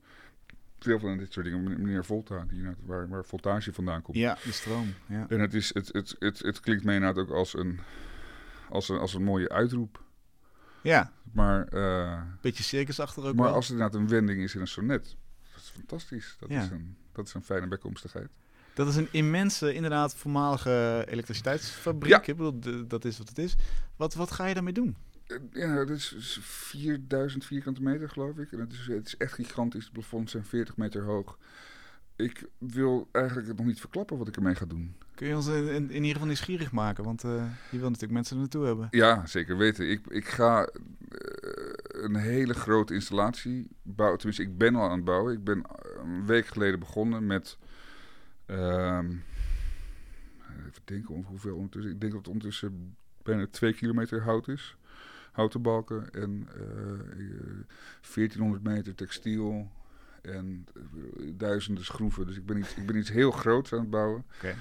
veel 0.79 0.99
van 0.99 1.17
dit 1.17 1.33
soort 1.33 1.45
dingen, 1.45 1.63
meneer 1.63 2.05
Volta, 2.05 2.45
die, 2.47 2.63
waar, 2.85 3.07
waar 3.07 3.25
voltage 3.25 3.73
vandaan 3.73 4.01
komt. 4.01 4.17
Ja, 4.17 4.37
de 4.43 4.51
stroom. 4.51 4.93
Ja. 5.05 5.25
En 5.29 5.39
het, 5.39 5.53
is, 5.53 5.73
het, 5.73 5.89
het, 5.93 6.15
het, 6.19 6.39
het 6.39 6.59
klinkt 6.59 6.83
mij 6.83 6.95
inderdaad 6.95 7.23
ook 7.23 7.31
als 7.31 7.53
een, 7.53 7.79
als 8.69 8.89
een, 8.89 8.97
als 8.97 9.13
een 9.13 9.23
mooie 9.23 9.49
uitroep. 9.49 10.03
Ja. 10.87 11.11
Maar... 11.31 11.73
Uh, 11.73 12.21
Beetje 12.41 12.63
circusachtig 12.63 13.23
ook 13.23 13.35
Maar 13.35 13.45
wel. 13.45 13.53
als 13.53 13.67
het 13.67 13.75
inderdaad 13.75 14.01
een 14.01 14.07
wending 14.07 14.41
is 14.41 14.55
in 14.55 14.61
een 14.61 14.67
sonnet, 14.67 15.15
dat 15.53 15.61
is 15.61 15.69
fantastisch. 15.69 16.35
Dat, 16.39 16.49
ja. 16.49 16.63
is, 16.63 16.69
een, 16.69 16.95
dat 17.11 17.27
is 17.27 17.33
een 17.33 17.43
fijne 17.43 17.67
bijkomstigheid. 17.67 18.29
Dat 18.73 18.87
is 18.87 18.95
een 18.95 19.07
immense, 19.11 19.73
inderdaad, 19.73 20.15
voormalige 20.15 21.05
elektriciteitsfabriek. 21.09 22.11
Ja. 22.11 22.21
Ik 22.25 22.37
bedoel, 22.37 22.87
dat 22.87 23.05
is 23.05 23.17
wat 23.17 23.29
het 23.29 23.37
is. 23.37 23.55
Wat, 23.95 24.13
wat 24.13 24.31
ga 24.31 24.45
je 24.45 24.53
daarmee 24.53 24.73
doen? 24.73 24.95
Ja, 25.51 25.75
dat 25.75 25.89
is 25.89 26.37
4000 26.41 27.45
vierkante 27.45 27.81
meter, 27.81 28.09
geloof 28.09 28.37
ik. 28.37 28.51
En 28.51 28.59
het 28.59 28.73
is, 28.73 28.87
het 28.87 29.07
is 29.07 29.17
echt 29.17 29.33
gigantisch. 29.33 29.85
De 29.85 29.91
plafonds 29.91 30.31
zijn 30.31 30.45
40 30.45 30.77
meter 30.77 31.03
hoog. 31.03 31.37
Ik 32.17 32.43
wil 32.57 33.07
eigenlijk 33.11 33.57
nog 33.57 33.65
niet 33.65 33.79
verklappen 33.79 34.17
wat 34.17 34.27
ik 34.27 34.35
ermee 34.35 34.55
ga 34.55 34.65
doen. 34.65 34.95
Kun 35.15 35.27
je 35.27 35.35
ons 35.35 35.47
in, 35.47 35.67
in, 35.67 35.91
ieder 35.91 36.11
geval 36.11 36.25
nieuwsgierig 36.25 36.71
maken? 36.71 37.03
Want 37.03 37.23
uh, 37.23 37.31
je 37.71 37.77
wil 37.77 37.87
natuurlijk 37.87 38.13
mensen 38.13 38.35
er 38.35 38.41
naartoe 38.41 38.65
hebben. 38.65 38.87
Ja, 38.91 39.25
zeker 39.25 39.57
weten. 39.57 39.89
Ik, 39.89 40.07
ik 40.07 40.27
ga 40.27 40.69
uh, 40.69 40.69
een 42.03 42.15
hele 42.15 42.53
grote 42.53 42.93
installatie 42.93 43.67
bouwen. 43.81 44.17
Tenminste, 44.17 44.43
ik 44.43 44.57
ben 44.57 44.75
al 44.75 44.89
aan 44.89 44.95
het 44.95 45.03
bouwen. 45.03 45.33
Ik 45.33 45.43
ben 45.43 45.63
een 46.03 46.25
week 46.25 46.45
geleden 46.45 46.79
begonnen 46.79 47.25
met... 47.25 47.57
Uh, 48.47 48.99
even 50.67 50.81
denken 50.83 51.15
om 51.15 51.23
hoeveel 51.23 51.55
ondertussen... 51.55 51.93
Ik 51.93 51.99
denk 51.99 52.11
dat 52.11 52.21
het 52.21 52.33
ondertussen 52.33 52.95
bijna 53.23 53.47
twee 53.51 53.73
kilometer 53.73 54.23
hout 54.23 54.47
is. 54.47 54.77
Houten 55.31 55.61
balken 55.61 56.13
en 56.13 56.47
1400 58.01 58.63
meter 58.63 58.95
textiel 58.95 59.71
en 60.21 60.65
duizenden 61.33 61.85
schroeven. 61.85 62.27
Dus 62.27 62.37
ik 62.37 62.45
ben 62.45 62.57
iets, 62.57 62.75
ik 62.75 62.85
ben 62.85 62.95
iets 62.95 63.09
heel 63.09 63.31
groots 63.31 63.73
aan 63.73 63.79
het 63.79 63.89
bouwen. 63.89 64.25
Okay. 64.37 64.55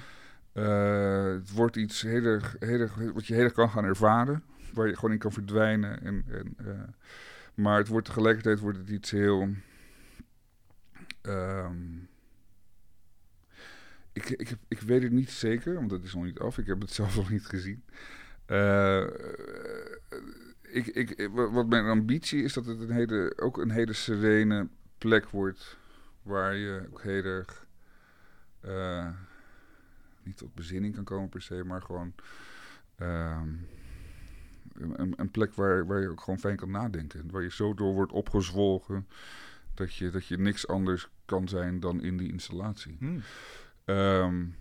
Uh, 0.53 1.33
het 1.33 1.51
wordt 1.51 1.75
iets 1.75 2.01
heel 2.01 2.23
erg, 2.23 2.55
heel 2.59 2.79
erg, 2.79 2.95
wat 2.95 3.27
je 3.27 3.33
heel 3.33 3.43
erg 3.43 3.53
kan 3.53 3.69
gaan 3.69 3.85
ervaren. 3.85 4.43
Waar 4.73 4.87
je 4.87 4.95
gewoon 4.95 5.11
in 5.11 5.17
kan 5.17 5.31
verdwijnen. 5.31 6.01
En, 6.01 6.25
en, 6.27 6.55
uh, 6.61 6.81
maar 7.53 7.77
het 7.77 7.87
wordt 7.87 8.07
tegelijkertijd 8.07 8.59
wordt 8.59 8.77
het 8.77 8.89
iets 8.89 9.11
heel... 9.11 9.49
Um, 11.21 12.09
ik, 14.13 14.29
ik, 14.29 14.47
heb, 14.47 14.59
ik 14.67 14.79
weet 14.79 15.03
het 15.03 15.11
niet 15.11 15.29
zeker, 15.29 15.73
want 15.73 15.89
dat 15.89 16.03
is 16.03 16.13
nog 16.13 16.23
niet 16.23 16.39
af. 16.39 16.57
Ik 16.57 16.65
heb 16.65 16.81
het 16.81 16.91
zelf 16.99 17.15
nog 17.15 17.29
niet 17.29 17.45
gezien. 17.45 17.83
Uh, 18.47 19.07
ik, 20.61 20.87
ik, 20.87 21.29
wat 21.33 21.67
mijn 21.67 21.85
ambitie 21.85 22.43
is 22.43 22.53
dat 22.53 22.65
het 22.65 22.79
een 22.79 22.91
hele, 22.91 23.33
ook 23.37 23.57
een 23.57 23.71
hele 23.71 23.93
serene 23.93 24.67
plek 24.97 25.29
wordt 25.29 25.77
waar 26.21 26.55
je 26.55 26.87
ook 26.89 27.01
heel 27.01 27.23
erg 27.23 27.67
uh, 28.61 29.09
niet 30.23 30.37
tot 30.37 30.53
bezinning 30.53 30.95
kan 30.95 31.03
komen 31.03 31.29
per 31.29 31.41
se, 31.41 31.63
maar 31.63 31.81
gewoon 31.81 32.13
um, 32.97 33.67
een, 34.73 35.13
een, 35.17 35.31
plek 35.31 35.53
waar, 35.53 35.85
waar 35.85 36.01
je 36.01 36.09
ook 36.09 36.21
gewoon 36.21 36.39
fijn 36.39 36.55
kan 36.55 36.71
nadenken. 36.71 37.31
Waar 37.31 37.41
je 37.41 37.51
zo 37.51 37.73
door 37.73 37.93
wordt 37.93 38.11
opgezwolgen 38.11 39.07
dat 39.73 39.95
je, 39.95 40.09
dat 40.09 40.27
je 40.27 40.37
niks 40.37 40.67
anders 40.67 41.09
kan 41.25 41.47
zijn 41.47 41.79
dan 41.79 42.01
in 42.01 42.17
die 42.17 42.31
installatie. 42.31 42.95
Hmm. 42.99 43.21
Um, 43.85 44.55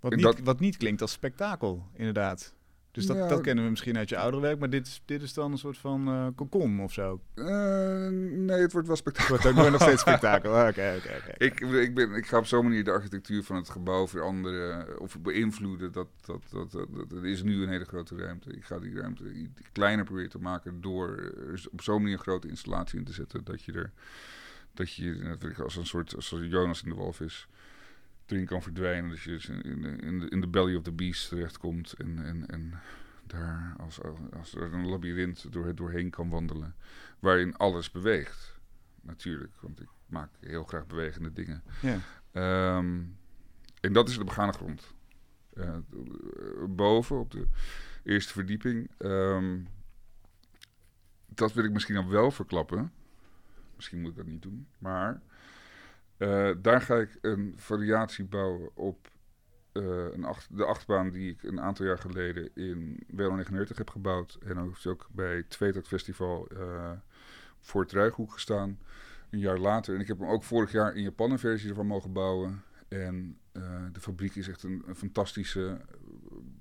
wat, 0.00 0.14
niet, 0.14 0.22
dat, 0.22 0.38
wat 0.38 0.60
niet 0.60 0.76
klinkt 0.76 1.00
als 1.00 1.12
spektakel, 1.12 1.86
inderdaad. 1.92 2.54
Dus 2.92 3.06
dat, 3.06 3.16
ja, 3.16 3.28
dat 3.28 3.40
kennen 3.40 3.64
we 3.64 3.70
misschien 3.70 3.96
uit 3.96 4.08
je 4.08 4.16
oudere 4.16 4.42
werk, 4.42 4.58
maar 4.58 4.70
dit 4.70 4.86
is, 4.86 5.02
dit 5.04 5.22
is 5.22 5.34
dan 5.34 5.52
een 5.52 5.58
soort 5.58 5.78
van 5.78 6.08
uh, 6.08 6.26
cocon 6.36 6.80
of 6.80 6.92
zo? 6.92 7.20
Uh, 7.34 7.46
nee, 8.30 8.60
het 8.60 8.72
wordt 8.72 8.86
wel 8.86 8.96
spektakel. 8.96 9.34
Het 9.34 9.44
wordt 9.44 9.58
ook 9.58 9.70
nog 9.70 9.82
steeds 9.82 10.00
spektakel. 10.08 10.50
Oké, 10.50 10.94
oké, 10.98 11.16
oké. 11.20 11.44
Ik, 11.44 11.60
ik, 11.60 11.94
ben, 11.94 12.14
ik 12.14 12.26
ga 12.26 12.38
op 12.38 12.46
zo'n 12.46 12.64
manier 12.64 12.84
de 12.84 12.90
architectuur 12.90 13.42
van 13.42 13.56
het 13.56 13.68
gebouw 13.68 14.08
veranderen 14.08 15.00
of 15.00 15.20
beïnvloeden. 15.20 15.92
Dat, 15.92 16.08
dat, 16.26 16.42
dat, 16.50 16.72
dat, 16.72 16.88
dat 17.08 17.22
is 17.22 17.42
nu 17.42 17.62
een 17.62 17.68
hele 17.68 17.84
grote 17.84 18.16
ruimte. 18.16 18.50
Ik 18.50 18.64
ga 18.64 18.78
die 18.78 18.94
ruimte 18.94 19.24
kleiner 19.72 20.04
proberen 20.04 20.30
te 20.30 20.38
maken 20.38 20.80
door 20.80 21.32
op 21.70 21.82
zo'n 21.82 22.00
manier 22.00 22.16
een 22.16 22.22
grote 22.22 22.48
installatie 22.48 22.98
in 22.98 23.04
te 23.04 23.12
zetten. 23.12 23.44
Dat 23.44 23.62
je 23.62 23.72
er, 23.72 23.92
dat 24.74 24.94
je 24.94 25.54
als 25.62 25.76
een 25.76 25.86
soort, 25.86 26.16
als 26.16 26.34
Jonas 26.40 26.82
in 26.82 26.88
de 26.88 26.94
walvis 26.94 27.48
erin 28.32 28.46
kan 28.46 28.62
verdwijnen. 28.62 29.10
Dat 29.10 29.20
je 29.20 29.30
dus 29.30 29.48
in 29.48 29.82
de, 29.82 29.88
in 29.88 30.18
de, 30.18 30.28
in 30.28 30.40
de 30.40 30.48
belly 30.48 30.76
of 30.76 30.82
the 30.82 30.92
beast 30.92 31.28
terechtkomt. 31.28 31.92
En, 31.92 32.24
en, 32.24 32.46
en 32.46 32.80
daar 33.26 33.74
als, 33.78 34.00
als 34.32 34.54
er 34.54 34.72
een 34.72 34.86
labyrint 34.86 35.52
door, 35.52 35.74
doorheen 35.74 36.10
kan 36.10 36.28
wandelen. 36.28 36.74
Waarin 37.18 37.56
alles 37.56 37.90
beweegt. 37.90 38.60
Natuurlijk, 39.00 39.52
want 39.60 39.80
ik 39.80 39.88
maak 40.06 40.30
heel 40.40 40.64
graag 40.64 40.86
bewegende 40.86 41.32
dingen. 41.32 41.62
Ja. 41.80 42.76
Um, 42.76 43.16
en 43.80 43.92
dat 43.92 44.08
is 44.08 44.18
de 44.18 44.24
begane 44.24 44.52
grond. 44.52 44.94
Uh, 45.54 45.76
boven 46.68 47.18
op 47.18 47.30
de 47.30 47.46
eerste 48.02 48.32
verdieping. 48.32 48.90
Um, 48.98 49.68
dat 51.26 51.52
wil 51.52 51.64
ik 51.64 51.72
misschien 51.72 51.94
dan 51.94 52.08
wel 52.08 52.30
verklappen. 52.30 52.92
Misschien 53.76 54.00
moet 54.00 54.10
ik 54.10 54.16
dat 54.16 54.26
niet 54.26 54.42
doen. 54.42 54.66
Maar 54.78 55.20
uh, 56.22 56.50
daar 56.62 56.80
ga 56.80 56.96
ik 56.96 57.18
een 57.20 57.54
variatie 57.56 58.24
bouwen 58.24 58.70
op 58.74 59.10
uh, 59.72 59.82
een 60.12 60.26
de 60.50 60.64
achtbaan 60.64 61.10
die 61.10 61.30
ik 61.30 61.42
een 61.42 61.60
aantal 61.60 61.86
jaar 61.86 61.98
geleden 61.98 62.50
in 62.54 63.02
Wel 63.06 63.30
99 63.30 63.78
heb 63.78 63.90
gebouwd. 63.90 64.38
En 64.46 64.58
ook, 64.58 64.76
ook 64.86 65.08
bij 65.12 65.36
het 65.36 65.50
Tweetak 65.50 65.86
Festival 65.86 66.48
uh, 66.52 66.90
voor 67.60 67.82
het 67.82 67.92
Ruighoek 67.92 68.32
gestaan. 68.32 68.78
Een 69.30 69.38
jaar 69.38 69.58
later. 69.58 69.94
En 69.94 70.00
ik 70.00 70.06
heb 70.06 70.18
hem 70.18 70.28
ook 70.28 70.42
vorig 70.42 70.72
jaar 70.72 70.94
in 70.94 71.02
Japan 71.02 71.30
een 71.30 71.38
versie 71.38 71.68
ervan 71.68 71.86
mogen 71.86 72.12
bouwen. 72.12 72.62
En 72.88 73.38
de 73.92 74.00
fabriek 74.00 74.34
is 74.34 74.48
echt 74.48 74.62
een, 74.62 74.82
een, 74.86 74.96
fantastische 74.96 75.80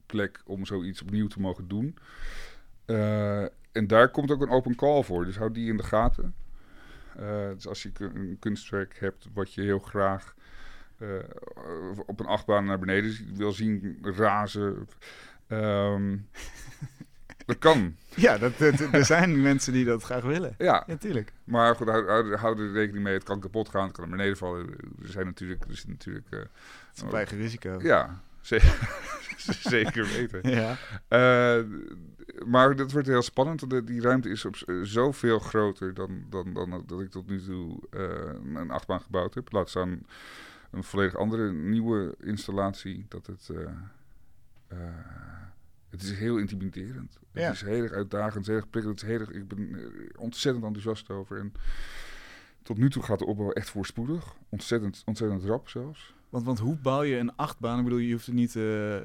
plek 0.06 0.42
om 0.46 0.66
zoiets 0.66 1.02
opnieuw 1.02 1.28
te 1.28 1.40
mogen 1.40 1.68
doen. 1.68 1.98
en 3.72 3.88
daar 3.88 4.10
komt 4.10 4.32
ook 4.32 4.42
een 4.42 4.50
open 4.50 4.76
call 4.76 5.04
voor. 5.04 5.26
Dus 5.26 5.38
houd 5.38 5.54
die 5.54 5.70
in 5.70 5.78
de 5.78 5.84
gaten. 5.84 6.34
Uh, 7.20 7.50
dus 7.54 7.68
als 7.68 7.84
je 7.84 7.92
een 7.98 8.38
kunstwerk 8.40 9.00
hebt 9.00 9.28
wat 9.34 9.54
je 9.54 9.62
heel 9.62 9.80
graag 9.80 10.36
uh, 11.00 11.10
op 12.06 12.20
een 12.20 12.26
achtbaan 12.26 12.66
naar 12.66 12.80
beneden 12.80 13.18
wil 13.34 13.52
zien 13.52 13.98
razen. 14.02 14.88
Um, 15.48 16.28
dat 17.46 17.58
kan. 17.58 17.96
Ja, 18.16 18.38
dat, 18.38 18.58
dat, 18.58 18.80
er 18.92 19.06
zijn 19.06 19.42
mensen 19.42 19.74
die 19.74 19.86
dat 19.86 20.04
graag 20.04 20.24
willen. 20.24 20.56
Ja, 20.58 20.84
natuurlijk. 20.88 21.34
Maar 21.44 21.76
goed, 21.76 21.88
hou, 21.88 22.36
hou, 22.36 22.60
er 22.60 22.72
rekening 22.72 23.04
mee. 23.04 23.14
Het 23.14 23.24
kan 23.24 23.40
kapot 23.40 23.70
gaan, 23.70 23.84
het 23.84 23.92
kan 23.92 24.08
naar 24.08 24.18
beneden 24.18 24.38
vallen. 24.38 24.70
Er 25.02 25.10
zijn 25.10 25.26
natuurlijk... 25.26 25.64
Er 25.64 25.72
is 25.72 25.86
natuurlijk 25.86 26.28
uh, 26.30 26.40
het 26.40 26.50
is 26.96 27.02
een 27.02 27.12
eigen 27.12 27.38
risico. 27.38 27.80
Ja, 27.82 28.22
zeker, 28.42 28.90
zeker 29.76 30.08
weten. 30.08 30.50
Ja. 30.50 30.78
Maar 32.46 32.76
dat 32.76 32.92
wordt 32.92 33.08
heel 33.08 33.22
spannend. 33.22 33.88
Die 33.88 34.02
ruimte 34.02 34.30
is 34.30 34.46
op 34.46 34.56
zoveel 34.84 35.40
groter 35.40 35.94
dan, 35.94 36.26
dan, 36.30 36.54
dan 36.54 36.84
dat 36.86 37.02
ik 37.02 37.10
tot 37.10 37.28
nu 37.28 37.42
toe 37.42 37.80
uh, 37.92 38.60
een 38.62 38.72
achtbaan 38.72 39.02
gebouwd 39.02 39.34
heb. 39.34 39.52
Laat 39.52 39.70
staan 39.70 40.06
een 40.72 40.84
volledig 40.84 41.16
andere 41.16 41.52
nieuwe 41.52 42.16
installatie. 42.20 43.06
Dat 43.08 43.28
het, 43.28 43.50
uh, 43.52 43.60
uh, 43.60 44.78
het 45.90 46.02
is 46.02 46.12
heel 46.12 46.38
intimiderend. 46.38 47.20
Ja. 47.32 47.42
Het 47.42 47.54
is 47.54 47.62
heel 47.62 47.84
erg 47.84 47.92
uitdagend, 47.92 48.48
heel 48.48 48.56
erg 48.56 48.70
prikkelend. 48.70 49.02
Heel 49.02 49.20
erg, 49.20 49.30
ik 49.30 49.48
ben 49.48 49.92
ontzettend 50.18 50.66
enthousiast 50.66 51.10
over. 51.10 51.40
En 51.40 51.54
tot 52.64 52.78
nu 52.78 52.90
toe 52.90 53.04
gaat 53.04 53.20
de 53.20 53.26
opbouw 53.26 53.52
echt 53.52 53.70
voorspoedig. 53.70 54.34
Ontzettend, 54.50 55.02
ontzettend 55.06 55.44
rap 55.44 55.70
zelfs. 55.70 56.14
Want, 56.32 56.46
want 56.46 56.60
hoe 56.60 56.76
bouw 56.76 57.02
je 57.04 57.18
een 57.18 57.36
achtbaan? 57.36 57.78
Ik 57.78 57.84
bedoel, 57.84 58.00
je 58.00 58.12
hoeft 58.12 58.26
het 58.26 58.36
niet. 58.36 58.56
Uh, 58.56 59.00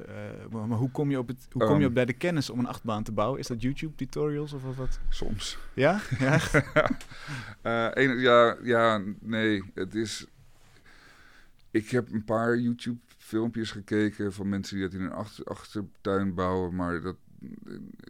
maar 0.49 0.77
hoe 0.77 0.91
kom 0.91 1.09
je 1.09 1.17
op 1.17 1.27
het? 1.27 1.47
Hoe 1.51 1.65
kom 1.65 1.71
je 1.71 1.75
op 1.77 1.81
ehm. 1.81 1.93
bij 1.93 2.05
de 2.05 2.13
kennis 2.13 2.49
om 2.49 2.59
een 2.59 2.67
achtbaan 2.67 3.03
te 3.03 3.11
bouwen? 3.11 3.39
Is 3.39 3.47
dat 3.47 3.61
YouTube 3.61 3.95
tutorials 3.95 4.53
of 4.53 4.75
wat? 4.75 4.99
Soms. 5.09 5.57
Ja? 5.73 5.99
Ja. 6.19 7.93
uh, 7.95 8.21
ja, 8.21 8.57
ja, 8.63 9.01
nee. 9.19 9.63
Het 9.73 9.95
is. 9.95 10.25
Ik 11.71 11.89
heb 11.89 12.11
een 12.11 12.23
paar 12.23 12.57
YouTube 12.57 12.99
filmpjes 13.17 13.71
gekeken 13.71 14.33
van 14.33 14.49
mensen 14.49 14.75
die 14.77 14.85
dat 14.85 14.99
in 14.99 15.05
een 15.05 15.45
achtertuin 15.45 16.33
bouwen, 16.33 16.75
maar 16.75 17.01
dat, 17.01 17.15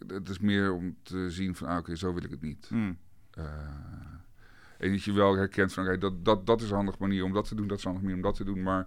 dat 0.06 0.28
is 0.28 0.38
meer 0.38 0.72
om 0.72 0.96
te 1.02 1.30
zien 1.30 1.54
van, 1.54 1.68
ah, 1.68 1.78
oké, 1.78 1.96
zo 1.96 2.14
wil 2.14 2.24
ik 2.24 2.30
het 2.30 2.42
niet. 2.42 2.66
Hmm. 2.68 2.98
En 4.78 4.90
dat 4.90 5.02
je 5.02 5.12
wel 5.12 5.36
herkent 5.36 5.72
van, 5.72 5.84
oké, 5.84 5.98
dat, 5.98 6.24
dat, 6.24 6.46
dat 6.46 6.60
is 6.60 6.70
een 6.70 6.76
handige 6.76 6.98
manier 7.00 7.24
om 7.24 7.32
dat 7.32 7.48
te 7.48 7.54
doen, 7.54 7.66
dat 7.66 7.78
is 7.78 7.84
een 7.84 7.90
handige 7.90 8.10
manier 8.10 8.24
om 8.24 8.30
dat 8.30 8.38
te 8.38 8.52
doen, 8.52 8.62
maar 8.62 8.86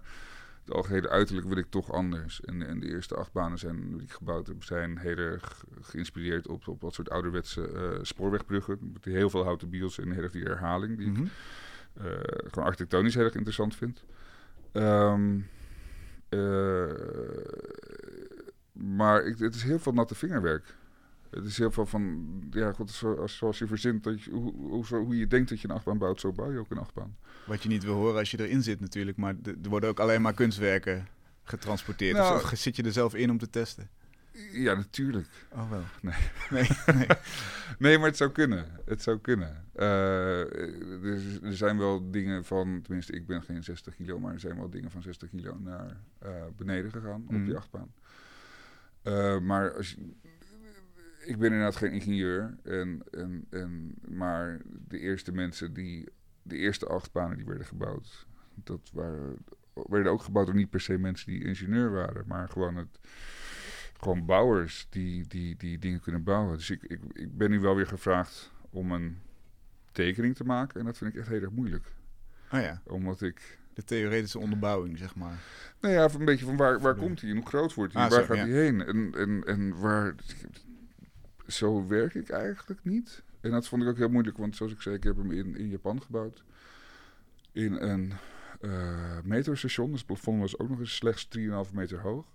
het 0.64 0.74
algehele 0.74 1.08
uiterlijk 1.08 1.46
wil 1.46 1.56
ik 1.56 1.66
toch 1.68 1.92
anders. 1.92 2.40
En, 2.40 2.66
en 2.66 2.80
de 2.80 2.88
eerste 2.88 3.14
acht 3.14 3.32
banen 3.32 3.58
zijn, 3.58 3.92
die 3.92 4.02
ik 4.02 4.12
gebouwd 4.12 4.46
heb, 4.46 4.64
zijn 4.64 4.98
heel 4.98 5.16
erg 5.16 5.64
geïnspireerd 5.80 6.48
op, 6.48 6.68
op 6.68 6.80
wat 6.80 6.94
soort 6.94 7.10
ouderwetse 7.10 7.70
uh, 7.74 7.98
spoorwegbruggen. 8.02 8.78
Met 8.92 9.04
heel 9.04 9.30
veel 9.30 9.44
houten 9.44 9.70
biels 9.70 9.98
en 9.98 10.10
heel 10.10 10.22
erg 10.22 10.32
die 10.32 10.42
herhaling, 10.42 10.98
die 10.98 11.06
ik 11.06 11.12
mhm. 11.12 11.26
eh, 11.94 12.04
gewoon 12.46 12.64
architectonisch 12.64 13.14
heel 13.14 13.24
erg 13.24 13.34
interessant 13.34 13.76
vind. 13.76 14.04
Ehm, 14.72 15.40
eh, 16.28 16.90
maar 18.72 19.24
ik, 19.24 19.38
het 19.38 19.54
is 19.54 19.62
heel 19.62 19.78
veel 19.78 19.92
natte 19.92 20.14
vingerwerk. 20.14 20.74
Het 21.34 21.44
is 21.44 21.58
heel 21.58 21.70
veel 21.70 21.86
van, 21.86 22.26
ja, 22.50 22.72
goed, 22.72 22.90
zoals, 22.90 23.36
zoals 23.36 23.58
je 23.58 23.66
verzint, 23.66 24.04
dat 24.04 24.22
je, 24.22 24.30
hoe, 24.30 24.52
hoe, 24.52 24.96
hoe, 24.96 25.16
je 25.16 25.26
denkt 25.26 25.48
dat 25.48 25.60
je 25.60 25.68
een 25.68 25.74
achtbaan 25.74 25.98
bouwt, 25.98 26.20
zo 26.20 26.32
bouw 26.32 26.52
je 26.52 26.58
ook 26.58 26.70
een 26.70 26.78
achtbaan. 26.78 27.16
Wat 27.46 27.62
je 27.62 27.68
niet 27.68 27.84
wil 27.84 27.94
horen 27.94 28.18
als 28.18 28.30
je 28.30 28.40
erin 28.40 28.62
zit 28.62 28.80
natuurlijk, 28.80 29.16
maar 29.16 29.34
er 29.44 29.68
worden 29.68 29.88
ook 29.88 30.00
alleen 30.00 30.22
maar 30.22 30.34
kunstwerken 30.34 31.06
getransporteerd. 31.42 32.16
Nou, 32.16 32.42
of, 32.42 32.52
zit 32.54 32.76
je 32.76 32.82
er 32.82 32.92
zelf 32.92 33.14
in 33.14 33.30
om 33.30 33.38
te 33.38 33.50
testen? 33.50 33.88
Ja, 34.52 34.74
natuurlijk. 34.74 35.28
Oh 35.52 35.70
wel. 35.70 35.82
Nee. 36.00 36.14
Nee, 36.50 36.68
nee. 36.94 37.06
nee 37.78 37.98
maar 37.98 38.08
het 38.08 38.16
zou 38.16 38.30
kunnen. 38.30 38.66
Het 38.84 39.02
zou 39.02 39.18
kunnen. 39.18 39.64
Uh, 39.76 40.40
er, 41.42 41.56
zijn 41.56 41.78
wel 41.78 42.10
dingen 42.10 42.44
van, 42.44 42.80
tenminste 42.82 43.12
ik 43.12 43.26
ben 43.26 43.42
geen 43.42 43.64
60 43.64 43.96
kilo, 43.96 44.18
maar 44.18 44.32
er 44.32 44.40
zijn 44.40 44.56
wel 44.56 44.70
dingen 44.70 44.90
van 44.90 45.02
60 45.02 45.30
kilo 45.30 45.58
naar 45.58 45.96
uh, 46.22 46.30
beneden 46.56 46.90
gegaan 46.90 47.22
op 47.22 47.30
die 47.30 47.38
mhm. 47.38 47.56
achtbaan. 47.56 47.92
Uh, 49.02 49.38
maar 49.38 49.76
als 49.76 49.90
je, 49.90 49.96
ik 51.24 51.38
ben 51.38 51.52
inderdaad 51.52 51.76
geen 51.76 51.92
ingenieur. 51.92 52.54
En, 52.62 53.02
en, 53.10 53.46
en, 53.50 53.94
maar 54.08 54.60
de 54.88 54.98
eerste 54.98 55.32
mensen 55.32 55.72
die. 55.74 56.08
De 56.42 56.56
eerste 56.56 56.86
acht 56.86 57.12
banen 57.12 57.36
die 57.36 57.46
werden 57.46 57.66
gebouwd. 57.66 58.26
Dat 58.54 58.90
waren, 58.92 59.36
werden 59.74 60.12
ook 60.12 60.22
gebouwd 60.22 60.46
door 60.46 60.54
niet 60.54 60.70
per 60.70 60.80
se 60.80 60.98
mensen 60.98 61.32
die 61.32 61.44
ingenieur 61.44 61.90
waren. 61.90 62.24
Maar 62.26 62.48
gewoon, 62.48 62.76
het, 62.76 62.98
gewoon 64.00 64.26
bouwers 64.26 64.86
die, 64.90 65.26
die, 65.26 65.56
die 65.56 65.78
dingen 65.78 66.00
kunnen 66.00 66.22
bouwen. 66.22 66.56
Dus 66.56 66.70
ik, 66.70 66.82
ik, 66.82 67.00
ik 67.12 67.36
ben 67.36 67.50
nu 67.50 67.60
wel 67.60 67.76
weer 67.76 67.86
gevraagd 67.86 68.52
om 68.70 68.92
een 68.92 69.18
tekening 69.92 70.36
te 70.36 70.44
maken. 70.44 70.80
En 70.80 70.86
dat 70.86 70.98
vind 70.98 71.14
ik 71.14 71.20
echt 71.20 71.28
heel 71.28 71.40
erg 71.42 71.50
moeilijk. 71.50 71.92
Oh 72.52 72.60
ja. 72.60 72.82
Omdat 72.84 73.22
ik. 73.22 73.60
De 73.74 73.84
theoretische 73.84 74.38
onderbouwing, 74.38 74.98
zeg 74.98 75.14
maar. 75.14 75.38
Nou 75.80 75.94
ja, 75.94 76.08
een 76.18 76.24
beetje 76.24 76.44
van 76.44 76.56
waar, 76.56 76.80
waar 76.80 76.94
komt 76.94 77.20
hij 77.20 77.30
en 77.30 77.36
hoe 77.36 77.46
groot 77.46 77.74
wordt 77.74 77.92
hij? 77.92 78.04
Ah, 78.04 78.10
waar 78.10 78.24
gaat 78.24 78.36
hij 78.36 78.48
heen? 78.48 78.86
En, 78.86 79.14
en, 79.14 79.44
en 79.44 79.80
waar 79.80 80.14
zo 81.52 81.86
werk 81.86 82.14
ik 82.14 82.28
eigenlijk 82.28 82.80
niet. 82.84 83.22
En 83.40 83.50
dat 83.50 83.68
vond 83.68 83.82
ik 83.82 83.88
ook 83.88 83.96
heel 83.96 84.08
moeilijk, 84.08 84.36
want 84.36 84.56
zoals 84.56 84.72
ik 84.72 84.80
zei, 84.80 84.94
ik 84.94 85.04
heb 85.04 85.16
hem 85.16 85.32
in, 85.32 85.56
in 85.56 85.68
Japan 85.68 86.02
gebouwd. 86.02 86.44
In 87.52 87.72
een 87.72 88.12
uh, 88.60 89.18
metrostation. 89.24 89.90
Dus 89.90 89.98
het 89.98 90.06
plafond 90.06 90.40
was 90.40 90.58
ook 90.58 90.68
nog 90.68 90.78
eens 90.78 90.94
slechts 90.94 91.28
3,5 91.38 91.72
meter 91.72 92.00
hoog. 92.00 92.26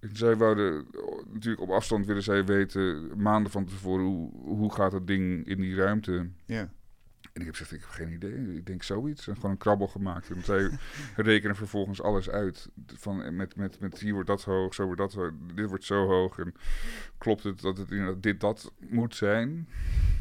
En 0.00 0.16
zij 0.16 0.36
wouden, 0.36 0.86
natuurlijk 1.32 1.62
op 1.62 1.70
afstand 1.70 2.06
willen 2.06 2.22
zij 2.22 2.44
weten, 2.44 3.10
maanden 3.22 3.52
van 3.52 3.64
tevoren, 3.64 4.04
hoe, 4.04 4.30
hoe 4.32 4.72
gaat 4.72 4.90
dat 4.90 5.06
ding 5.06 5.46
in 5.46 5.60
die 5.60 5.74
ruimte. 5.74 6.28
Ja. 6.44 6.70
En 7.34 7.40
ik 7.40 7.46
heb 7.46 7.54
gezegd, 7.54 7.72
ik 7.72 7.80
heb 7.80 7.90
geen 7.90 8.12
idee. 8.12 8.56
Ik 8.56 8.66
denk 8.66 8.82
zoiets. 8.82 9.28
En 9.28 9.34
gewoon 9.34 9.50
een 9.50 9.56
krabbel 9.56 9.86
gemaakt. 9.86 10.30
En 10.30 10.44
zij 10.44 10.78
rekenen 11.16 11.56
vervolgens 11.56 12.02
alles 12.02 12.30
uit. 12.30 12.68
Van, 12.86 13.36
met, 13.36 13.56
met, 13.56 13.80
met 13.80 14.00
hier 14.00 14.12
wordt 14.12 14.28
dat 14.28 14.44
hoog, 14.44 14.74
zo 14.74 14.84
wordt 14.84 15.00
dat 15.00 15.12
hoog, 15.12 15.30
dit 15.54 15.68
wordt 15.68 15.84
zo 15.84 16.06
hoog. 16.06 16.38
En 16.38 16.54
klopt 17.18 17.42
het 17.42 17.60
dat 17.60 17.78
het 17.78 17.90
inderdaad 17.90 18.22
dit 18.22 18.40
dat 18.40 18.72
moet 18.78 19.14
zijn? 19.14 19.68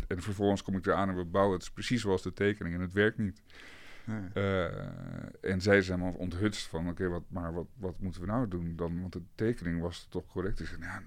En 0.07 0.21
vervolgens 0.21 0.63
kom 0.63 0.75
ik 0.75 0.85
eraan 0.85 1.09
en 1.09 1.15
we 1.15 1.25
bouwen 1.25 1.57
het 1.57 1.73
precies 1.73 2.01
zoals 2.01 2.21
de 2.21 2.33
tekening. 2.33 2.75
En 2.75 2.81
het 2.81 2.93
werkt 2.93 3.17
niet. 3.17 3.41
Uh, 4.33 4.65
en 5.41 5.61
zij 5.61 5.81
zijn 5.81 5.99
maar 5.99 6.13
onthutst 6.13 6.67
van, 6.67 6.89
oké, 6.89 7.07
wat, 7.07 7.23
maar 7.27 7.53
wat, 7.53 7.67
wat 7.77 7.99
moeten 7.99 8.21
we 8.21 8.27
nou 8.27 8.47
doen 8.47 8.75
dan? 8.75 9.01
Want 9.01 9.13
de 9.13 9.21
tekening 9.35 9.81
was 9.81 10.07
toch 10.09 10.25
correct? 10.27 10.59
Ik 10.59 10.67
zei, 10.67 10.81
ja, 10.81 11.01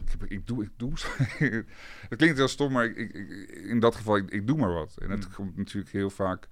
ik, 0.00 0.30
ik, 0.30 0.46
doe, 0.46 0.64
ik 0.64 0.70
doe. 0.76 0.92
het 2.08 2.16
klinkt 2.16 2.36
heel 2.36 2.48
stom, 2.48 2.72
maar 2.72 2.84
ik, 2.84 2.96
ik, 2.96 3.48
in 3.50 3.80
dat 3.80 3.94
geval, 3.94 4.16
ik, 4.16 4.46
doe 4.46 4.56
maar 4.56 4.72
wat. 4.72 4.96
En 5.00 5.10
het 5.10 5.28
mm. 5.28 5.34
komt 5.34 5.56
natuurlijk 5.56 5.92
heel 5.92 6.10
vaak 6.10 6.48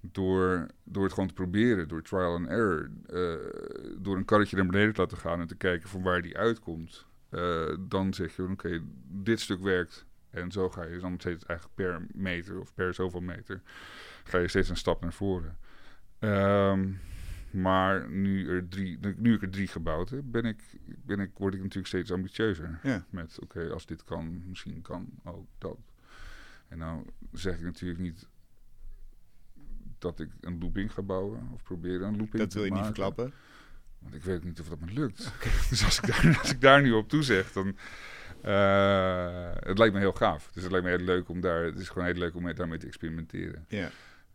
door, 0.00 0.66
door 0.84 1.02
het 1.02 1.12
gewoon 1.12 1.28
te 1.28 1.34
proberen, 1.34 1.88
door 1.88 2.02
trial 2.02 2.34
and 2.34 2.48
error. 2.48 2.90
Uh, 3.10 3.34
door 3.98 4.16
een 4.16 4.24
karretje 4.24 4.56
naar 4.56 4.66
beneden 4.66 4.94
te 4.94 5.00
laten 5.00 5.18
gaan 5.18 5.40
en 5.40 5.46
te 5.46 5.56
kijken 5.56 5.88
van 5.88 6.02
waar 6.02 6.22
die 6.22 6.38
uitkomt. 6.38 7.06
Uh, 7.30 7.76
dan 7.80 8.14
zeg 8.14 8.36
je, 8.36 8.42
oké, 8.42 8.80
dit 9.08 9.40
stuk 9.40 9.60
werkt. 9.60 10.06
En 10.30 10.52
zo 10.52 10.70
ga 10.70 10.84
je 10.84 10.98
dan 10.98 11.14
steeds 11.18 11.44
eigenlijk 11.44 11.76
per 11.76 12.06
meter 12.12 12.60
of 12.60 12.74
per 12.74 12.94
zoveel 12.94 13.20
meter... 13.20 13.62
ga 14.24 14.38
je 14.38 14.48
steeds 14.48 14.68
een 14.68 14.76
stap 14.76 15.00
naar 15.00 15.12
voren. 15.12 15.56
Um, 16.20 17.00
maar 17.54 18.10
nu, 18.10 18.48
er 18.48 18.68
drie, 18.68 18.98
nu 19.16 19.34
ik 19.34 19.42
er 19.42 19.50
drie 19.50 19.66
gebouwd 19.66 20.10
heb, 20.10 20.22
ben 20.24 20.44
ik, 20.44 20.62
ben 21.04 21.20
ik, 21.20 21.30
word 21.36 21.54
ik 21.54 21.60
natuurlijk 21.60 21.86
steeds 21.86 22.12
ambitieuzer. 22.12 22.78
Ja. 22.82 23.04
Met 23.10 23.38
oké, 23.42 23.70
als 23.70 23.86
dit 23.86 24.04
kan, 24.04 24.42
misschien 24.48 24.82
kan 24.82 25.08
ook 25.24 25.46
dat. 25.58 25.78
En 26.68 26.78
nou 26.78 27.06
zeg 27.32 27.56
ik 27.56 27.62
natuurlijk 27.62 28.00
niet 28.00 28.28
dat 29.98 30.20
ik 30.20 30.28
een 30.40 30.58
looping 30.58 30.92
ga 30.92 31.02
bouwen 31.02 31.48
of 31.54 31.62
proberen 31.62 32.08
een 32.08 32.16
looping 32.16 32.30
te 32.30 32.38
maken. 32.38 32.44
Dat 32.44 32.54
wil 32.54 32.64
je 32.64 32.70
niet 32.70 32.84
verklappen? 32.84 33.32
Want 33.98 34.14
ik 34.14 34.22
weet 34.22 34.44
niet 34.44 34.60
of 34.60 34.68
dat 34.68 34.80
me 34.80 34.92
lukt. 34.92 35.32
dus 35.70 35.84
als 35.84 36.00
ik, 36.00 36.06
daar, 36.06 36.38
als 36.38 36.50
ik 36.50 36.60
daar 36.60 36.82
nu 36.82 36.92
op 36.92 37.08
toezeg, 37.08 37.52
dan... 37.52 37.76
Uh, 38.44 39.50
het 39.54 39.78
lijkt 39.78 39.94
me 39.94 40.00
heel 40.00 40.12
gaaf. 40.12 40.50
Dus 40.52 40.62
het 40.62 40.72
lijkt 40.72 40.86
me 40.86 40.96
heel 40.96 41.04
leuk 41.04 41.28
om 41.28 41.40
daar... 41.40 41.64
Het 41.64 41.78
is 41.78 41.88
gewoon 41.88 42.04
heel 42.04 42.14
leuk 42.14 42.34
om 42.34 42.54
daarmee 42.54 42.78
te 42.78 42.86
experimenteren. 42.86 43.64
Ja. 43.68 43.90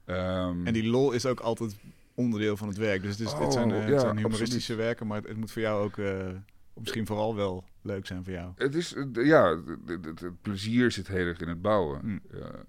Um, 0.05 0.67
en 0.67 0.73
die 0.73 0.87
lol 0.87 1.11
is 1.11 1.25
ook 1.25 1.39
altijd 1.39 1.75
onderdeel 2.19 2.57
van 2.57 2.67
het 2.67 2.77
werk. 2.77 3.01
Dus 3.01 3.17
het, 3.17 3.27
is, 3.27 3.33
het 3.33 3.53
zijn, 3.53 3.69
uh, 3.69 3.89
ja, 3.89 3.99
zijn 3.99 4.17
humoristische 4.17 4.75
werken, 4.75 5.07
maar 5.07 5.21
het, 5.21 5.37
moet 5.37 5.51
voor 5.51 5.61
jou 5.61 5.83
ook 5.83 5.97
uh, 5.97 6.27
misschien 6.73 7.05
vooral 7.05 7.35
wel 7.35 7.63
leuk 7.81 8.05
zijn 8.05 8.23
voor 8.23 8.33
jou. 8.33 8.51
Het 8.55 8.75
is, 8.75 8.93
uh, 8.93 9.25
ja, 9.25 9.61
het, 9.85 10.41
plezier 10.41 10.91
zit 10.91 11.07
heel 11.07 11.25
erg 11.25 11.39
in 11.39 11.47
het 11.47 11.61
bouwen 11.61 11.99
mm. 12.03 12.21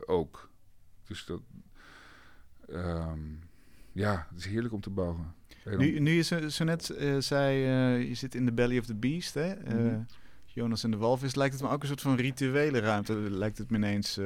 ook. 0.07 0.51
Dus 1.07 1.25
dat, 1.25 1.41
um, 2.69 3.39
ja, 3.93 4.27
het 4.31 4.39
is 4.39 4.47
heerlijk 4.47 4.75
om 4.75 4.81
te 4.81 4.91
bouwen. 4.91 5.35
Nu, 5.65 5.99
nu 5.99 6.11
je 6.11 6.51
zo 6.51 6.65
net 6.65 6.95
zei, 7.19 7.57
je 8.09 8.15
zit 8.15 8.35
in 8.35 8.45
de 8.45 8.53
belly 8.53 8.79
of 8.79 8.87
the 8.87 8.95
beast, 8.95 9.35
hè? 9.35 9.55
Mm. 9.55 10.07
Jonas 10.45 10.85
en 10.85 10.91
de 10.91 10.97
Walvis, 10.97 11.35
lijkt 11.35 11.55
het 11.55 11.63
me 11.63 11.69
ook 11.69 11.83
een 11.83 11.89
soort 11.89 12.01
van 12.01 12.17
rituele 12.17 12.79
ruimte. 12.79 13.13
Lijkt 13.15 13.59
het 13.59 13.71
me 13.71 13.77
ineens, 13.77 14.19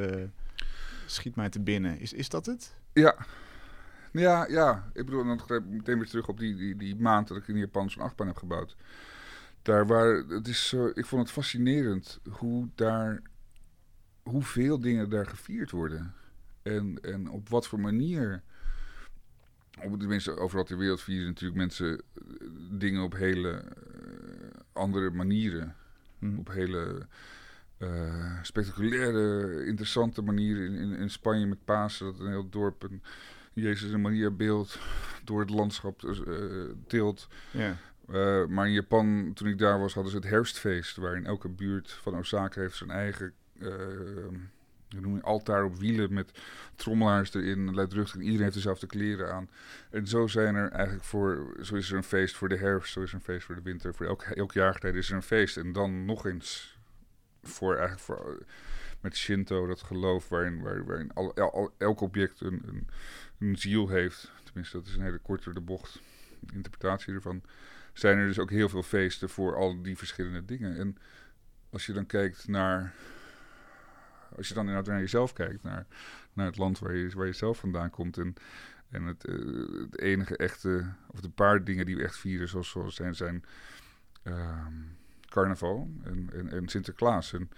schiet 1.06 1.36
mij 1.36 1.48
te 1.48 1.60
binnen. 1.60 1.98
Is, 2.00 2.12
is 2.12 2.28
dat 2.28 2.46
het? 2.46 2.74
Ja, 2.92 3.16
ja, 4.20 4.46
ja. 4.48 4.90
Ik 4.92 5.04
bedoel, 5.04 5.24
dan 5.24 5.40
meteen 5.68 5.98
weer 5.98 6.08
terug 6.08 6.28
op 6.28 6.38
die, 6.38 6.56
die, 6.56 6.76
die 6.76 6.96
maand 6.96 7.28
dat 7.28 7.36
ik 7.36 7.48
in 7.48 7.56
Japan 7.56 7.90
zo'n 7.90 8.02
achtbaan 8.02 8.26
heb 8.26 8.36
gebouwd. 8.36 8.76
Daar 9.62 9.86
waar, 9.86 10.14
het 10.14 10.48
is, 10.48 10.72
uh, 10.72 10.86
ik 10.94 11.06
vond 11.06 11.22
het 11.22 11.30
fascinerend 11.30 12.20
hoe 12.30 12.68
daar, 12.74 13.22
hoeveel 14.22 14.80
dingen 14.80 15.10
daar 15.10 15.26
gevierd 15.26 15.70
worden. 15.70 16.14
En, 16.62 16.98
en 17.02 17.30
op 17.30 17.48
wat 17.48 17.66
voor 17.66 17.80
manier. 17.80 18.42
Op, 19.82 19.98
tenminste, 19.98 20.36
overal 20.36 20.64
ter 20.64 20.78
wereld 20.78 21.02
vieren 21.02 21.26
natuurlijk 21.26 21.58
mensen 21.58 21.98
eh, 21.98 22.02
dingen 22.70 23.02
op 23.02 23.12
hele 23.12 23.50
uh, 23.50 24.50
andere 24.72 25.10
manieren. 25.10 25.76
Hmm. 26.18 26.38
Op 26.38 26.48
hele 26.48 27.06
uh, 27.78 28.42
spectaculaire, 28.42 29.64
interessante 29.66 30.22
manieren. 30.22 30.66
In, 30.66 30.74
in, 30.74 30.92
in, 30.92 31.10
Spanje 31.10 31.46
met 31.46 31.64
Pasen, 31.64 32.06
dat 32.06 32.20
een 32.20 32.28
heel 32.28 32.48
dorp 32.48 32.82
een 32.82 33.02
Jezus 33.54 33.92
en 33.92 34.00
Maria 34.00 34.30
beeld 34.30 34.78
door 35.24 35.40
het 35.40 35.50
landschap 35.50 36.02
uh, 36.02 36.70
tilt. 36.86 37.28
Ja. 37.50 37.76
Uh, 38.10 38.46
maar 38.46 38.66
in 38.66 38.72
Japan, 38.72 39.30
toen 39.34 39.48
ik 39.48 39.58
daar 39.58 39.78
was, 39.78 39.94
hadden 39.94 40.12
ze 40.12 40.18
het 40.18 40.28
herfstfeest. 40.28 40.96
Waarin 40.96 41.26
elke 41.26 41.48
buurt 41.48 41.92
van 41.92 42.18
Osaka 42.18 42.60
heeft 42.60 42.76
zijn 42.76 42.90
eigen 42.90 43.32
uh, 43.58 43.70
noem 45.00 45.14
je, 45.14 45.22
altaar 45.22 45.64
op 45.64 45.76
wielen 45.76 46.12
met 46.12 46.40
trommelaars 46.76 47.34
erin, 47.34 47.74
luidruchtig. 47.74 48.20
Iedereen 48.20 48.42
heeft 48.42 48.54
dezelfde 48.54 48.86
kleren 48.86 49.32
aan. 49.32 49.48
En 49.90 50.06
zo 50.06 50.26
zijn 50.26 50.54
er 50.54 50.70
eigenlijk 50.70 51.04
voor, 51.04 51.56
zo 51.62 51.74
is 51.74 51.90
er 51.90 51.96
een 51.96 52.04
feest 52.04 52.36
voor 52.36 52.48
de 52.48 52.56
herfst, 52.56 52.92
zo 52.92 53.00
is 53.00 53.08
er 53.08 53.14
een 53.14 53.20
feest 53.20 53.44
voor 53.46 53.54
de 53.54 53.62
winter. 53.62 53.94
Voor 53.94 54.06
elk, 54.06 54.22
elk 54.22 54.52
jaargetijde 54.52 54.98
is 54.98 55.10
er 55.10 55.16
een 55.16 55.22
feest. 55.22 55.56
En 55.56 55.72
dan 55.72 56.04
nog 56.04 56.26
eens 56.26 56.78
voor 57.42 57.76
eigenlijk 57.76 58.04
voor, 58.04 58.38
met 59.04 59.16
Shinto, 59.16 59.66
dat 59.66 59.82
geloof 59.82 60.28
waarin, 60.28 60.62
waarin, 60.62 61.12
al, 61.12 61.74
elk 61.78 62.00
object 62.00 62.40
een, 62.40 62.62
een 62.66 62.86
een 63.38 63.58
ziel 63.58 63.88
heeft. 63.88 64.32
Tenminste, 64.44 64.76
dat 64.76 64.86
is 64.86 64.94
een 64.96 65.02
hele 65.02 65.18
korte 65.18 65.52
de 65.52 65.60
bocht. 65.60 66.00
interpretatie 66.52 67.14
ervan, 67.14 67.42
zijn 67.92 68.18
er 68.18 68.26
dus 68.26 68.38
ook 68.38 68.50
heel 68.50 68.68
veel 68.68 68.82
feesten 68.82 69.28
voor 69.28 69.56
al 69.56 69.82
die 69.82 69.96
verschillende 69.96 70.44
dingen. 70.44 70.76
En 70.76 70.96
als 71.70 71.86
je 71.86 71.92
dan 71.92 72.06
kijkt 72.06 72.48
naar, 72.48 72.94
als 74.36 74.48
je 74.48 74.54
dan 74.54 74.66
inderdaad 74.66 74.92
naar 74.92 75.00
jezelf 75.00 75.32
kijkt, 75.32 75.62
naar, 75.62 75.86
naar 76.32 76.46
het 76.46 76.56
land 76.56 76.78
waar 76.78 76.94
je, 76.94 77.10
waar 77.14 77.26
je 77.26 77.32
zelf 77.32 77.58
vandaan 77.58 77.90
komt 77.90 78.18
en, 78.18 78.34
en 78.90 79.02
het, 79.02 79.28
uh, 79.28 79.80
het 79.80 80.00
enige 80.00 80.36
echte, 80.36 80.92
of 81.06 81.20
de 81.20 81.30
paar 81.30 81.64
dingen 81.64 81.86
die 81.86 81.96
we 81.96 82.02
echt 82.02 82.16
vieren, 82.16 82.48
zoals, 82.48 82.70
zoals 82.70 82.94
zijn, 82.94 83.14
zijn 83.14 83.44
ehm, 84.22 84.72
carnaval 85.28 85.90
en, 86.02 86.30
en, 86.32 86.52
en 86.52 86.68
Sinterklaas. 86.68 87.32
En, 87.32 87.50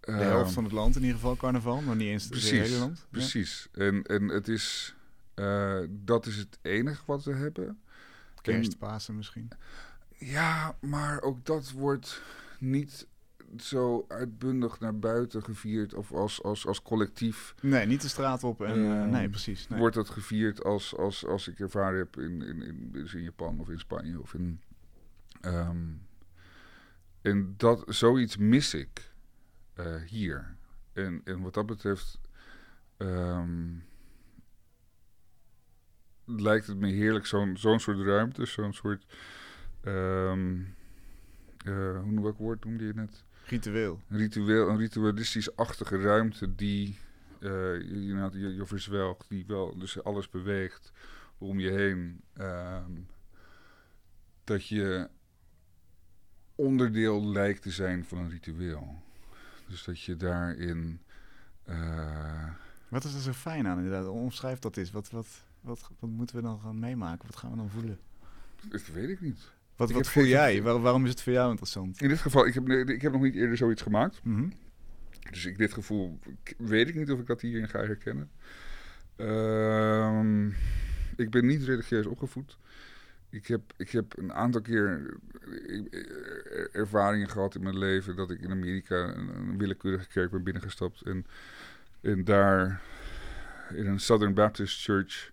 de 0.00 0.12
helft 0.12 0.44
ehm, 0.44 0.54
van 0.54 0.64
het 0.64 0.72
land 0.72 0.96
in 0.96 1.00
ieder 1.00 1.16
geval 1.16 1.36
carnaval, 1.36 1.80
maar 1.80 1.96
niet 1.96 2.08
eens 2.08 2.26
precies, 2.26 2.50
het 2.50 2.60
hele 2.60 2.78
land. 2.78 3.06
Precies. 3.10 3.68
En, 3.72 4.02
en 4.02 4.28
het 4.28 4.48
is, 4.48 4.94
uh, 5.34 5.78
dat 5.88 6.26
is 6.26 6.36
het 6.36 6.58
enige 6.62 7.02
wat 7.06 7.24
we 7.24 7.32
hebben. 7.32 7.80
Kerstpasen 8.42 9.16
misschien. 9.16 9.48
Ja, 10.18 10.76
maar 10.80 11.22
ook 11.22 11.44
dat 11.44 11.70
wordt 11.70 12.22
niet 12.58 13.06
zo 13.58 14.04
uitbundig 14.08 14.80
naar 14.80 14.98
buiten 14.98 15.42
gevierd 15.42 15.94
of 15.94 16.12
als, 16.12 16.42
als, 16.42 16.66
als 16.66 16.82
collectief. 16.82 17.54
Nee, 17.60 17.86
niet 17.86 18.02
de 18.02 18.08
straat 18.08 18.44
op. 18.44 18.62
En, 18.62 18.78
uh, 18.78 19.04
nee, 19.04 19.28
precies. 19.28 19.68
Nee. 19.68 19.78
Wordt 19.78 19.94
dat 19.94 20.10
gevierd 20.10 20.64
als, 20.64 20.96
als, 20.96 21.26
als 21.26 21.48
ik 21.48 21.60
ervaren 21.60 21.98
heb 21.98 22.16
in, 22.16 22.42
in, 22.42 22.62
in, 22.62 22.88
dus 22.92 23.14
in 23.14 23.22
Japan 23.22 23.60
of 23.60 23.68
in 23.68 23.78
Spanje 23.78 24.20
of 24.20 24.34
in. 24.34 24.60
Um, 25.44 26.08
en 27.22 27.54
dat, 27.56 27.84
zoiets 27.86 28.36
mis 28.36 28.74
ik 28.74 29.09
uh, 29.76 30.02
hier. 30.06 30.56
En, 30.92 31.20
en 31.24 31.40
wat 31.40 31.54
dat 31.54 31.66
betreft. 31.66 32.20
Um, 32.98 33.84
lijkt 36.24 36.66
het 36.66 36.78
me 36.78 36.88
heerlijk, 36.88 37.26
zo'n 37.26 37.56
zo'n 37.56 37.80
soort 37.80 37.98
ruimte, 37.98 38.46
zo'n 38.46 38.72
soort. 38.72 39.06
Um, 39.84 40.74
uh, 41.66 42.00
hoe 42.00 42.22
welk 42.22 42.38
woord 42.38 42.64
noemde 42.64 42.84
je 42.84 42.94
net? 42.94 43.24
Ritueel. 43.46 44.00
Een 44.08 44.18
ritueel, 44.18 44.68
een 44.68 44.78
ritualistisch-achtige 44.78 46.00
ruimte 46.00 46.54
die 46.54 46.98
uh, 47.38 47.50
je, 47.80 48.30
je, 48.32 48.54
je 48.54 48.66
verzwelgt, 48.66 49.28
die 49.28 49.46
wel 49.46 49.78
dus 49.78 50.02
alles 50.02 50.28
beweegt 50.28 50.92
om 51.38 51.60
je 51.60 51.70
heen. 51.70 52.20
Um, 52.38 53.06
dat 54.44 54.66
je 54.66 55.08
onderdeel 56.54 57.24
lijkt 57.26 57.62
te 57.62 57.70
zijn 57.70 58.04
van 58.04 58.18
een 58.18 58.30
ritueel. 58.30 59.02
Dus 59.70 59.84
dat 59.84 60.00
je 60.00 60.16
daarin. 60.16 61.00
Uh, 61.68 62.48
wat 62.88 63.04
is 63.04 63.14
er 63.14 63.20
zo 63.20 63.32
fijn 63.32 63.66
aan 63.66 63.76
inderdaad? 63.76 64.06
Omschrijf 64.06 64.58
dat 64.58 64.76
eens. 64.76 64.90
Wat, 64.90 65.10
wat, 65.10 65.26
wat, 65.60 65.90
wat 65.98 66.10
moeten 66.10 66.36
we 66.36 66.42
dan 66.42 66.60
gaan 66.60 66.78
meemaken? 66.78 67.26
Wat 67.26 67.36
gaan 67.36 67.50
we 67.50 67.56
dan 67.56 67.70
voelen? 67.70 67.98
Dat 68.68 68.86
weet 68.86 69.08
ik 69.08 69.20
niet. 69.20 69.50
Wat, 69.76 69.90
wat 69.90 70.08
voel 70.08 70.24
jij? 70.24 70.62
waarom 70.62 71.04
is 71.04 71.10
het 71.10 71.22
voor 71.22 71.32
jou 71.32 71.50
interessant? 71.50 72.00
In 72.00 72.08
dit 72.08 72.18
geval, 72.18 72.46
ik 72.46 72.54
heb, 72.54 72.68
ik 72.68 73.02
heb 73.02 73.12
nog 73.12 73.22
niet 73.22 73.34
eerder 73.34 73.56
zoiets 73.56 73.82
gemaakt. 73.82 74.20
Mm 74.22 74.36
-hmm. 74.36 74.52
Dus 75.30 75.44
ik, 75.44 75.58
dit 75.58 75.72
gevoel 75.72 76.18
weet 76.56 76.88
ik 76.88 76.94
niet 76.94 77.10
of 77.10 77.18
ik 77.18 77.26
dat 77.26 77.40
hierin 77.40 77.68
ga 77.68 77.78
herkennen. 77.78 78.30
Uh, 79.16 80.46
ik 81.16 81.30
ben 81.30 81.46
niet 81.46 81.62
religieus 81.62 82.06
opgevoed. 82.06 82.58
Ik 83.30 83.46
heb, 83.46 83.72
ik 83.76 83.90
heb 83.90 84.18
een 84.18 84.32
aantal 84.32 84.60
keer 84.60 85.16
ervaringen 86.72 87.28
gehad 87.28 87.54
in 87.54 87.62
mijn 87.62 87.78
leven 87.78 88.16
dat 88.16 88.30
ik 88.30 88.40
in 88.40 88.50
Amerika 88.50 89.14
een, 89.14 89.58
willekeurige 89.58 90.08
kerk 90.08 90.30
ben 90.30 90.42
binnengestapt. 90.42 91.02
En, 91.02 91.26
en 92.00 92.24
daar 92.24 92.82
in 93.74 93.86
een 93.86 94.00
Southern 94.00 94.34
Baptist 94.34 94.82
Church 94.82 95.32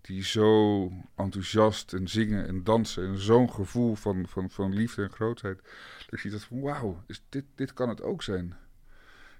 die 0.00 0.24
zo 0.24 0.90
enthousiast 1.16 1.92
en 1.92 2.08
zingen 2.08 2.46
en 2.46 2.64
dansen 2.64 3.06
en 3.06 3.18
zo'n 3.18 3.50
gevoel 3.50 3.94
van, 3.94 4.28
van, 4.28 4.50
van 4.50 4.74
liefde 4.74 5.02
en 5.02 5.10
grootheid. 5.10 5.60
Dat 6.06 6.20
je 6.20 6.30
dat 6.30 6.42
van 6.42 6.60
wauw, 6.60 7.02
dit, 7.28 7.44
dit 7.54 7.72
kan 7.72 7.88
het 7.88 8.02
ook 8.02 8.22
zijn. 8.22 8.54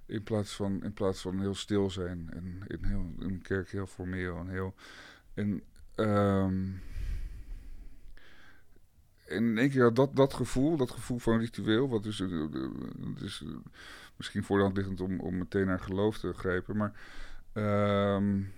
In 0.07 0.23
plaats 0.23 0.53
van, 0.53 0.83
in 0.83 0.93
plaats 0.93 1.21
van 1.21 1.41
heel 1.41 1.55
stil 1.55 1.91
zijn 1.91 2.31
en 2.33 2.63
in, 2.67 2.85
heel, 2.85 3.15
een 3.19 3.43
kerk 3.43 3.71
heel 3.71 3.87
formeel 3.87 4.37
en 4.37 4.49
heel. 4.49 4.75
En, 5.35 5.63
um, 5.97 6.81
en 9.27 9.45
in 9.45 9.59
één 9.59 9.71
keer 9.71 9.95
dat, 9.95 10.17
dat 10.17 10.35
gevoel, 10.35 10.77
dat 10.77 10.91
gevoel 10.91 11.19
van 11.19 11.39
ritueel, 11.39 11.89
wat 11.89 12.03
dus, 12.03 12.23
dus 13.19 13.45
misschien 14.17 14.45
voor 14.45 14.57
de 14.57 14.63
hand 14.63 14.77
liggend 14.77 15.01
om, 15.01 15.21
om 15.21 15.39
meteen 15.39 15.67
naar 15.67 15.81
geloof 15.81 16.19
te 16.19 16.33
grijpen, 16.33 16.77
maar. 16.77 16.93
Um, 17.55 18.53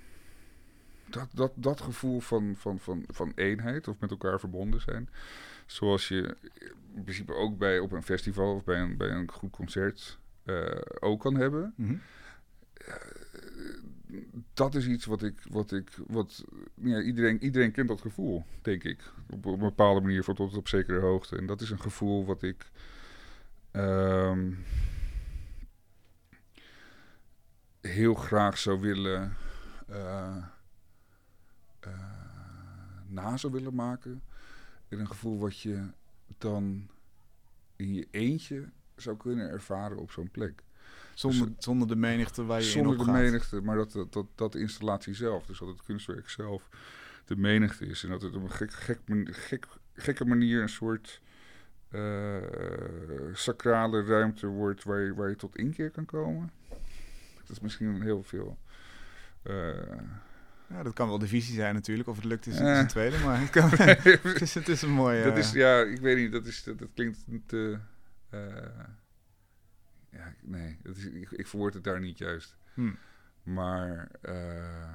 dat, 1.08 1.28
dat, 1.32 1.52
dat 1.54 1.80
gevoel 1.80 2.20
van, 2.20 2.54
van, 2.56 2.78
van, 2.78 3.04
van 3.06 3.32
eenheid 3.34 3.88
of 3.88 4.00
met 4.00 4.10
elkaar 4.10 4.40
verbonden 4.40 4.80
zijn. 4.80 5.08
Zoals 5.66 6.08
je 6.08 6.36
in 6.94 7.02
principe 7.02 7.34
ook 7.34 7.58
bij, 7.58 7.78
op 7.78 7.92
een 7.92 8.02
festival 8.02 8.54
of 8.54 8.64
bij 8.64 8.80
een, 8.80 8.96
bij 8.96 9.10
een 9.10 9.30
goed 9.30 9.50
concert 9.50 10.18
uh, 10.44 10.66
ook 11.00 11.20
kan 11.20 11.36
hebben. 11.36 11.72
Mm 11.76 11.86
-hmm. 11.86 12.00
uh, 12.88 12.94
dat 14.54 14.74
is 14.74 14.86
iets 14.86 15.04
wat 15.04 15.22
ik, 15.22 15.34
wat 15.50 15.72
ik, 15.72 15.90
wat 16.06 16.44
ja, 16.74 17.00
iedereen, 17.00 17.42
iedereen 17.42 17.72
kent 17.72 17.88
dat 17.88 18.00
gevoel, 18.00 18.44
denk 18.62 18.84
ik. 18.84 19.12
Op, 19.30 19.44
een 19.44 19.58
bepaalde 19.58 20.00
manier, 20.00 20.24
voor 20.24 20.34
tot 20.34 20.56
op 20.56 20.68
zekere 20.68 21.00
hoogte. 21.00 21.36
En 21.36 21.46
dat 21.46 21.60
is 21.60 21.70
een 21.70 21.80
gevoel 21.80 22.24
wat 22.24 22.42
ik. 22.42 22.70
Um, 23.72 24.64
heel 27.80 28.14
graag 28.14 28.58
zou 28.58 28.80
willen. 28.80 29.36
Uh, 29.90 30.36
uh, 31.86 31.92
na 33.06 33.36
zou 33.36 33.52
willen 33.52 33.74
maken. 33.74 34.22
En 34.88 35.00
een 35.00 35.06
gevoel 35.06 35.38
wat 35.38 35.60
je 35.60 35.86
dan 36.38 36.88
in 37.76 37.94
je 37.94 38.08
eentje 38.10 38.68
zou 38.96 39.16
kunnen 39.16 39.48
ervaren 39.48 39.98
op 39.98 40.10
zo'n 40.10 40.30
plek. 40.30 40.62
Zonder, 41.16 41.46
dus, 41.46 41.64
zonder 41.64 41.88
de 41.88 41.96
menigte 41.96 42.44
waar 42.44 42.60
je 42.60 42.64
zonder 42.64 42.92
in 42.92 42.98
Zonder 42.98 43.14
de 43.14 43.20
menigte, 43.22 43.60
maar 43.60 43.76
dat, 43.76 43.92
dat, 43.92 44.12
dat, 44.12 44.26
dat 44.34 44.52
de 44.52 44.58
installatie 44.58 45.14
zelf, 45.14 45.46
dus 45.46 45.58
dat 45.58 45.68
het 45.68 45.82
kunstwerk 45.82 46.28
zelf 46.28 46.68
de 47.24 47.36
menigte 47.36 47.86
is. 47.86 48.04
En 48.04 48.10
dat 48.10 48.22
het 48.22 48.34
op 48.34 48.42
een 48.42 48.50
gek, 48.50 48.72
gek, 48.72 49.00
gek, 49.24 49.66
gekke 49.94 50.24
manier 50.24 50.62
een 50.62 50.68
soort 50.68 51.20
uh, 51.90 52.36
sacrale 53.32 54.04
ruimte 54.04 54.46
wordt 54.46 54.84
waar 54.84 55.00
je, 55.00 55.14
waar 55.14 55.28
je 55.28 55.36
tot 55.36 55.56
inkeer 55.56 55.90
kan 55.90 56.04
komen. 56.04 56.50
Dat 57.38 57.50
is 57.50 57.60
misschien 57.60 58.02
heel 58.02 58.22
veel. 58.22 58.58
Uh, 59.44 59.74
ja, 60.68 60.82
dat 60.82 60.92
kan 60.92 61.08
wel 61.08 61.18
de 61.18 61.26
visie 61.26 61.54
zijn 61.54 61.74
natuurlijk. 61.74 62.08
Of 62.08 62.16
het 62.16 62.24
lukt 62.24 62.46
is, 62.46 62.60
uh. 62.60 62.78
een 62.78 62.86
tweede, 62.86 63.18
maar 63.18 63.40
het, 63.40 63.50
kan, 63.50 63.70
het, 63.70 64.40
is, 64.40 64.54
het 64.60 64.68
is 64.68 64.82
een 64.82 64.92
mooie... 64.92 65.24
Dat 65.24 65.36
is, 65.36 65.52
ja, 65.52 65.80
ik 65.80 66.00
weet 66.00 66.16
niet, 66.16 66.32
dat, 66.32 66.46
is, 66.46 66.62
dat, 66.62 66.78
dat 66.78 66.88
klinkt 66.94 67.18
te... 67.46 67.78
Ja, 70.16 70.34
nee, 70.42 70.78
is, 70.82 71.06
ik, 71.06 71.30
ik 71.30 71.46
verwoord 71.46 71.74
het 71.74 71.84
daar 71.84 72.00
niet 72.00 72.18
juist. 72.18 72.56
Hmm. 72.74 72.96
Maar... 73.42 74.08
Uh, 74.22 74.92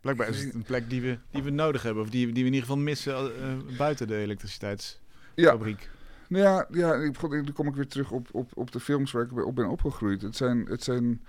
Blijkbaar 0.00 0.28
is 0.28 0.44
het 0.44 0.54
een 0.54 0.62
plek 0.62 0.90
die 0.90 1.00
we, 1.00 1.18
die 1.30 1.42
we 1.42 1.50
nodig 1.50 1.82
hebben. 1.82 2.02
Of 2.02 2.10
die, 2.10 2.24
die 2.24 2.32
we 2.32 2.48
in 2.48 2.54
ieder 2.54 2.60
geval 2.60 2.82
missen 2.82 3.76
buiten 3.76 4.06
de 4.06 4.16
elektriciteitsfabriek. 4.16 5.80
Ja. 5.80 5.88
Nou 6.28 6.44
ja, 6.44 6.66
ja 6.70 6.98
dan 6.98 7.52
kom 7.52 7.68
ik 7.68 7.74
weer 7.74 7.88
terug 7.88 8.10
op, 8.10 8.28
op, 8.32 8.56
op 8.56 8.72
de 8.72 8.80
films 8.80 9.12
waar 9.12 9.22
ik 9.22 9.46
op 9.46 9.54
ben 9.54 9.68
opgegroeid. 9.68 10.22
Het 10.22 10.36
zijn... 10.36 10.66
Het 10.66 10.82
zijn 10.84 11.24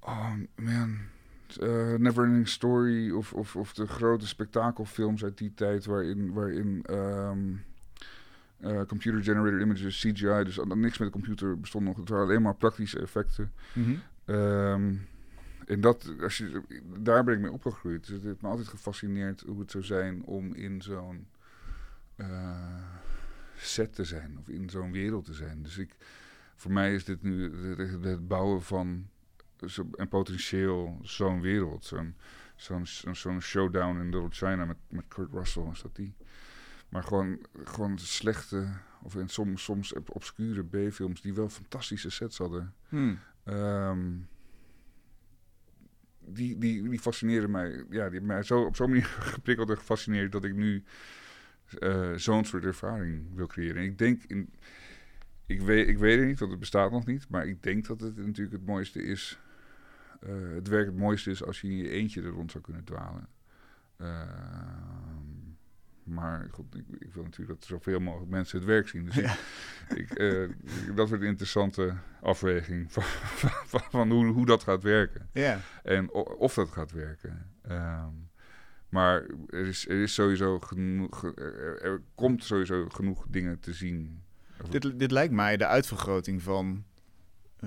oh 0.00 0.32
man, 0.54 0.98
uh, 1.60 1.94
Neverending 1.94 2.48
Story 2.48 3.10
of, 3.10 3.32
of, 3.32 3.56
of 3.56 3.74
de 3.74 3.86
grote 3.86 4.26
spektakelfilms 4.26 5.24
uit 5.24 5.38
die 5.38 5.54
tijd 5.54 5.84
waarin, 5.84 6.32
waarin 6.32 6.84
um, 6.90 7.64
uh, 8.60 8.80
computer 8.86 9.22
generated 9.22 9.60
images, 9.60 9.98
CGI, 9.98 10.44
dus 10.44 10.58
niks 10.64 10.98
met 10.98 11.08
de 11.08 11.10
computer 11.10 11.60
bestond 11.60 11.84
nog. 11.84 11.96
Het 11.96 12.08
waren 12.08 12.24
alleen 12.24 12.42
maar 12.42 12.54
praktische 12.54 13.00
effecten. 13.00 13.52
Mm 13.72 13.84
-hmm. 13.84 14.34
um, 14.34 15.06
en 15.66 15.80
dat, 15.80 16.12
als 16.20 16.38
je, 16.38 16.62
daar 16.98 17.24
ben 17.24 17.34
ik 17.34 17.40
mee 17.40 17.52
opgegroeid. 17.52 18.06
Dus 18.06 18.14
het 18.14 18.24
heeft 18.24 18.40
me 18.40 18.48
altijd 18.48 18.68
gefascineerd 18.68 19.40
hoe 19.46 19.60
het 19.60 19.70
zou 19.70 19.84
zijn 19.84 20.24
om 20.24 20.54
in 20.54 20.82
zo'n 20.82 21.26
uh, 22.16 22.82
set 23.56 23.94
te 23.94 24.04
zijn 24.04 24.36
of 24.38 24.48
in 24.48 24.70
zo'n 24.70 24.92
wereld 24.92 25.24
te 25.24 25.34
zijn. 25.34 25.62
Dus 25.62 25.78
ik, 25.78 25.96
voor 26.54 26.72
mij 26.72 26.94
is 26.94 27.04
dit 27.04 27.22
nu 27.22 27.54
het, 27.76 28.04
het 28.04 28.28
bouwen 28.28 28.62
van 28.62 29.08
en 29.96 30.08
potentieel 30.08 30.98
zo'n 31.02 31.40
wereld. 31.40 31.84
Zo'n 31.84 32.14
zo'n 32.56 33.14
zo'n 33.14 33.40
showdown 33.40 33.98
in 33.98 34.10
Little 34.10 34.30
China 34.30 34.64
met, 34.64 34.76
met 34.88 35.04
Kurt 35.08 35.32
Russell, 35.32 35.68
is 35.72 35.82
dat 35.82 35.96
die? 35.96 36.14
Maar 36.88 37.02
gewoon, 37.02 37.38
gewoon 37.64 37.98
slechte, 37.98 38.68
of 39.02 39.16
in 39.16 39.28
soms, 39.28 39.62
soms 39.62 39.92
obscure 39.92 40.64
B-films 40.64 41.20
die 41.20 41.34
wel 41.34 41.48
fantastische 41.48 42.10
sets 42.10 42.38
hadden. 42.38 42.74
Hmm. 42.88 43.18
Um, 43.44 44.28
die, 46.18 46.58
die, 46.58 46.88
die 46.88 46.98
fascineren 46.98 47.50
mij. 47.50 47.70
Ja, 47.70 47.84
die 47.88 47.98
hebben 47.98 48.26
mij 48.26 48.42
zo, 48.42 48.62
op 48.62 48.76
zo'n 48.76 48.88
manier 48.88 49.04
geprikkeld 49.34 49.70
en 49.70 49.78
gefascineerd 49.78 50.32
dat 50.32 50.44
ik 50.44 50.54
nu 50.54 50.84
uh, 51.78 52.12
zo'n 52.14 52.44
soort 52.44 52.64
ervaring 52.64 53.34
wil 53.34 53.46
creëren. 53.46 53.76
En 53.76 53.82
ik 53.82 53.98
denk 53.98 54.22
in. 54.22 54.54
Ik 55.46 55.60
weet, 55.60 55.88
ik 55.88 55.98
weet 55.98 56.18
het 56.18 56.26
niet, 56.26 56.38
want 56.38 56.50
het 56.50 56.60
bestaat 56.60 56.90
nog 56.90 57.06
niet. 57.06 57.28
Maar 57.28 57.46
ik 57.46 57.62
denk 57.62 57.86
dat 57.86 58.00
het 58.00 58.16
natuurlijk 58.16 58.56
het 58.56 58.66
mooiste 58.66 59.02
is 59.02 59.38
uh, 60.20 60.54
het 60.54 60.68
werk 60.68 60.86
het 60.86 60.96
mooiste 60.96 61.30
is 61.30 61.44
als 61.44 61.60
je 61.60 61.68
in 61.68 61.76
je 61.76 61.88
eentje 61.88 62.22
er 62.22 62.28
rond 62.28 62.50
zou 62.50 62.64
kunnen 62.64 62.84
dwalen. 62.84 63.28
Maar 66.06 66.48
goed, 66.50 66.74
ik, 66.74 66.84
ik, 66.98 67.14
wil 67.14 67.22
natuurlijk 67.22 67.60
dat 67.60 67.68
zoveel 67.68 68.00
mogelijk 68.00 68.30
mensen 68.30 68.58
het 68.58 68.66
werk 68.66 68.88
zien. 68.88 69.04
Dus 69.04 69.16
ik, 69.94 70.18
dat 70.96 71.08
wordt 71.08 71.22
een 71.22 71.28
interessante 71.28 71.94
afweging 72.20 72.86
van, 72.92 73.02
van, 73.02 73.80
van, 73.90 74.10
hoe, 74.10 74.26
hoe 74.26 74.46
dat 74.46 74.62
gaat 74.62 74.82
werken. 74.82 75.28
Ja. 75.32 75.60
En 75.82 76.12
of 76.12 76.54
dat 76.54 76.70
gaat 76.70 76.92
werken. 76.92 77.50
Um, 77.70 78.28
maar 78.88 79.26
er 79.48 79.66
is, 79.66 79.88
er 79.88 80.02
is 80.02 80.14
sowieso 80.14 80.58
genoeg. 80.58 81.24
Er, 81.24 82.02
komt 82.14 82.44
sowieso 82.44 82.88
genoeg 82.88 83.26
dingen 83.28 83.60
te 83.60 83.72
zien. 83.72 84.22
Dit, 84.70 84.98
dit 84.98 85.10
lijkt 85.10 85.32
mij 85.32 85.56
de 85.56 85.66
uitvergroting 85.66 86.42
van 86.42 86.84
eh, 86.94 86.95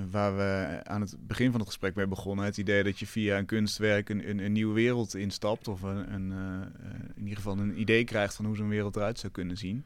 waar 0.09 0.35
we 0.35 0.79
aan 0.83 1.01
het 1.01 1.27
begin 1.27 1.51
van 1.51 1.59
het 1.59 1.69
gesprek 1.69 1.95
mee 1.95 2.07
begonnen. 2.07 2.45
Het 2.45 2.57
idee 2.57 2.83
dat 2.83 2.99
je 2.99 3.07
via 3.07 3.37
een 3.37 3.45
kunstwerk 3.45 4.09
een, 4.09 4.29
een, 4.29 4.39
een 4.39 4.51
nieuwe 4.51 4.73
wereld 4.73 5.15
instapt. 5.15 5.67
Of 5.67 5.81
een, 5.81 6.13
een 6.13 6.31
uh, 6.31 6.67
in 7.15 7.21
ieder 7.21 7.37
geval 7.37 7.57
een 7.57 7.79
idee 7.79 8.03
krijgt 8.03 8.35
van 8.35 8.45
hoe 8.45 8.55
zo'n 8.55 8.69
wereld 8.69 8.95
eruit 8.95 9.19
zou 9.19 9.31
kunnen 9.31 9.57
zien. 9.57 9.85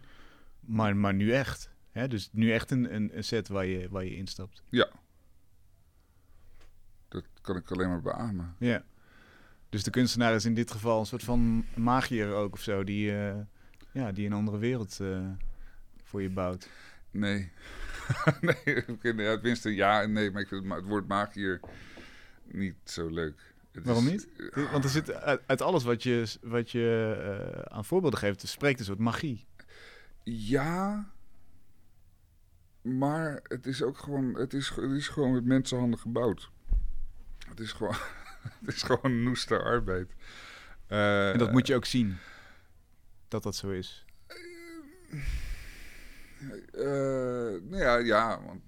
Maar, 0.60 0.96
maar 0.96 1.14
nu 1.14 1.32
echt. 1.32 1.70
Hè? 1.92 2.08
Dus 2.08 2.30
nu 2.32 2.52
echt 2.52 2.72
een, 2.72 2.96
een, 2.96 3.24
set 3.24 3.48
waar 3.48 3.66
je, 3.66 3.90
waar 3.90 4.04
je 4.04 4.16
instapt. 4.16 4.64
Ja. 4.70 4.90
Dat 7.08 7.24
kan 7.42 7.56
ik 7.56 7.72
alleen 7.72 7.90
maar 7.90 8.02
beamen. 8.02 8.56
Ja. 8.60 8.84
Dus 9.70 9.84
de 9.84 9.92
kunstenaar 9.92 10.36
is 10.36 10.46
in 10.46 10.54
dit 10.54 10.72
geval 10.72 11.00
een 11.00 11.06
soort 11.06 11.24
van 11.24 11.66
magier 11.76 12.34
ook 12.34 12.54
of 12.54 12.62
zo, 12.62 12.84
die, 12.84 13.12
uh, 13.12 13.34
ja, 13.92 14.12
die 14.12 14.26
een 14.26 14.34
andere 14.34 14.58
wereld 14.58 15.00
uh, 15.02 15.30
voor 16.04 16.22
je 16.22 16.30
bouwt. 16.30 16.70
Nee. 17.12 17.52
nee, 18.66 18.84
tenminste 19.40 19.76
ja 19.76 20.02
en 20.02 20.12
nee, 20.12 20.32
maar 20.32 20.42
ik 20.42 20.48
vind 20.48 20.74
het, 20.74 20.86
woord 20.86 21.08
magier 21.08 21.60
niet 22.46 22.76
zo 22.84 23.10
leuk. 23.10 23.54
Het 23.72 23.86
Waarom 23.86 24.06
niet? 24.06 24.28
Want 24.72 24.84
er 24.84 24.90
zit 24.90 25.14
uit, 25.46 25.62
alles 25.62 25.84
wat 25.84 26.04
je, 26.04 26.38
wat 26.42 26.72
je 26.72 27.16
uh, 27.18 27.62
aan 27.62 27.86
voorbeelden 27.86 28.20
geeft, 28.20 28.48
spreekt 28.48 28.80
een 28.80 28.86
soort 28.86 29.00
magie. 29.00 29.46
Ja, 30.24 31.12
maar 32.82 33.40
het 33.44 33.66
is 33.66 33.82
ook 33.82 33.98
gewoon, 33.98 34.36
het 34.36 34.54
is, 34.54 34.70
het 34.70 34.92
is 34.92 35.08
gewoon 35.08 35.34
met 35.34 35.46
mensenhanden 35.46 36.00
gebouwd. 36.00 36.50
Het 37.48 37.60
is 37.60 37.72
gewoon, 37.72 37.96
het 38.66 38.76
is 38.76 38.82
gewoon 38.82 39.24
noeste 39.24 39.60
arbeid. 39.60 40.12
Uh, 40.90 41.32
en 41.32 41.38
dat 41.38 41.52
moet 41.52 41.68
je 41.68 41.76
ook 41.76 41.86
zien, 41.86 42.18
dat 43.28 43.44
dat 43.44 43.56
zo 43.56 43.70
is. 43.70 44.06
Uh, 46.74 47.62
nou 47.70 47.78
ja, 47.78 47.98
ja, 47.98 48.42
want 48.46 48.62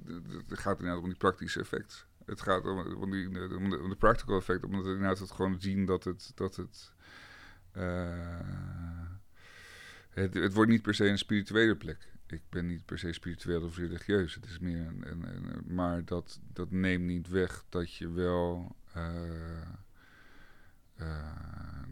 het 0.47 0.59
gaat 0.59 0.77
inderdaad 0.79 1.03
om 1.03 1.09
die 1.09 1.17
praktische 1.17 1.59
effect. 1.59 2.07
Het 2.25 2.41
gaat 2.41 2.65
om, 2.65 3.11
die, 3.11 3.27
om, 3.57 3.69
de, 3.69 3.95
practical 3.99 4.37
effect, 4.37 4.63
omdat 4.63 4.83
we 4.83 4.91
inderdaad 4.91 5.19
het 5.19 5.31
gewoon 5.31 5.61
zien 5.61 5.85
dat 5.85 6.03
het... 6.03 6.31
Dat 6.35 6.55
het, 6.55 6.91
uh, 7.77 8.39
het, 10.09 10.33
het 10.33 10.53
wordt 10.53 10.71
niet 10.71 10.81
per 10.81 10.93
se 10.93 11.07
een 11.07 11.17
spirituele 11.17 11.75
plek 11.75 12.13
ik 12.27 12.41
ben 12.49 12.65
niet 12.65 12.85
per 12.85 12.99
se 12.99 13.13
spiritueel 13.13 13.63
of 13.63 13.77
religieus. 13.77 14.35
Het 14.35 14.45
is 14.45 14.59
meer 14.59 14.87
een, 15.01 15.25
maar 15.67 16.05
dat, 16.05 16.39
dat 16.53 16.71
neemt 16.71 17.03
niet 17.03 17.27
weg 17.27 17.63
dat 17.69 17.93
je 17.93 18.09
wel 18.09 18.75
uh, 18.97 19.67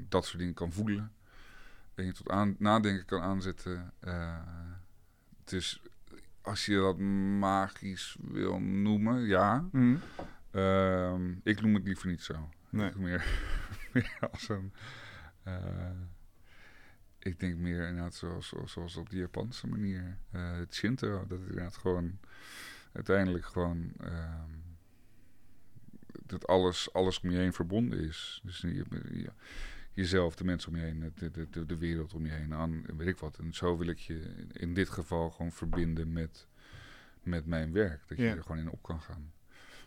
dat 0.10 0.26
soort 0.26 0.38
dingen 0.38 0.54
kan 0.54 0.72
voelen. 0.72 1.12
En 1.96 2.06
je 2.06 2.12
tot 2.12 2.30
aan, 2.30 2.56
nadenken 2.60 3.06
kan 3.06 3.22
aanzetten. 3.22 3.94
Dus 5.44 5.82
als 6.42 6.66
je 6.66 6.76
dat 6.76 6.98
magisch 7.40 8.18
wil 8.22 8.60
noemen, 8.60 9.26
ja. 9.26 9.68
Mm. 9.72 10.02
ik 11.44 11.62
noem 11.62 11.74
het 11.74 11.84
liever 11.84 12.08
niet 12.08 12.22
zo. 12.22 12.50
Nee. 12.70 12.92
Meer, 12.96 13.26
meer 13.94 14.18
als 14.32 14.50
een 14.50 14.74
ik 17.26 17.40
denk 17.40 17.58
meer 17.58 17.88
inderdaad 17.88 18.16
zoals, 18.16 18.54
zoals, 18.66 18.96
op 18.96 19.10
die 19.10 19.20
Japanse 19.20 19.68
manier. 19.68 20.18
Uh, 20.32 20.52
het 20.52 20.74
Shinto, 20.74 21.26
dat 21.28 21.40
het 21.40 21.50
inderdaad 21.50 21.78
gewoon 21.78 22.20
uiteindelijk 22.92 23.46
gewoon 23.46 23.92
uh, 24.02 24.44
dat 26.26 26.48
alles, 26.48 26.94
alles 26.94 27.20
om 27.20 27.30
je 27.30 27.38
heen 27.38 27.54
verbonden 27.54 28.00
is. 28.00 28.42
Dus 28.44 28.62
je, 28.62 28.86
je, 29.12 29.32
jezelf, 29.94 30.36
de 30.36 30.44
mensen 30.44 30.70
om 30.70 30.78
je 30.78 30.84
heen, 30.84 31.14
de, 31.16 31.48
de, 31.50 31.66
de, 31.66 31.78
wereld 31.78 32.14
om 32.14 32.26
je 32.26 32.32
heen, 32.32 32.54
aan, 32.54 32.84
weet 32.98 33.08
ik 33.08 33.18
wat. 33.18 33.38
En 33.38 33.54
zo 33.54 33.78
wil 33.78 33.88
ik 33.88 34.00
je 34.00 34.46
in 34.52 34.74
dit 34.74 34.90
geval 34.90 35.30
gewoon 35.30 35.52
verbinden 35.52 36.12
met, 36.12 36.48
met 37.24 37.46
mijn 37.46 37.72
werk. 37.72 38.02
Dat 38.08 38.18
je 38.18 38.28
er 38.28 38.42
gewoon 38.42 38.58
in 38.58 38.70
op 38.70 38.82
kan 38.82 39.02
gaan. 39.02 39.32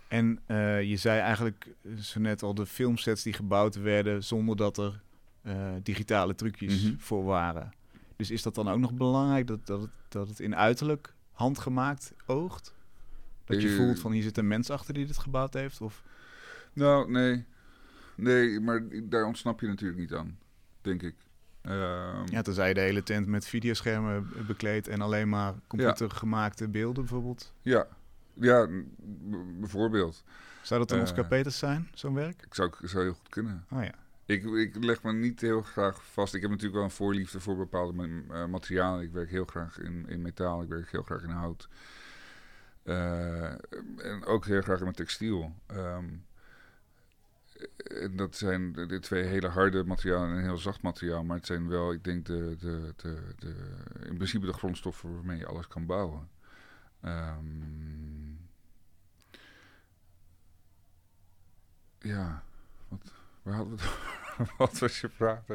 En 0.09 0.40
uh, 0.46 0.82
je 0.82 0.96
zei 0.96 1.20
eigenlijk 1.20 1.74
zo 2.00 2.20
net 2.20 2.42
al 2.42 2.54
de 2.54 2.66
filmsets 2.66 3.22
die 3.22 3.32
gebouwd 3.32 3.74
werden 3.74 4.24
zonder 4.24 4.57
dat 4.57 4.78
er 4.78 5.00
uh, 5.42 5.72
digitale 5.82 6.34
trucjes 6.34 6.82
mm 6.82 6.88
-hmm. 6.88 7.00
voor 7.00 7.24
waren. 7.24 7.72
Dus 8.16 8.30
is 8.30 8.42
dat 8.42 8.54
dan 8.54 8.68
ook 8.68 8.78
nog 8.78 8.92
belangrijk 8.92 9.46
dat, 9.46 9.66
dat, 9.66 9.80
het, 9.80 9.90
dat 10.09 10.28
het 10.28 10.40
in 10.40 10.57
uiterlijk 10.57 11.14
handgemaakt 11.32 12.12
oogt? 12.26 12.74
Dat 13.44 13.62
je 13.62 13.68
uh, 13.68 13.76
voelt 13.76 13.98
van 13.98 14.12
hier 14.12 14.22
zit 14.22 14.38
een 14.38 14.48
mens 14.48 14.70
achter 14.70 14.94
die 14.94 15.07
dit 15.07 15.18
gebouwd 15.18 15.54
heeft? 15.54 15.80
Of? 15.80 16.02
Nou, 16.72 17.11
nee. 17.11 17.44
Nee, 18.16 18.60
maar 18.60 18.82
daar 19.02 19.24
ontsnap 19.24 19.60
je 19.60 19.66
natuurlijk 19.66 20.00
niet 20.00 20.14
aan, 20.14 20.38
denk 20.80 21.02
ik. 21.02 21.14
Uh, 21.62 22.22
ja, 22.24 22.42
tenzij 22.42 22.68
je 22.68 22.74
de 22.74 22.80
hele 22.80 23.02
tent 23.02 23.26
met 23.26 23.46
videoschermen 23.46 24.28
bekleed 24.46 24.88
en 24.88 25.00
alleen 25.00 25.28
maar 25.28 25.54
computergemaakte 25.66 26.64
ja. 26.64 26.70
beelden 26.70 27.04
bijvoorbeeld. 27.04 27.52
Ja, 27.62 27.86
ja 28.32 28.68
bijvoorbeeld. 29.60 30.24
Zou 30.62 30.80
dat 30.80 30.88
dan 30.88 31.00
Oscar 31.00 31.24
uh, 31.24 31.28
Peters 31.28 31.58
zijn, 31.58 31.88
zo'n 31.94 32.14
werk? 32.14 32.42
Ik 32.42 32.54
zou, 32.54 32.70
zou 32.82 33.04
heel 33.04 33.14
goed 33.14 33.28
kunnen. 33.28 33.64
Oh 33.70 33.84
ja. 33.84 33.94
Ik, 34.26 34.44
ik 34.44 34.84
leg 34.84 35.02
me 35.02 35.12
niet 35.12 35.40
heel 35.40 35.62
graag 35.62 36.04
vast. 36.04 36.34
Ik 36.34 36.40
heb 36.40 36.50
natuurlijk 36.50 36.76
wel 36.76 36.84
een 36.84 36.90
voorliefde 36.90 37.40
voor 37.40 37.56
bepaalde 37.56 38.08
uh, 38.08 38.46
materialen. 38.46 39.02
Ik 39.02 39.12
werk 39.12 39.30
heel 39.30 39.44
graag 39.44 39.78
in, 39.78 40.08
in 40.08 40.22
metaal, 40.22 40.62
ik 40.62 40.68
werk 40.68 40.90
heel 40.90 41.02
graag 41.02 41.22
in 41.22 41.30
hout. 41.30 41.68
Uh, 42.84 43.50
en 44.04 44.24
ook 44.24 44.46
heel 44.46 44.62
graag 44.62 44.78
in 44.78 44.84
mijn 44.84 44.96
textiel. 44.96 45.54
Um, 45.72 46.24
en 47.76 48.16
dat 48.16 48.36
zijn 48.36 48.72
de, 48.72 48.98
twee 48.98 49.24
hele 49.24 49.48
harde 49.48 49.84
materialen 49.84 50.30
en 50.30 50.36
een 50.36 50.42
heel 50.42 50.57
zacht 50.57 50.82
materiaal. 50.82 51.24
Maar 51.24 51.36
het 51.36 51.46
zijn 51.46 51.68
wel, 51.68 51.92
ik 51.92 52.04
denk, 52.04 52.26
de, 52.26 52.57
de, 52.59 52.92
de, 52.96 53.22
de, 53.38 53.54
in 54.07 54.14
principe 54.14 54.46
de 54.46 54.52
grondstoffen 54.52 55.14
waarmee 55.14 55.38
je 55.38 55.46
alles 55.46 55.68
kan 55.68 55.86
bouwen. 55.86 56.28
Um, 57.04 58.38
ja, 61.98 62.42
wat... 63.42 63.80
Wat 64.59 64.78
was 64.78 65.00
je 65.00 65.09
vraag? 65.09 65.46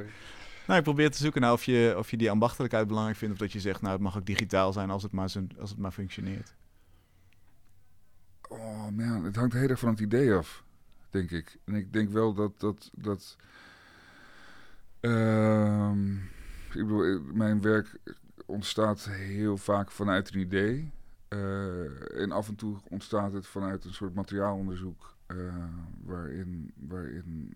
Nou, 0.68 0.78
ik 0.78 0.84
probeer 0.84 1.12
te 1.12 1.18
zoeken 1.18 1.41
naar 1.41 1.52
of 1.52 1.64
je, 1.64 1.93
of 1.97 2.12
je 2.12 2.18
die 2.18 2.32
ambachtelijkheid 2.32 2.88
belangrijk 2.88 3.18
vindt... 3.18 3.34
of 3.34 3.39
dat 3.39 3.52
je 3.52 3.60
zegt, 3.60 3.82
nou, 3.82 3.93
het 3.93 4.02
mag 4.02 4.18
ook 4.18 4.26
digitaal 4.26 4.74
zijn 4.74 4.89
als 4.89 5.04
het 5.04 5.12
maar, 5.12 5.30
als 5.60 5.70
het 5.70 5.78
maar 5.78 5.91
functioneert. 5.91 6.56
Oh 8.49 8.88
man, 8.88 9.24
het 9.24 9.36
hangt 9.36 9.54
heel 9.54 9.70
erg 9.70 9.80
van 9.80 9.89
het 9.89 9.99
idee 9.99 10.34
af, 10.34 10.64
denk 11.12 11.32
ik. 11.32 11.57
En 11.66 11.76
ik 11.76 11.93
denk 11.93 12.09
wel 12.09 12.34
dat... 12.34 12.59
dat, 12.59 12.91
dat 12.93 13.38
uh, 15.01 15.91
ik 16.74 16.82
bedoel, 16.88 17.22
mijn 17.22 17.62
werk 17.62 17.99
ontstaat 18.45 19.05
heel 19.09 19.57
vaak 19.57 19.91
vanuit 19.91 20.34
een 20.34 20.39
idee... 20.39 20.91
Uh, 21.34 22.22
en 22.22 22.32
af 22.32 22.47
en 22.47 22.55
toe 22.55 22.78
ontstaat 22.89 23.34
het 23.34 23.47
vanuit 23.47 23.86
een 23.86 23.93
soort 23.93 24.14
materiaalonderzoek. 24.14 25.16
Uh, 25.28 25.53
waarin, 26.03 26.74
waarin 26.88 27.53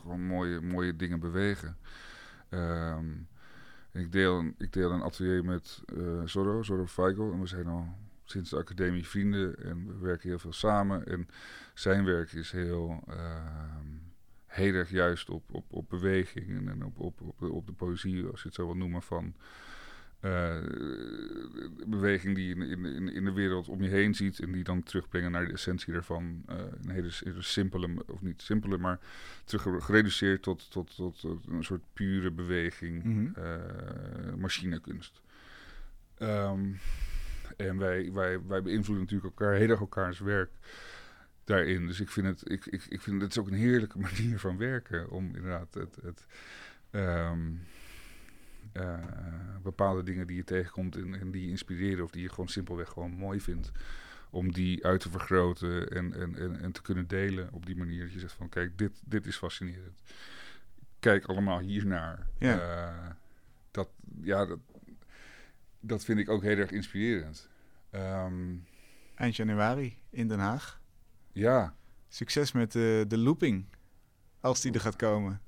gewoon 0.00 0.26
mooie, 0.26 0.60
mooie 0.60 0.96
dingen 0.96 1.20
bewegen. 1.20 1.76
Um, 2.50 3.28
ik, 3.92 4.12
deel, 4.12 4.52
ik 4.58 4.72
deel 4.72 4.90
een 4.90 5.02
atelier 5.02 5.44
met 5.44 5.82
Zorro, 6.24 6.62
Zorro 6.62 6.86
Feigl. 6.86 7.32
En 7.32 7.40
we 7.40 7.46
zijn 7.46 7.66
al 7.66 7.96
sinds 8.24 8.50
de 8.50 8.56
academie 8.56 9.06
vrienden 9.06 9.64
en 9.64 9.86
we 9.86 9.98
werken 9.98 10.28
heel 10.28 10.38
veel 10.38 10.52
samen. 10.52 11.06
En 11.06 11.28
zijn 11.80 12.04
werk 12.04 12.32
is 12.32 12.50
heel, 12.50 13.02
ehm, 13.08 13.86
heel 14.46 14.74
erg 14.74 14.90
juist 14.90 15.30
op, 15.30 15.42
op, 15.50 15.64
op 15.68 15.88
beweging 15.88 16.68
en 16.68 16.84
op, 16.84 16.98
op, 16.98 17.20
op, 17.20 17.42
op 17.42 17.66
de 17.66 17.72
poëzie, 17.72 18.26
als 18.26 18.42
je 18.42 18.46
het 18.46 18.56
zo 18.56 18.66
wil 18.66 18.76
noemen, 18.76 19.02
van 19.02 19.34
uh, 20.20 20.56
beweging 21.86 22.34
die 22.34 22.46
je 22.46 22.54
in, 22.54 22.84
in, 22.84 23.12
in 23.12 23.24
de 23.24 23.32
wereld 23.32 23.68
om 23.68 23.82
je 23.82 23.88
heen 23.88 24.14
ziet 24.14 24.40
en 24.40 24.52
die 24.52 24.64
dan 24.64 24.82
terugbrengen 24.82 25.30
naar 25.30 25.46
de 25.46 25.52
essentie 25.52 25.94
ervan. 25.94 26.42
Uh, 26.50 26.56
een 26.56 26.90
hele, 26.90 27.10
hele, 27.24 27.42
simpele, 27.42 27.88
of 28.06 28.20
niet 28.20 28.42
simpele, 28.42 28.78
maar 28.78 28.98
terug 29.44 29.84
gereduceerd 29.84 30.42
tot, 30.42 30.70
tot, 30.70 30.96
tot, 30.96 31.20
tot 31.20 31.46
een 31.48 31.64
soort 31.64 31.82
pure 31.92 32.30
beweging, 32.30 33.04
mm 33.04 33.12
-hmm. 33.12 33.44
uh, 33.44 34.34
machinekunst. 34.34 35.20
Um, 36.18 36.78
en 37.56 37.78
wij, 37.78 38.12
wij, 38.12 38.46
wij 38.46 38.62
beïnvloeden 38.62 39.04
natuurlijk 39.04 39.38
elkaar, 39.38 39.54
heel 39.54 39.68
erg 39.68 39.80
elkaars 39.80 40.18
werk 40.18 40.50
daarin. 41.50 41.86
Dus 41.86 42.00
ik 42.00 42.10
vind 42.10 42.26
het, 42.26 42.50
ik, 42.50 42.66
ik, 42.66 42.84
ik 42.88 43.00
vind 43.00 43.22
het 43.22 43.30
is 43.30 43.38
ook 43.38 43.46
een 43.46 43.54
heerlijke 43.54 43.98
manier 44.08 44.38
van 44.38 44.56
werken 44.56 45.10
om 45.10 45.34
inderdaad 45.34 45.74
het. 45.74 45.96
het 46.02 46.26
um, 46.90 47.60
uh, 48.72 48.98
bepaalde 49.62 50.02
dingen 50.02 50.26
die 50.26 50.36
je 50.36 50.44
tegenkomt 50.44 50.96
en, 50.96 51.20
en, 51.20 51.30
die 51.30 51.42
je 51.42 51.48
inspireren 51.48 52.04
of 52.04 52.10
die 52.10 52.22
je 52.22 52.28
gewoon 52.28 52.48
simpelweg 52.48 52.88
gewoon 52.88 53.10
mooi 53.10 53.40
vindt. 53.40 53.72
Om 54.30 54.52
die 54.52 54.86
uit 54.86 55.00
te 55.00 55.10
vergroten 55.10 55.88
en, 55.88 56.14
en, 56.14 56.36
en, 56.36 56.60
en 56.60 56.72
te 56.72 56.82
kunnen 56.82 57.06
delen 57.06 57.52
op 57.52 57.66
die 57.66 57.76
manier. 57.76 58.02
Dat 58.02 58.12
je 58.12 58.18
zegt 58.18 58.32
van 58.32 58.48
kijk, 58.48 58.78
dit, 58.78 59.02
dit 59.04 59.26
is 59.26 59.36
fascinerend. 59.36 60.02
kijk 60.98 61.24
allemaal 61.24 61.58
hiernaar. 61.58 62.26
Ja. 62.38 62.58
Eh, 62.58 63.10
dat, 63.70 63.88
ja, 64.22 64.46
dat, 64.46 64.58
dat 65.80 66.04
vind 66.04 66.18
ik 66.18 66.28
ook 66.28 66.42
heel 66.42 66.56
erg 66.56 66.70
inspirerend. 66.70 67.48
Ehm, 67.90 68.56
Eind 69.14 69.36
januari 69.36 69.98
in 70.10 70.28
Den 70.28 70.38
Haag. 70.38 70.79
Ja, 71.40 71.74
Succes 72.08 72.52
met 72.52 72.72
de, 72.72 73.04
de 73.08 73.18
looping, 73.18 73.64
als 74.40 74.60
die 74.60 74.72
er 74.72 74.80
gaat 74.80 74.96
komen. 74.96 75.40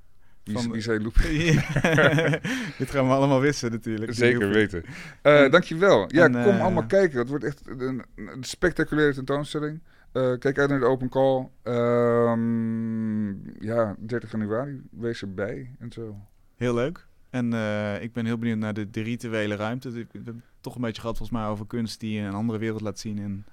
wie, 0.45 0.59
Van- 0.59 0.81
zei 0.81 0.99
Loep? 1.05 1.15
Dit 2.79 2.91
gaan 2.91 3.07
we 3.07 3.13
allemaal 3.13 3.41
wissen 3.41 3.71
natuurlijk. 3.71 4.07
die 4.07 4.15
Zeker 4.21 4.49
weten. 4.49 4.85
Eh, 5.23 5.45
En- 5.45 5.51
dankjewel. 5.51 6.05
Ja, 6.15 6.25
en, 6.25 6.33
kom 6.33 6.43
eh, 6.43 6.61
allemaal 6.61 6.87
kijken. 6.87 7.19
Het 7.19 7.29
wordt 7.29 7.45
echt 7.45 7.63
een, 7.67 8.03
een 8.17 8.45
spectaculaire 8.45 9.15
tentoonstelling. 9.15 9.81
Eh, 10.13 10.33
kijk 10.39 10.59
uit 10.59 10.69
naar 10.71 10.79
de 10.81 10.87
open 10.87 11.09
call. 11.09 11.49
Ehm, 11.63 13.29
ja, 13.65 13.97
30 13.99 14.31
januari. 14.33 14.81
Wees 14.91 15.23
erbij 15.23 15.75
en 15.79 15.93
zo. 15.93 16.17
Heel 16.57 16.75
leuk. 16.75 17.07
En 17.31 17.53
eh, 17.53 18.03
ik 18.03 18.13
ben 18.13 18.27
heel 18.27 18.39
benieuwd 18.39 18.59
naar 18.59 18.75
de, 18.75 18.91
de 18.91 19.01
rituele 19.03 19.57
ruimte. 19.57 19.89
Ik 19.89 19.95
we 19.95 20.03
hebben 20.13 20.35
het 20.35 20.45
toch 20.63 20.75
een 20.75 20.81
beetje 20.81 21.01
gehad 21.01 21.17
volgens 21.17 21.39
mij 21.39 21.49
over 21.49 21.67
kunst 21.67 22.01
die 22.01 22.21
een 22.21 22.33
andere 22.35 22.59
wereld 22.59 22.81
laat 22.81 22.99
zien. 22.99 23.19
En 23.19 23.45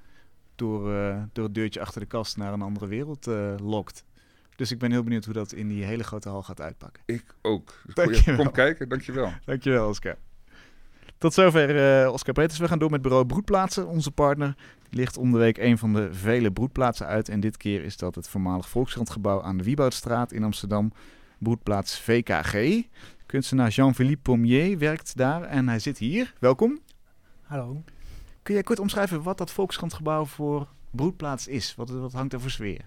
door, 0.60 0.94
eh, 0.94 1.22
door 1.34 1.44
het 1.46 1.54
deurtje 1.54 1.82
achter 1.82 2.02
de 2.02 2.08
kast 2.08 2.38
naar 2.38 2.54
een 2.54 2.62
andere 2.62 2.88
wereld 2.88 3.28
eh, 3.28 3.54
lokt. 3.58 4.04
Dus 4.56 4.72
ik 4.72 4.80
ben 4.80 4.92
heel 4.92 5.04
benieuwd 5.04 5.26
hoe 5.26 5.34
dat 5.34 5.52
in 5.52 5.68
die 5.68 5.84
hele 5.84 6.04
grote 6.04 6.30
hal 6.30 6.44
gaat 6.44 6.62
uitpakken. 6.62 7.04
Ik 7.06 7.24
ook. 7.42 7.82
Dus 7.86 7.96
Dankjewel. 7.96 8.36
kom 8.36 8.52
kijken, 8.52 8.90
dankjewel. 8.90 9.32
Dankjewel, 9.46 9.90
Oscar. 9.90 10.18
Tot 11.18 11.34
zover 11.34 12.02
eh, 12.02 12.12
Oscar 12.12 12.34
Peters. 12.34 12.60
We 12.60 12.68
gaan 12.68 12.80
door 12.80 12.90
met 12.90 13.02
bureau 13.02 13.26
Broedplaatsen. 13.26 13.88
Onze 13.88 14.12
partner 14.12 14.56
ligt 14.90 15.18
om 15.18 15.32
de 15.32 15.38
week 15.38 15.58
een 15.58 15.78
van 15.78 15.94
de 15.94 16.14
vele 16.14 16.52
broedplaatsen 16.52 17.06
uit. 17.06 17.30
En 17.30 17.40
dit 17.40 17.58
keer 17.58 17.84
is 17.84 17.98
dat 17.98 18.16
het 18.16 18.30
voormalig 18.30 18.70
Volkskrantgebouw 18.70 19.42
aan 19.42 19.58
de 19.58 19.64
Wieboudstraat 19.64 20.32
in 20.32 20.44
Amsterdam. 20.44 20.92
Broedplaats 21.38 22.00
VKG. 22.00 22.84
Kunstenaar 23.26 23.70
Jean-Philippe 23.70 24.22
Pommier 24.22 24.78
werkt 24.78 25.18
daar 25.18 25.44
en 25.44 25.68
hij 25.68 25.80
zit 25.80 25.98
hier. 25.98 26.34
Welkom. 26.40 26.80
Hallo. 27.42 27.84
Kun 28.44 28.54
jij 28.54 28.64
kort 28.64 28.80
omschrijven 28.80 29.24
wat 29.24 29.38
dat 29.38 29.52
Volkskrantgebouw 29.52 30.26
voor 30.26 30.68
broedplaats 30.92 31.48
is? 31.48 31.76
Wat, 31.76 31.90
wat 31.90 32.14
hangt 32.14 32.34
er 32.34 32.42
voor 32.42 32.50
sfeer? 32.50 32.86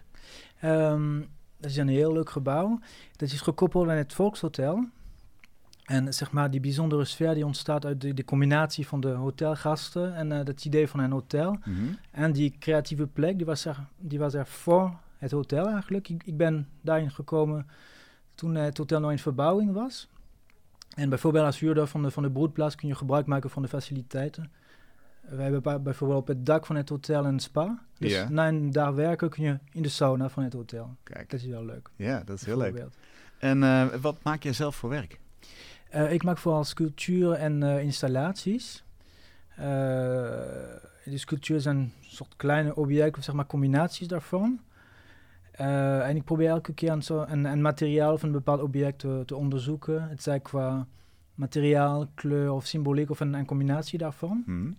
Ehm, 0.61 1.21
dat 1.57 1.71
is 1.71 1.77
een 1.77 1.89
heel 1.89 2.13
leuk 2.13 2.31
gebouw. 2.31 2.79
Dat 3.17 3.31
is 3.31 3.41
gekoppeld 3.41 3.89
aan 3.89 3.97
het 3.97 4.13
Volkshotel. 4.13 4.85
En 5.83 6.15
zeg 6.15 6.31
maar 6.31 6.51
die 6.51 6.61
bijzondere 6.61 7.05
sfeer 7.05 7.35
die 7.35 7.47
ontstaat 7.47 7.85
uit 7.85 8.01
de, 8.01 8.15
de 8.15 8.25
combinatie 8.25 8.87
van 8.87 9.01
de 9.01 9.09
hotelgasten 9.09 10.15
en 10.15 10.33
eh, 10.33 10.45
dat 10.45 10.65
idee 10.65 10.89
van 10.89 11.01
een 11.01 11.11
hotel. 11.11 11.59
En 12.11 12.33
die 12.33 12.57
creatieve 12.59 13.07
plek, 13.07 13.37
die 13.37 13.47
was 13.47 13.65
er, 13.65 13.87
die 13.99 14.19
was 14.19 14.35
er 14.35 14.47
voor 14.47 14.99
het 15.19 15.31
hotel 15.31 15.69
eigenlijk. 15.69 16.09
Ik, 16.09 16.23
ik 16.25 16.37
ben 16.37 16.69
daarin 16.81 17.11
gekomen 17.11 17.67
toen 18.35 18.57
eh, 18.57 18.63
het 18.63 18.79
hotel 18.79 19.01
nog 19.01 19.11
in 19.11 19.19
verbouwing 19.19 19.73
was. 19.73 20.09
En 20.95 21.09
bijvoorbeeld 21.09 21.45
als 21.45 21.59
huurder 21.59 21.87
van 21.87 22.03
de, 22.03 22.11
van 22.11 22.23
de 22.23 22.31
broedplaats 22.31 22.75
kun 22.75 22.89
je 22.89 22.95
gebruik 22.95 23.27
maken 23.27 23.51
van 23.51 23.63
de 23.63 23.69
faciliteiten. 23.69 24.51
We 25.29 25.43
hebben 25.43 25.63
bij- 25.63 25.83
bijvoorbeeld 25.83 26.21
op 26.21 26.27
het 26.27 26.47
dak 26.47 26.67
van 26.67 26.77
het 26.77 26.89
hotel 26.89 27.25
een 27.27 27.41
spa. 27.41 27.83
Dus 27.99 28.13
Ja. 28.13 28.29
na 28.29 28.49
een 28.49 28.71
dag 28.71 28.95
werken 28.95 29.29
kun 29.31 29.45
je 29.45 29.59
in 29.73 29.83
de 29.83 29.89
sauna 29.89 30.29
van 30.29 30.43
het 30.43 30.53
hotel. 30.53 30.97
Kijk, 31.03 31.31
Dat 31.31 31.41
is 31.41 31.47
wel 31.47 31.65
leuk. 31.65 31.91
ja, 31.97 32.23
dat 32.25 32.37
is 32.37 32.45
heel 32.45 32.57
leuk. 32.59 32.87
En 33.39 33.63
eh, 33.63 33.87
wat 33.87 34.17
maak 34.23 34.43
jij 34.43 34.53
zelf 34.53 34.77
voor 34.77 34.91
werk? 34.91 35.21
Eh, 35.91 36.13
ik 36.13 36.23
maak 36.23 36.39
vooral 36.39 36.65
sculpturen 36.65 37.39
en 37.39 37.63
eh, 37.63 37.83
installaties. 37.83 38.85
De 41.05 41.19
sculpturen 41.19 41.63
zijn 41.63 41.77
een 41.77 41.93
soort 42.01 42.37
kleine 42.37 42.75
objecten, 42.77 43.19
of 43.19 43.25
zeg 43.25 43.35
maar 43.35 43.47
combinaties 43.47 44.09
daarvan. 44.09 44.61
En 45.53 46.17
ik 46.17 46.25
probeer 46.25 46.49
elke 46.49 46.73
keer 46.75 46.91
een, 46.91 47.03
zo, 47.03 47.25
een, 47.29 47.45
een 47.45 47.61
materiaal 47.63 48.19
van 48.19 48.29
een 48.29 48.35
bepaald 48.35 48.61
object 48.63 48.99
te, 48.99 49.23
te 49.27 49.37
onderzoeken. 49.37 50.09
Het 50.09 50.23
zij 50.23 50.41
qua 50.41 50.87
materiaal, 51.35 52.07
kleur 52.15 52.53
of 52.53 52.67
symboliek 52.67 53.11
of 53.11 53.21
een, 53.21 53.35
een 53.35 53.47
combinatie 53.47 53.99
daarvan. 53.99 54.43
Hm. 54.47 54.73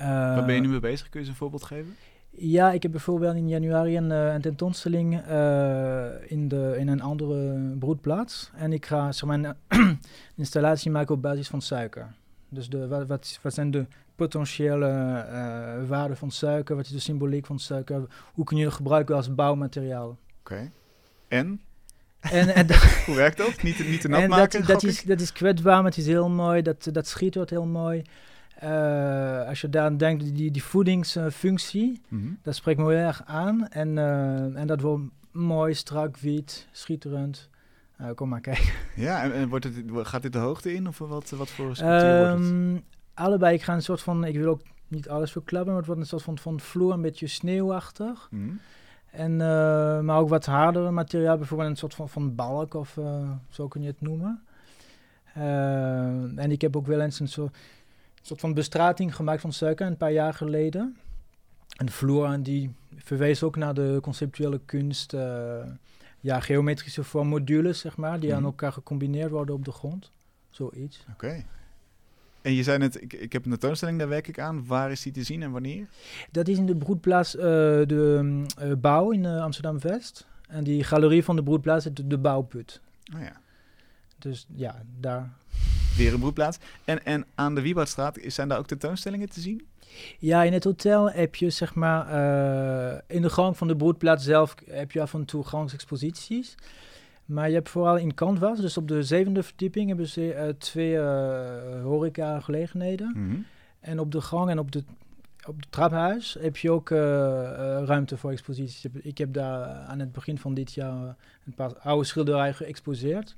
Eh, 0.00 0.06
Waar 0.08 0.44
ben 0.44 0.54
je 0.54 0.60
nu 0.60 0.68
mee 0.68 0.80
bezig? 0.80 1.08
Kun 1.08 1.20
je 1.20 1.26
eens 1.26 1.28
een 1.28 1.40
voorbeeld 1.40 1.64
geven? 1.64 1.96
Ja, 2.30 2.72
ik 2.72 2.82
heb 2.82 2.90
bijvoorbeeld 2.90 3.36
in 3.36 3.48
januari 3.48 3.96
een, 3.96 4.10
eh, 4.12 4.32
een 4.34 4.40
tentoonstelling 4.40 5.20
eh, 5.20 6.06
in, 6.26 6.48
de, 6.48 6.74
in 6.78 6.88
een 6.88 7.02
andere 7.02 7.58
broedplaats. 7.78 8.50
En 8.54 8.72
ik 8.72 8.86
ga 8.86 9.12
zeg 9.12 9.28
maar, 9.28 9.54
een 9.68 9.98
installatie 10.36 10.90
maken 10.90 11.14
op 11.14 11.22
basis 11.22 11.48
van 11.48 11.62
suiker. 11.62 12.12
Dus 12.48 12.68
de, 12.68 12.88
wat, 12.88 13.06
wat, 13.06 13.38
wat 13.42 13.54
zijn 13.54 13.70
de 13.70 13.86
potentiële 14.16 14.86
eh, 14.88 15.88
waarden 15.88 16.16
van 16.16 16.30
suiker? 16.30 16.76
Wat 16.76 16.84
is 16.84 16.90
de 16.90 16.98
symboliek 16.98 17.46
van 17.46 17.58
suiker? 17.58 18.02
Hoe 18.34 18.44
kun 18.44 18.56
je 18.56 18.64
het 18.64 18.74
gebruiken 18.74 19.14
als 19.16 19.34
bouwmateriaal? 19.34 20.18
Oké. 20.40 20.70
En? 21.28 21.60
En, 22.20 22.54
en, 22.54 22.66
Hoe 23.06 23.14
werkt 23.16 23.36
dat? 23.36 23.62
Niet, 23.62 23.76
te- 23.76 23.82
niet 23.84 24.00
te 24.00 24.08
nat 24.14 24.20
en 24.20 24.28
maken? 24.28 24.58
dat, 24.60 24.68
dat, 24.68 24.82
is, 24.82 25.02
dat 25.02 25.20
is 25.20 25.32
kwetsbaar, 25.32 25.76
maar 25.76 25.90
het 25.90 25.96
is 26.00 26.06
heel 26.06 26.28
mooi. 26.28 26.62
Dat, 26.62 26.88
dat 26.92 27.06
schittert 27.06 27.50
heel 27.50 27.66
mooi. 27.66 28.02
Eh, 28.60 29.46
als 29.48 29.60
je 29.60 29.68
daar 29.68 29.98
denkt, 29.98 30.34
die, 30.36 30.50
die 30.50 30.62
voedingsfunctie, 30.64 32.00
Mhm. 32.08 32.28
dat 32.42 32.54
spreekt 32.54 32.78
me 32.78 32.84
heel 32.88 33.06
erg 33.06 33.22
aan. 33.24 33.68
En, 33.68 33.98
eh, 33.98 34.60
en 34.60 34.66
dat 34.66 34.80
wordt 34.80 35.02
mooi, 35.30 35.74
strak, 35.74 36.16
wit, 36.16 36.68
schitterend. 36.72 37.48
Eh, 37.96 38.06
kom 38.14 38.28
maar 38.28 38.40
kijken. 38.40 38.72
Ja, 38.96 39.22
en, 39.22 39.32
en 39.32 39.48
wordt 39.48 39.64
het, 39.64 39.74
gaat 39.92 40.22
dit 40.22 40.32
de 40.32 40.38
hoogte 40.38 40.74
in? 40.74 40.88
Of 40.88 40.98
wat, 40.98 41.30
wat 41.30 41.48
voor 41.48 41.76
sculptuur 41.76 42.18
wordt 42.28 42.42
het? 42.44 42.50
Ehm, 42.52 42.78
allebei, 43.14 43.54
ik 43.54 43.62
ga 43.62 43.74
een 43.74 43.82
soort 43.82 44.02
van, 44.02 44.24
ik 44.24 44.36
wil 44.36 44.48
ook 44.48 44.62
niet 44.88 45.08
alles 45.08 45.32
verklappen, 45.32 45.68
maar 45.68 45.76
het 45.78 45.86
wordt 45.86 46.00
een 46.00 46.06
soort 46.06 46.22
van, 46.22 46.38
van 46.38 46.60
vloer, 46.60 46.92
een 46.92 47.02
beetje 47.02 47.26
sneeuwachtig. 47.26 48.28
Mhm. 48.30 48.50
En, 49.10 49.36
maar 50.04 50.18
ook 50.18 50.28
wat 50.28 50.46
hardere 50.46 50.90
materiaal, 50.90 51.36
bijvoorbeeld 51.36 51.70
een 51.70 51.76
soort 51.76 51.94
van, 51.94 52.08
van 52.08 52.34
balk 52.34 52.74
of 52.74 52.98
zo 53.48 53.68
kun 53.68 53.80
je 53.82 53.86
het 53.86 54.00
noemen. 54.00 54.42
Eh, 55.34 56.38
en 56.38 56.50
ik 56.50 56.60
heb 56.60 56.76
ook 56.76 56.86
wel 56.86 57.00
eens 57.00 57.20
een 57.20 57.28
soort, 57.28 57.56
soort 58.20 58.40
van 58.40 58.54
bestrating 58.54 59.14
gemaakt 59.16 59.40
van 59.40 59.52
suiker 59.52 59.86
een 59.86 59.96
paar 59.96 60.12
jaar 60.12 60.34
geleden. 60.34 60.96
En 61.76 61.86
de 61.86 61.92
vloer 61.92 62.42
die 62.42 62.74
verwees 62.96 63.42
ook 63.42 63.56
naar 63.56 63.74
de 63.74 63.98
conceptuele 64.02 64.60
kunst. 64.64 65.12
eh, 65.12 65.62
ja, 66.22 66.40
geometrische 66.40 67.04
vormmodules, 67.04 67.78
zeg 67.78 67.96
maar, 67.96 68.20
die 68.20 68.30
aan 68.32 68.36
Mhm. 68.38 68.46
elkaar 68.46 68.72
gecombineerd 68.72 69.30
worden 69.30 69.54
op 69.54 69.64
de 69.64 69.72
grond. 69.72 70.10
Zoiets. 70.50 71.04
Oké. 71.12 71.44
En 72.42 72.52
je 72.52 72.62
zei 72.62 72.78
net, 72.78 73.02
ik, 73.02 73.12
ik 73.12 73.32
heb 73.32 73.44
een 73.44 73.50
tentoonstelling, 73.50 73.98
daar 73.98 74.08
werk 74.08 74.28
ik 74.28 74.38
aan. 74.38 74.66
Waar 74.66 74.90
is 74.90 75.02
die 75.02 75.12
te 75.12 75.22
zien 75.22 75.42
en 75.42 75.50
wanneer? 75.50 75.86
Dat 76.30 76.48
is 76.48 76.58
in 76.58 76.66
de 76.66 76.76
broedplaats 76.76 77.36
eh, 77.36 77.42
de 77.42 78.42
eh, 78.58 78.72
Bouw 78.78 79.10
in 79.10 79.26
Amsterdam-West. 79.26 80.26
En 80.48 80.64
die 80.64 80.84
galerie 80.84 81.24
van 81.24 81.36
de 81.36 81.42
broedplaats 81.42 81.86
is 81.86 81.94
de, 81.94 82.06
de 82.06 82.18
Bouwput. 82.18 82.80
Oh 83.14 83.20
ja. 83.22 83.40
Dus 84.18 84.46
ja, 84.54 84.82
daar. 85.00 85.30
Weer 86.00 86.12
een 86.12 86.20
broedplaats. 86.20 86.58
En, 86.84 87.04
en 87.04 87.24
aan 87.34 87.54
de 87.54 87.60
Wieboudstraat 87.60 88.18
zijn 88.26 88.48
daar 88.48 88.58
ook 88.58 88.66
tentoonstellingen 88.66 89.28
te 89.28 89.40
zien? 89.40 89.66
Ja, 90.18 90.42
in 90.42 90.52
het 90.52 90.64
hotel 90.64 91.10
heb 91.10 91.34
je 91.34 91.50
zeg 91.50 91.74
maar 91.74 92.06
eh, 92.08 92.98
in 93.16 93.22
de 93.22 93.30
gang 93.30 93.56
van 93.56 93.68
de 93.68 93.76
broedplaats 93.76 94.24
zelf 94.24 94.54
heb 94.70 94.92
je 94.92 95.00
af 95.00 95.14
en 95.14 95.24
toe 95.24 95.44
gangsexposities. 95.44 96.54
Maar 97.24 97.48
je 97.48 97.54
hebt 97.54 97.68
vooral 97.68 97.96
in 97.96 98.14
Canvas, 98.14 98.60
dus 98.60 98.76
op 98.76 98.88
de 98.88 99.02
zevende 99.02 99.42
verdieping 99.42 99.88
hebben 99.88 100.06
ze 100.08 100.32
eh, 100.32 100.48
twee 100.58 100.98
eh 100.98 101.82
horeca 101.82 102.40
gelegenheden. 102.40 103.12
Mhm. 103.16 103.36
En 103.80 104.00
op 104.00 104.12
de 104.12 104.20
gang 104.20 104.50
en 104.50 104.58
op 104.58 104.72
de, 104.72 104.84
op 105.46 105.56
het 105.56 105.72
traphuis 105.72 106.36
heb 106.40 106.56
je 106.56 106.70
ook 106.70 106.90
ruimte 107.86 108.16
voor 108.16 108.30
exposities. 108.30 108.84
Ik 109.02 109.18
heb- 109.18 109.32
daar 109.32 109.68
aan 109.68 109.98
het 109.98 110.12
begin 110.12 110.38
van 110.38 110.54
dit 110.54 110.72
jaar 110.74 111.16
een 111.46 111.54
paar 111.54 111.78
oude 111.78 112.04
schilderijen 112.04 112.54
geëxposeerd. 112.54 113.36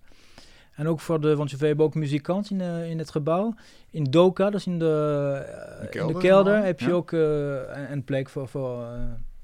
En 0.74 0.86
ook 0.88 1.00
voor 1.00 1.20
de, 1.20 1.36
want 1.36 1.50
we 1.50 1.66
hebben 1.66 1.84
ook 1.84 1.94
muzikant 1.94 2.50
in, 2.50 2.60
eh, 2.60 2.90
in 2.90 2.98
het 2.98 3.10
gebouw. 3.10 3.54
In 3.90 4.04
Doka, 4.04 4.50
dus 4.50 4.66
in 4.66 4.78
de, 4.78 4.84
eh, 5.48 5.78
De 5.78 5.84
in 5.84 5.90
kelder 5.90 6.14
de 6.14 6.20
kelder, 6.20 6.64
heb 6.64 6.80
je 6.80 6.86
ja. 6.86 6.92
ook 6.92 7.12
eh, 7.12 7.20
een, 7.20 7.92
een 7.92 8.04
plek 8.04 8.28
voor, 8.28 8.48
voor 8.48 8.82
eh, 8.82 9.00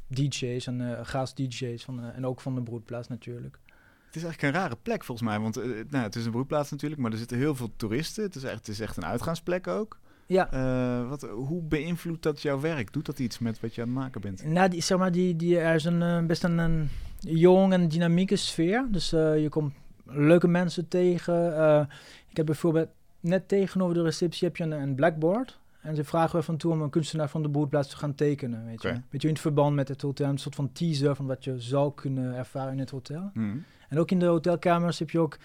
DJ's 0.06 0.66
en 0.66 0.80
eh, 0.80 2.16
en 2.16 2.26
ook 2.26 2.40
van 2.40 2.54
de 2.54 2.62
broedplaats 2.62 3.08
natuurlijk. 3.08 3.58
Het 4.06 4.16
is 4.16 4.22
eigenlijk 4.22 4.54
een 4.54 4.60
rare 4.60 4.76
plek 4.82 5.04
volgens 5.04 5.28
mij. 5.28 5.38
Want 5.40 5.56
eh, 5.56 5.64
nou, 5.88 6.04
het 6.04 6.16
is 6.16 6.24
een 6.24 6.30
broedplaats 6.30 6.70
natuurlijk, 6.70 7.00
maar 7.00 7.12
er 7.12 7.18
zitten 7.18 7.36
heel 7.36 7.54
veel 7.54 7.70
toeristen. 7.76 8.22
Het 8.24 8.34
is 8.34 8.42
echt, 8.44 8.56
het 8.58 8.68
is 8.68 8.80
echt 8.80 8.96
een 8.96 9.04
uitgaansplek 9.04 9.66
ook. 9.66 9.98
Ja, 10.26 10.50
Eh, 10.52 11.08
wat, 11.08 11.22
hoe 11.22 11.62
beïnvloedt 11.62 12.22
dat 12.22 12.42
jouw 12.42 12.60
werk? 12.60 12.92
Doet 12.92 13.06
dat 13.06 13.18
iets 13.18 13.38
met 13.38 13.60
wat 13.60 13.74
je 13.74 13.80
aan 13.80 13.88
het 13.88 13.96
maken 13.96 14.20
bent? 14.20 14.44
Nou, 14.44 14.68
die, 14.68 14.82
zeg 14.82 14.98
maar, 14.98 15.12
die, 15.12 15.36
die, 15.36 15.58
er 15.58 15.74
is 15.74 15.84
een, 15.84 16.02
eh, 16.02 16.24
best 16.26 16.44
een, 16.44 16.58
een 16.58 16.90
jong 17.18 17.72
en 17.72 17.88
dynamieke 17.88 18.36
sfeer. 18.36 18.86
Dus 18.90 19.12
eh, 19.12 19.42
je 19.42 19.48
komt 19.48 19.72
leuke 20.08 20.48
mensen 20.48 20.88
tegen. 20.88 21.56
Eh, 21.56 21.84
ik 22.28 22.36
heb 22.36 22.46
bijvoorbeeld 22.46 22.88
net 23.20 23.48
tegenover 23.48 23.94
de 23.94 24.02
receptie 24.02 24.46
heb 24.48 24.56
je 24.56 24.64
een, 24.64 24.72
een 24.72 24.94
blackboard. 24.94 25.58
En 25.80 25.96
ze 25.96 26.04
vragen 26.04 26.38
af 26.38 26.48
en 26.48 26.56
toe 26.56 26.72
om 26.72 26.82
een 26.82 26.90
kunstenaar 26.90 27.28
van 27.28 27.42
de 27.42 27.50
broedplaats 27.50 27.88
te 27.88 27.96
gaan 27.96 28.14
tekenen. 28.14 28.66
Weet 28.66 28.82
je, 28.82 28.88
Oké. 28.88 29.02
weet 29.10 29.22
je 29.22 29.28
in 29.28 29.34
het 29.34 29.42
verband 29.42 29.74
met 29.74 29.88
het 29.88 30.02
hotel. 30.02 30.28
Een 30.28 30.38
soort 30.38 30.54
van 30.54 30.72
teaser 30.72 31.14
van 31.14 31.26
wat 31.26 31.44
je 31.44 31.60
zou 31.60 31.92
kunnen 31.94 32.34
ervaren 32.34 32.72
in 32.72 32.78
het 32.78 32.90
hotel. 32.90 33.30
Mhm. 33.34 33.56
En 33.88 33.98
ook 33.98 34.10
in 34.10 34.18
de 34.18 34.26
hotelkamers 34.26 34.98
heb 34.98 35.10
je 35.10 35.18
ook 35.18 35.38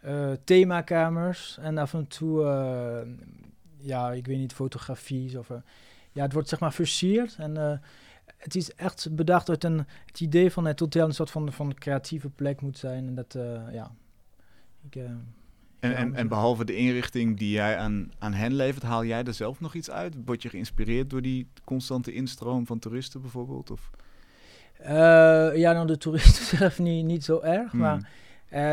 eh, 0.00 0.30
themakamers. 0.44 1.58
En 1.60 1.78
af 1.78 1.94
en 1.94 2.06
toe, 2.06 2.44
eh, 2.44 3.08
ja, 3.76 4.12
ik 4.12 4.26
weet 4.26 4.38
niet, 4.38 4.52
fotografies. 4.52 5.34
Of, 5.36 5.48
ja, 6.12 6.22
het 6.22 6.32
wordt 6.32 6.48
zeg 6.48 6.60
maar 6.60 6.72
versierd. 6.72 7.36
En 7.38 7.80
het 8.36 8.54
is 8.54 8.74
echt 8.74 9.14
bedacht 9.14 9.48
uit 9.48 9.64
een, 9.64 9.86
het 10.06 10.20
idee 10.20 10.52
van 10.52 10.64
het 10.64 10.80
hotel 10.80 11.06
een 11.06 11.14
soort 11.14 11.30
van, 11.30 11.52
van 11.52 11.74
creatieve 11.74 12.28
plek 12.28 12.60
moet 12.60 12.78
zijn. 12.78 13.06
En 13.06 13.14
dat, 13.14 13.36
ja, 13.72 13.90
Ik, 14.86 14.96
uh, 14.96 15.04
en, 15.78 15.94
en, 15.94 16.14
en, 16.14 16.28
behalve 16.28 16.64
de 16.64 16.76
inrichting 16.76 17.38
die 17.38 17.50
jij 17.50 17.76
aan, 17.76 18.10
aan 18.18 18.32
hen 18.32 18.54
levert, 18.54 18.82
haal 18.82 19.04
jij 19.04 19.24
er 19.24 19.34
zelf 19.34 19.60
nog 19.60 19.74
iets 19.74 19.90
uit? 19.90 20.14
Word 20.24 20.42
je 20.42 20.48
geïnspireerd 20.48 21.10
door 21.10 21.22
die 21.22 21.48
constante 21.64 22.12
instroom 22.12 22.66
van 22.66 22.78
toeristen 22.78 23.20
bijvoorbeeld? 23.20 23.70
Of? 23.70 23.90
Uh, 24.80 25.56
ja, 25.56 25.72
nou 25.72 25.86
de 25.86 25.98
toeristen 25.98 26.44
zelf 26.58 26.78
niet, 26.78 27.04
niet 27.04 27.24
zo 27.24 27.40
erg, 27.40 27.70
hmm. 27.70 27.80
maar 27.80 28.10
uh, 28.52 28.72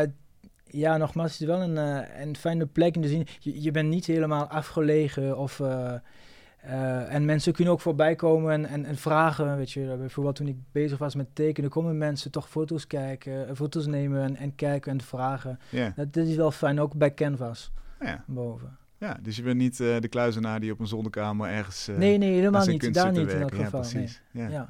ja, 0.64 0.96
nogmaals, 0.96 1.32
het 1.32 1.40
is 1.40 1.46
wel 1.46 1.62
een, 1.62 1.76
uh, 1.76 2.20
een 2.20 2.36
fijne 2.36 2.66
plek 2.66 2.94
in 2.94 3.00
de 3.00 3.08
zin, 3.08 3.26
je, 3.38 3.62
je 3.62 3.70
bent 3.70 3.88
niet 3.88 4.06
helemaal 4.06 4.46
afgelegen 4.46 5.38
of... 5.38 5.60
en 7.08 7.24
mensen 7.24 7.52
kunnen 7.52 7.72
ook 7.72 7.80
voorbij 7.80 8.14
komen 8.14 8.52
en, 8.52 8.66
en, 8.66 8.84
en, 8.84 8.96
vragen, 8.96 9.56
weet 9.56 9.70
je, 9.70 9.94
bijvoorbeeld 9.98 10.36
toen 10.36 10.48
ik 10.48 10.56
bezig 10.72 10.98
was 10.98 11.14
met 11.14 11.26
tekenen, 11.32 11.70
komen 11.70 11.98
mensen 11.98 12.30
toch 12.30 12.48
foto's 12.48 12.86
kijken, 12.86 13.56
foto's 13.56 13.86
nemen 13.86 14.22
en, 14.22 14.36
en 14.36 14.54
kijken 14.54 14.92
en 14.92 15.00
vragen. 15.00 15.58
Yeah. 15.70 15.96
Dat, 15.96 16.12
dat, 16.12 16.26
is 16.26 16.36
wel 16.36 16.50
fijn, 16.50 16.80
ook 16.80 16.94
bij 16.94 17.14
Canvas, 17.14 17.72
ja. 18.00 18.24
boven. 18.26 18.76
Ja, 18.98 19.18
dus 19.22 19.36
je 19.36 19.42
bent 19.42 19.56
niet 19.56 19.80
uh, 19.80 20.00
de 20.00 20.08
kluizenaar 20.08 20.60
die 20.60 20.72
op 20.72 20.80
een 20.80 20.86
zonnekamer 20.86 21.50
ergens. 21.50 21.88
Uh, 21.88 21.96
nee, 21.96 22.18
nee, 22.18 22.32
helemaal 22.32 22.66
niet. 22.66 22.94
Daar 22.94 23.12
niet 23.12 23.32
in 23.32 23.40
elk 23.40 23.54
geval. 23.54 23.82
Ja, 23.82 23.88
precies. 23.90 24.22
Nee. 24.30 24.50
Ja. 24.50 24.68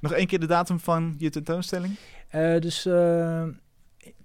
Nog 0.00 0.12
één 0.12 0.26
keer 0.26 0.40
de 0.40 0.46
datum 0.46 0.80
van 0.80 1.14
je 1.18 1.30
tentoonstelling? 1.30 1.96
Dus 2.60 2.88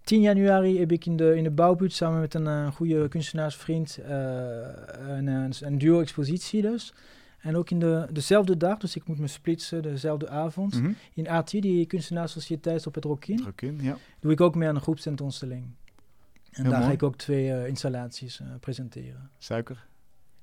10 0.04 0.22
januari 0.22 0.80
heb 0.80 0.92
ik 0.92 1.06
in 1.06 1.18
de, 1.18 1.36
in 1.36 1.44
de 1.44 1.52
bouwbuurt 1.52 1.94
samen 1.94 2.20
met 2.20 2.34
een 2.34 2.72
goede 2.72 3.08
kunstenaarsvriend 3.08 4.00
een, 4.04 5.28
een, 5.28 5.54
een 5.60 5.78
duo-expositie 5.78 6.62
dus. 6.62 6.94
En 7.40 7.56
ook 7.56 7.70
in 7.70 7.80
de, 7.80 8.08
dezelfde 8.12 8.58
dag, 8.58 8.78
dus 8.78 8.96
ik 8.96 9.08
moet 9.08 9.20
me 9.20 9.28
splitsen, 9.28 9.82
dezelfde 9.82 10.30
avond, 10.30 10.76
mm 10.76 10.82
-hmm. 10.82 10.96
in 11.14 11.30
AT, 11.30 11.50
die 11.50 11.86
kunstenaarssociëteit 11.86 12.88
op 12.88 12.96
het 12.96 13.04
Rokin. 13.04 13.44
Rokin, 13.44 13.80
ja. 13.82 13.98
Doe 14.20 14.32
ik 14.32 14.42
ook 14.42 14.56
mee 14.56 14.70
aan 14.70 14.76
een 14.76 14.82
groepstentoonstelling. 14.82 15.66
En 16.52 16.70
daar 16.70 16.82
ga 16.82 16.92
ik 16.92 17.04
ook 17.04 17.16
twee 17.16 17.48
uh, 17.48 17.68
installaties 17.68 18.42
presenteren. 18.60 19.30
Suiker? 19.38 19.86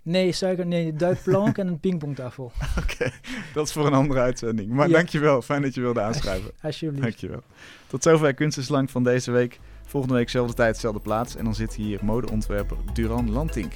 Nee, 0.02 0.32
suiker, 0.32 0.66
nee, 0.66 0.92
duikplank 0.92 1.58
en 1.58 1.66
een 1.66 1.80
pingpongtafel. 1.80 2.52
Oké, 2.82 3.10
dat 3.54 3.66
is 3.66 3.72
voor 3.72 3.86
een 3.86 3.92
andere 3.92 4.20
uitzending. 4.20 4.70
Maar 4.70 4.88
ja. 4.88 4.94
dankjewel, 4.94 5.42
fijn 5.42 5.62
dat 5.62 5.74
je 5.74 5.80
wilde 5.80 6.00
aanschrijven. 6.00 6.50
Alsjeblieft. 6.62 7.02
Dankjewel. 7.02 7.42
Tot 7.86 8.02
zover 8.02 8.34
Kunstenslang 8.34 8.90
van 8.90 9.04
deze 9.04 9.30
week. 9.30 9.60
Volgende 9.86 10.16
week 10.16 10.24
dezelfde 10.24 10.54
tijd, 10.54 10.74
dezelfde 10.74 11.00
plaats. 11.00 11.36
En 11.36 11.44
dan 11.44 11.54
zit 11.54 11.74
hier 11.74 11.98
modeontwerper 12.02 12.76
Duran 12.92 13.30
Lantink. 13.30 13.72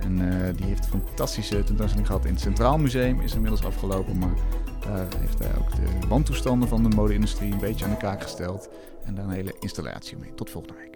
En 0.00 0.18
uh, 0.18 0.56
die 0.56 0.66
heeft 0.66 0.84
een 0.84 1.00
fantastische 1.00 1.64
tentoonstelling 1.64 2.06
gehad 2.06 2.24
in 2.24 2.32
het 2.32 2.40
Centraal 2.40 2.78
Museum. 2.78 3.20
Is 3.20 3.34
inmiddels 3.34 3.64
afgelopen, 3.64 4.18
maar 4.18 4.34
daar 4.80 5.06
heeft 5.18 5.38
hij 5.38 5.50
ook 5.58 5.70
de 6.00 6.06
wantoestanden 6.08 6.68
van 6.68 6.82
de 6.82 6.96
mode-industrie 6.96 7.52
een 7.52 7.58
beetje 7.58 7.84
aan 7.84 7.90
de 7.90 7.96
kaak 7.96 8.22
gesteld. 8.22 8.68
En 9.04 9.14
daar 9.14 9.24
een 9.24 9.30
hele 9.30 9.54
installatie 9.60 10.16
mee. 10.16 10.34
Tot 10.34 10.50
volgende 10.50 10.78
week. 10.78 10.93